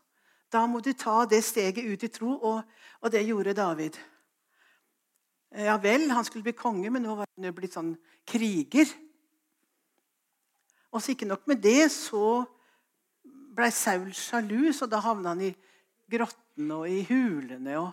Da 0.50 0.66
må 0.66 0.80
du 0.80 0.92
ta 0.92 1.24
det 1.26 1.42
steget 1.44 1.84
ut 1.86 2.02
i 2.02 2.08
tro, 2.08 2.34
og, 2.34 2.62
og 3.00 3.12
det 3.12 3.26
gjorde 3.26 3.54
David. 3.54 3.98
Ja 5.50 5.76
vel, 5.82 6.06
han 6.14 6.24
skulle 6.24 6.46
bli 6.46 6.54
konge, 6.54 6.90
men 6.94 7.02
nå 7.02 7.16
var 7.18 7.26
han 7.26 7.48
jo 7.48 7.54
blitt 7.56 7.74
sånn 7.74 7.94
kriger. 8.28 8.90
Og 10.94 11.02
så 11.02 11.14
ikke 11.14 11.28
nok 11.30 11.48
med 11.50 11.62
det, 11.62 11.88
så 11.90 12.44
ble 13.24 13.70
Saul 13.74 14.12
sjalu, 14.14 14.70
så 14.74 14.86
da 14.86 15.02
havna 15.02 15.34
han 15.34 15.42
i 15.48 15.50
grottene 16.10 16.78
og 16.82 16.86
i 16.90 17.02
hulene. 17.08 17.78
og 17.80 17.90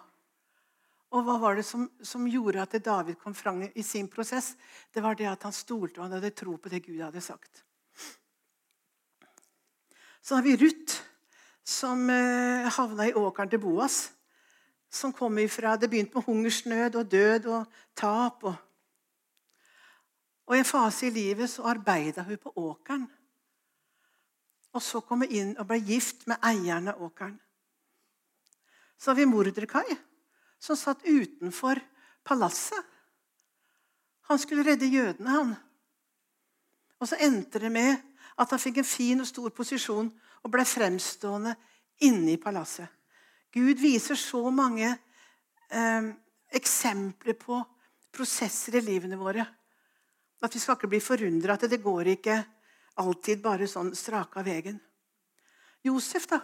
og 1.15 1.23
hva 1.23 1.37
var 1.39 1.55
det 1.55 1.63
som, 1.63 1.85
som, 2.03 2.25
gjorde 2.27 2.59
at 2.59 2.73
David 2.83 3.15
kom 3.21 3.33
fram 3.35 3.61
i 3.63 3.83
sin 3.83 4.09
prosess? 4.11 4.57
Det 4.91 4.99
var 5.03 5.15
det 5.15 5.29
at 5.29 5.45
han 5.47 5.55
stolte 5.55 6.01
og 6.01 6.07
han 6.07 6.17
hadde 6.17 6.33
tro 6.35 6.57
på 6.59 6.71
det 6.71 6.81
Gud 6.83 6.99
hadde 6.99 7.23
sagt. 7.23 7.63
Så 10.19 10.35
har 10.35 10.43
vi 10.43 10.57
Ruth, 10.59 10.97
som 11.63 12.09
eh, 12.11 12.67
havna 12.75 13.07
i 13.07 13.15
åkeren 13.15 13.49
til 13.49 13.61
Boas. 13.63 14.09
Som 14.97 15.13
kom 15.13 15.37
ifra 15.37 15.75
Det 15.77 15.89
begynte 15.89 16.17
med 16.17 16.25
hungersnød 16.25 16.95
og 16.95 17.11
død 17.11 17.45
og 17.53 17.65
tap. 17.95 18.43
Og, 18.43 18.55
og 20.47 20.55
i 20.55 20.59
en 20.63 20.65
fase 20.65 21.07
i 21.07 21.13
livet 21.13 21.49
så 21.49 21.67
arbeida 21.69 22.25
hun 22.25 22.37
på 22.41 22.53
åkeren. 22.55 23.05
Og 24.73 24.81
så 24.81 25.01
kom 25.01 25.21
hun 25.21 25.33
inn 25.33 25.53
og 25.57 25.67
ble 25.69 25.77
gift 25.85 26.25
med 26.27 26.41
eieren 26.41 26.89
av 26.89 27.01
åkeren. 27.01 27.37
Så 28.97 29.11
har 29.11 29.19
vi 29.19 29.29
Morderkai 29.29 29.97
som 30.59 30.77
satt 30.77 31.05
utenfor 31.05 31.79
palasset. 32.25 32.81
Han 34.27 34.39
skulle 34.39 34.65
redde 34.65 34.89
jødene, 34.89 35.29
han. 35.29 35.55
Og 36.99 37.07
så 37.07 37.19
endte 37.21 37.61
det 37.61 37.71
med 37.71 37.93
at 38.37 38.49
han 38.49 38.59
fikk 38.59 38.81
en 38.81 38.89
fin 38.89 39.21
og 39.21 39.29
stor 39.29 39.53
posisjon 39.53 40.09
og 40.43 40.51
ble 40.51 40.65
fremstående 40.65 41.53
inne 42.03 42.33
i 42.33 42.41
palasset. 42.41 42.89
Gud 43.57 43.81
viser 43.81 44.19
så 44.19 44.41
mange 44.53 44.91
eh, 45.69 46.09
eksempler 46.53 47.37
på 47.41 47.57
prosesser 48.13 48.77
i 48.77 48.83
livene 48.85 49.17
våre 49.19 49.45
at 50.45 50.53
vi 50.53 50.61
skal 50.61 50.77
ikke 50.77 50.89
bli 50.91 50.99
forundra 51.01 51.55
at 51.57 51.65
det 51.69 51.81
går 51.81 52.11
ikke 52.13 52.37
alltid 53.01 53.41
bare 53.41 53.67
sånn 53.69 53.89
straka 53.97 54.43
veien. 54.45 54.77
Josef, 55.85 56.27
da, 56.29 56.41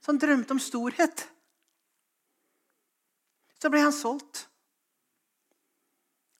som 0.00 0.18
drømte 0.20 0.56
om 0.56 0.60
storhet. 0.60 1.24
Så 3.60 3.70
ble 3.70 3.82
han 3.84 3.94
solgt. 3.94 4.46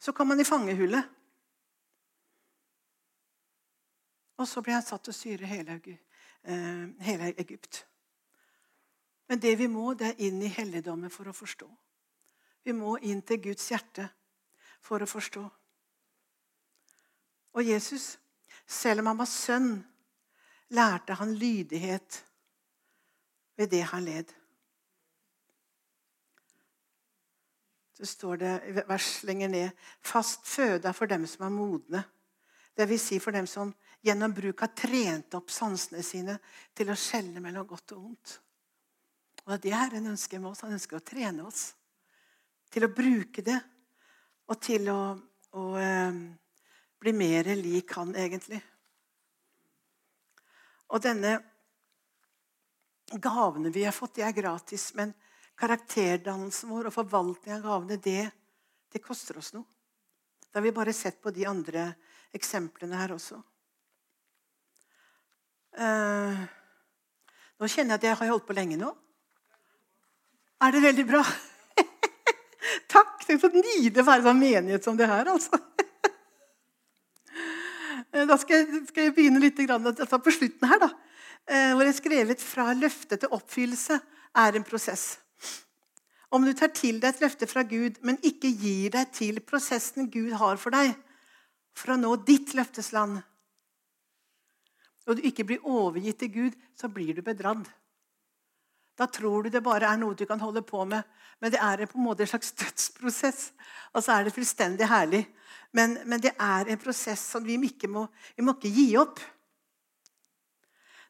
Så 0.03 0.13
kom 0.17 0.33
han 0.33 0.43
i 0.43 0.49
fangehullet. 0.49 1.11
Og 4.41 4.49
så 4.49 4.65
ble 4.65 4.75
han 4.75 4.85
satt 4.85 5.05
til 5.07 5.15
å 5.15 5.17
styre 5.17 5.49
hele, 5.49 5.79
eh, 6.43 6.87
hele 7.07 7.31
Egypt. 7.39 7.85
Men 9.33 9.41
det 9.41 9.55
vi 9.57 9.69
må, 9.73 9.95
det 9.97 10.11
er 10.11 10.27
inn 10.29 10.43
i 10.45 10.51
helligdommen 10.53 11.11
for 11.11 11.31
å 11.31 11.33
forstå. 11.33 11.69
Vi 12.69 12.75
må 12.77 12.99
inn 13.01 13.23
til 13.25 13.41
Guds 13.49 13.65
hjerte 13.73 14.05
for 14.85 15.01
å 15.01 15.09
forstå. 15.09 15.47
Og 17.57 17.65
Jesus, 17.65 18.19
selv 18.69 19.01
om 19.01 19.09
han 19.09 19.23
var 19.23 19.31
sønn, 19.33 19.73
lærte 20.77 21.17
han 21.17 21.33
lydighet 21.33 22.21
ved 23.57 23.73
det 23.73 23.83
han 23.89 24.05
led. 24.05 24.37
så 28.03 28.07
står 28.07 28.37
det 28.37 28.85
vers 28.89 29.23
lenger 29.23 29.49
ned 29.49 29.83
Fast 30.03 30.47
føde 30.49 30.91
for 30.93 31.07
dem 31.07 31.27
som 31.31 31.47
er 31.47 31.55
modne. 31.55 32.01
Dvs. 32.75 33.03
Si 33.03 33.19
for 33.23 33.31
dem 33.31 33.47
som 33.47 33.71
gjennom 34.03 34.33
bruk 34.35 34.65
har 34.65 34.73
trent 34.75 35.37
opp 35.39 35.53
sansene 35.55 36.03
sine 36.03 36.35
til 36.75 36.91
å 36.91 36.99
skjelne 36.99 37.39
mellom 37.45 37.69
godt 37.69 37.95
og 37.95 38.09
vondt. 38.09 38.41
Og 39.53 39.61
Det 39.61 39.69
er 39.69 39.83
Herren 39.83 40.07
ønsker 40.15 40.41
med 40.41 40.55
oss. 40.55 40.63
Han 40.65 40.73
ønsker 40.73 40.97
å 40.97 41.05
trene 41.05 41.45
oss 41.45 41.75
til 42.73 42.87
å 42.87 42.93
bruke 42.93 43.45
det 43.45 43.59
og 44.49 44.57
til 44.65 44.89
å, 44.89 45.01
å 45.61 45.65
eh, 45.77 46.21
bli 47.03 47.13
mer 47.13 47.51
lik 47.59 47.93
Han, 47.99 48.15
egentlig. 48.17 48.63
Og 50.93 51.05
denne 51.05 51.35
gavene 53.13 53.73
vi 53.73 53.85
har 53.85 53.93
fått, 53.93 54.17
de 54.17 54.25
er 54.25 54.33
gratis. 54.37 54.89
Men 54.97 55.13
karakterdannelsen 55.61 56.73
vår 56.73 56.89
og 56.89 56.97
forvaltning 56.97 57.59
av 57.59 57.67
gavene, 57.67 58.01
det, 58.01 58.25
det 58.93 59.05
koster 59.05 59.37
oss 59.41 59.53
noe. 59.53 59.69
Da 60.49 60.61
har 60.61 60.67
vi 60.67 60.75
bare 60.77 60.97
sett 60.97 61.21
på 61.21 61.33
de 61.33 61.45
andre 61.49 61.91
eksemplene 62.33 62.97
her 62.97 63.13
også. 63.15 63.39
Uh, 65.73 66.41
nå 67.61 67.69
kjenner 67.69 67.97
jeg 67.97 68.01
at 68.01 68.09
jeg 68.09 68.21
har 68.21 68.33
holdt 68.35 68.49
på 68.49 68.57
lenge 68.57 68.81
nå. 68.81 68.93
Er 70.63 70.71
det 70.71 70.83
veldig 70.85 71.05
bra? 71.09 71.23
Takk! 72.93 73.25
Tenk 73.27 73.41
så 73.43 73.51
nydelig 73.51 73.99
å 73.99 74.07
være 74.07 74.27
sånn 74.29 74.39
menighet 74.39 74.87
som 74.87 74.99
det 74.99 75.11
her, 75.11 75.33
altså. 75.35 75.59
Eh, 78.13 78.27
da 78.29 78.37
skal 78.37 78.59
jeg, 78.59 78.83
skal 78.91 79.07
jeg, 79.07 79.13
begynne 79.17 79.41
litt 79.41 79.57
altså 79.65 80.19
på 80.21 80.33
slutten 80.37 80.69
her, 80.69 80.83
da. 80.83 80.89
Uh, 81.49 81.71
hvor 81.73 81.87
jeg 81.89 81.97
skrevet 81.97 82.43
'fra 82.45 82.67
løfte 82.77 83.17
til 83.17 83.33
oppfyllelse' 83.33 83.97
er 84.37 84.59
en 84.59 84.67
prosess. 84.69 85.17
Om 86.29 86.45
du 86.45 86.53
tar 86.53 86.75
til 86.77 87.01
deg 87.01 87.09
et 87.15 87.23
løfte 87.25 87.49
fra 87.49 87.63
Gud, 87.65 88.03
men 88.05 88.21
ikke 88.21 88.53
gir 88.53 88.93
deg 88.93 89.15
til 89.17 89.41
prosessen 89.41 90.11
Gud 90.13 90.37
har 90.37 90.61
for 90.61 90.77
deg 90.77 90.93
for 91.73 91.95
å 91.95 91.97
nå 91.97 92.13
ditt 92.29 92.53
løftesland, 92.53 93.23
og 95.09 95.17
du 95.17 95.25
ikke 95.25 95.49
blir 95.49 95.65
overgitt 95.65 96.21
til 96.21 96.33
Gud, 96.37 96.59
så 96.77 96.93
blir 96.93 97.17
du 97.17 97.23
bedratt. 97.25 97.65
Da 98.99 99.07
tror 99.09 99.45
du 99.47 99.53
det 99.53 99.63
bare 99.65 99.89
er 99.89 100.01
noe 100.01 100.17
du 100.17 100.27
kan 100.29 100.41
holde 100.41 100.63
på 100.67 100.85
med, 100.85 101.03
men 101.41 101.53
det 101.53 101.61
er 101.65 101.87
på 101.89 101.99
en 101.99 102.07
måte 102.07 102.25
en 102.25 102.33
slags 102.33 102.53
dødsprosess. 102.61 103.53
Og 103.97 104.05
så 104.05 104.15
er 104.15 104.27
det 104.27 104.35
fullstendig 104.37 104.89
herlig. 104.89 105.23
Men, 105.73 105.97
men 106.05 106.21
det 106.21 106.35
er 106.37 106.69
en 106.69 106.81
prosess 106.81 107.23
som 107.33 107.45
vi 107.45 107.57
ikke 107.71 107.89
må, 107.89 108.05
vi 108.37 108.45
må 108.45 108.55
ikke 108.57 108.73
gi 108.73 108.91
opp. 109.01 109.23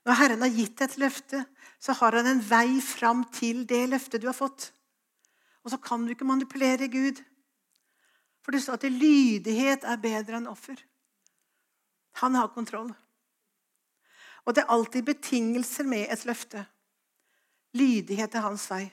Når 0.07 0.19
Herren 0.19 0.43
har 0.43 0.55
gitt 0.55 0.81
et 0.83 0.97
løfte, 0.99 1.43
så 1.83 1.95
har 1.99 2.19
han 2.19 2.31
en 2.31 2.43
vei 2.47 2.81
fram 2.83 3.25
til 3.35 3.65
det 3.71 3.85
løftet 3.91 4.23
du 4.23 4.29
har 4.31 4.39
fått. 4.39 4.71
Og 5.63 5.75
så 5.75 5.79
kan 5.83 6.07
du 6.07 6.15
ikke 6.15 6.27
manipulere 6.27 6.91
Gud. 6.91 7.21
For 8.43 8.55
det 8.55 8.63
står 8.63 8.81
at 8.81 8.91
lydighet 8.91 9.87
er 9.87 10.03
bedre 10.03 10.39
enn 10.39 10.51
offer. 10.51 10.79
Han 12.23 12.35
har 12.39 12.51
kontroll. 12.55 12.91
Og 14.43 14.55
det 14.55 14.65
er 14.65 14.75
alltid 14.75 15.07
betingelser 15.07 15.87
med 15.87 16.09
et 16.11 16.25
løfte. 16.27 16.65
Lydighet 17.73 18.31
til 18.33 18.45
hans 18.45 18.67
vei. 18.71 18.85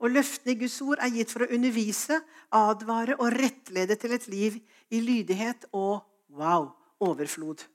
Og 0.00 0.14
løftene 0.14 0.54
i 0.54 0.60
Guds 0.62 0.78
ord 0.80 1.02
er 1.02 1.12
gitt 1.12 1.32
for 1.32 1.44
å 1.44 1.50
undervise, 1.52 2.20
advare 2.56 3.18
og 3.20 3.34
rettlede 3.36 3.96
til 4.00 4.14
et 4.16 4.28
liv 4.32 4.56
i 4.90 5.00
lydighet 5.04 5.66
og 5.76 6.00
wow 6.32 6.70
overflod. 7.04 7.66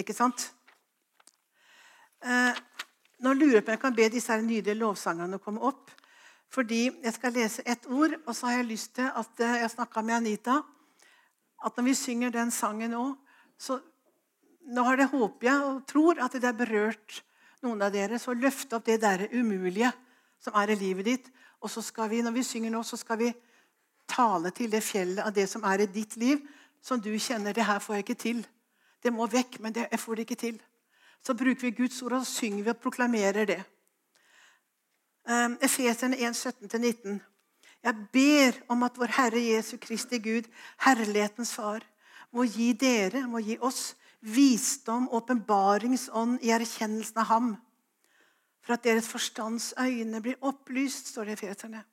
Ikke 0.00 0.16
sant? 0.16 0.48
Eh, 2.24 2.58
nå 3.20 3.32
lurer 3.36 3.60
jeg 3.60 3.64
på 3.64 3.70
om 3.70 3.76
jeg 3.76 3.82
kan 3.84 3.96
be 3.96 4.08
disse 4.12 4.36
nydelige 4.42 4.80
lovsangerne 4.80 5.40
komme 5.42 5.62
opp. 5.66 5.90
Fordi 6.50 6.90
Jeg 7.02 7.12
skal 7.14 7.32
lese 7.32 7.62
ett 7.66 7.86
ord, 7.86 8.10
og 8.26 8.34
så 8.34 8.46
har 8.46 8.56
jeg 8.56 8.64
lyst 8.72 8.94
til 8.94 9.06
at 9.06 9.40
eh, 9.40 9.60
jeg 9.62 9.70
snakka 9.70 10.02
med 10.02 10.14
Anita. 10.14 10.60
At 11.64 11.76
når 11.76 11.84
vi 11.84 11.94
synger 11.94 12.30
den 12.30 12.50
sangen 12.50 12.90
nå, 12.90 13.14
så 13.58 13.78
nå 14.70 14.84
har 14.86 15.00
det, 15.00 15.10
håper 15.10 15.48
jeg 15.48 15.66
og 15.66 15.82
tror 15.88 16.20
at 16.22 16.36
det 16.36 16.46
har 16.46 16.56
berørt 16.56 17.20
noen 17.64 17.82
av 17.82 17.92
dere. 17.94 18.18
Så 18.18 18.34
løft 18.36 18.72
opp 18.76 18.86
det 18.86 19.00
der 19.02 19.26
umulige 19.32 19.90
som 20.40 20.56
er 20.56 20.72
i 20.72 20.78
livet 20.80 21.08
ditt. 21.08 21.30
Og 21.60 21.70
så 21.70 21.82
skal 21.84 22.08
vi, 22.12 22.22
når 22.24 22.36
vi 22.38 22.46
synger 22.46 22.72
nå, 22.72 22.82
så 22.86 22.96
skal 22.96 23.18
vi 23.20 23.32
tale 24.10 24.50
til 24.56 24.70
det 24.72 24.82
fjellet 24.82 25.22
av 25.24 25.34
det 25.34 25.46
som 25.50 25.64
er 25.68 25.84
i 25.84 25.90
ditt 25.90 26.16
liv, 26.18 26.40
som 26.82 27.00
du 27.00 27.12
kjenner 27.20 27.54
det 27.54 27.66
her 27.66 27.82
får 27.82 27.98
jeg 27.98 28.06
ikke 28.06 28.22
til. 28.22 28.40
Det 29.02 29.12
må 29.12 29.26
vekk, 29.28 29.60
men 29.60 29.74
det, 29.76 29.86
jeg 29.90 30.00
får 30.00 30.16
det 30.16 30.26
ikke 30.26 30.40
til. 30.40 30.60
Så 31.22 31.36
bruker 31.36 31.66
vi 31.66 31.76
Guds 31.76 32.00
ord, 32.02 32.16
og 32.16 32.24
så 32.24 32.40
synger 32.40 32.64
vi 32.64 32.72
og 32.72 32.80
proklamerer 32.80 33.48
det. 33.48 33.60
Um, 35.28 35.58
Efeserne 35.62 36.16
1, 36.16 36.36
17-19. 36.36 37.20
Jeg 37.84 38.06
ber 38.12 38.56
om 38.72 38.82
at 38.82 38.96
vår 38.96 39.12
Herre 39.16 39.40
Jesu 39.40 39.76
Kristi 39.80 40.18
Gud, 40.18 40.48
herlighetens 40.84 41.52
Far, 41.54 41.84
må 42.32 42.44
gi 42.44 42.72
dere, 42.72 43.26
må 43.28 43.40
gi 43.44 43.56
oss, 43.60 43.94
visdom, 44.20 45.08
åpenbaringsånd 45.08 46.44
i 46.44 46.52
erkjennelsen 46.54 47.22
av 47.22 47.28
Ham. 47.30 47.50
For 48.60 48.76
at 48.76 48.84
deres 48.84 49.08
forstands 49.08 49.72
øyne 49.80 50.20
blir 50.22 50.40
opplyst, 50.44 51.12
står 51.12 51.30
det 51.30 51.36
i 51.36 51.38
Efeserne. 51.38 51.84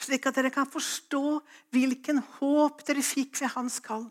Slik 0.00 0.26
at 0.28 0.36
dere 0.36 0.52
kan 0.52 0.68
forstå 0.68 1.40
hvilken 1.72 2.20
håp 2.40 2.84
dere 2.88 3.04
fikk 3.04 3.40
ved 3.40 3.54
Hans 3.54 3.78
kall, 3.80 4.10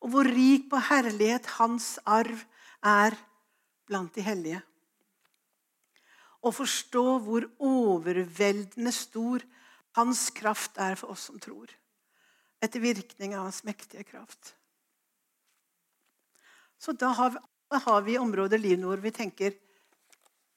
og 0.00 0.12
hvor 0.12 0.28
rik 0.28 0.70
på 0.72 0.80
herlighet 0.90 1.50
Hans 1.58 1.98
arv 2.06 2.46
er 2.80 3.18
blant 3.84 4.14
de 4.16 4.24
hellige 4.24 4.62
og 6.44 6.52
forstå 6.52 7.04
hvor 7.24 7.46
overveldende 7.64 8.92
stor 8.92 9.44
hans 9.96 10.28
kraft 10.36 10.78
er 10.82 10.96
for 11.00 11.14
oss 11.14 11.28
som 11.30 11.40
tror. 11.40 11.70
Etter 12.62 12.82
virkning 12.82 13.34
av 13.36 13.46
hans 13.48 13.62
mektige 13.64 14.04
kraft. 14.08 14.54
Så 16.78 16.92
da 16.92 17.12
har 17.14 17.38
da 17.70 17.80
har 17.82 18.02
vi 18.06 18.18
områder 18.18 18.58
i 18.58 18.60
livet 18.68 19.02
vi 19.02 19.10
tenker 19.10 19.54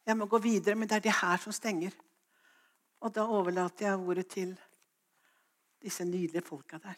jeg 0.07 0.15
må 0.15 0.26
gå 0.26 0.39
videre, 0.39 0.76
men 0.76 0.88
det 0.88 0.95
er 0.95 1.03
det 1.03 1.15
her 1.20 1.39
som 1.43 1.51
stenger. 1.51 1.91
Og 3.03 3.11
da 3.15 3.26
overlater 3.28 3.89
jeg 3.89 3.99
ordet 3.99 4.28
til 4.32 4.53
disse 5.84 6.05
nydelige 6.05 6.41
folka 6.41 6.78
der. 6.80 6.95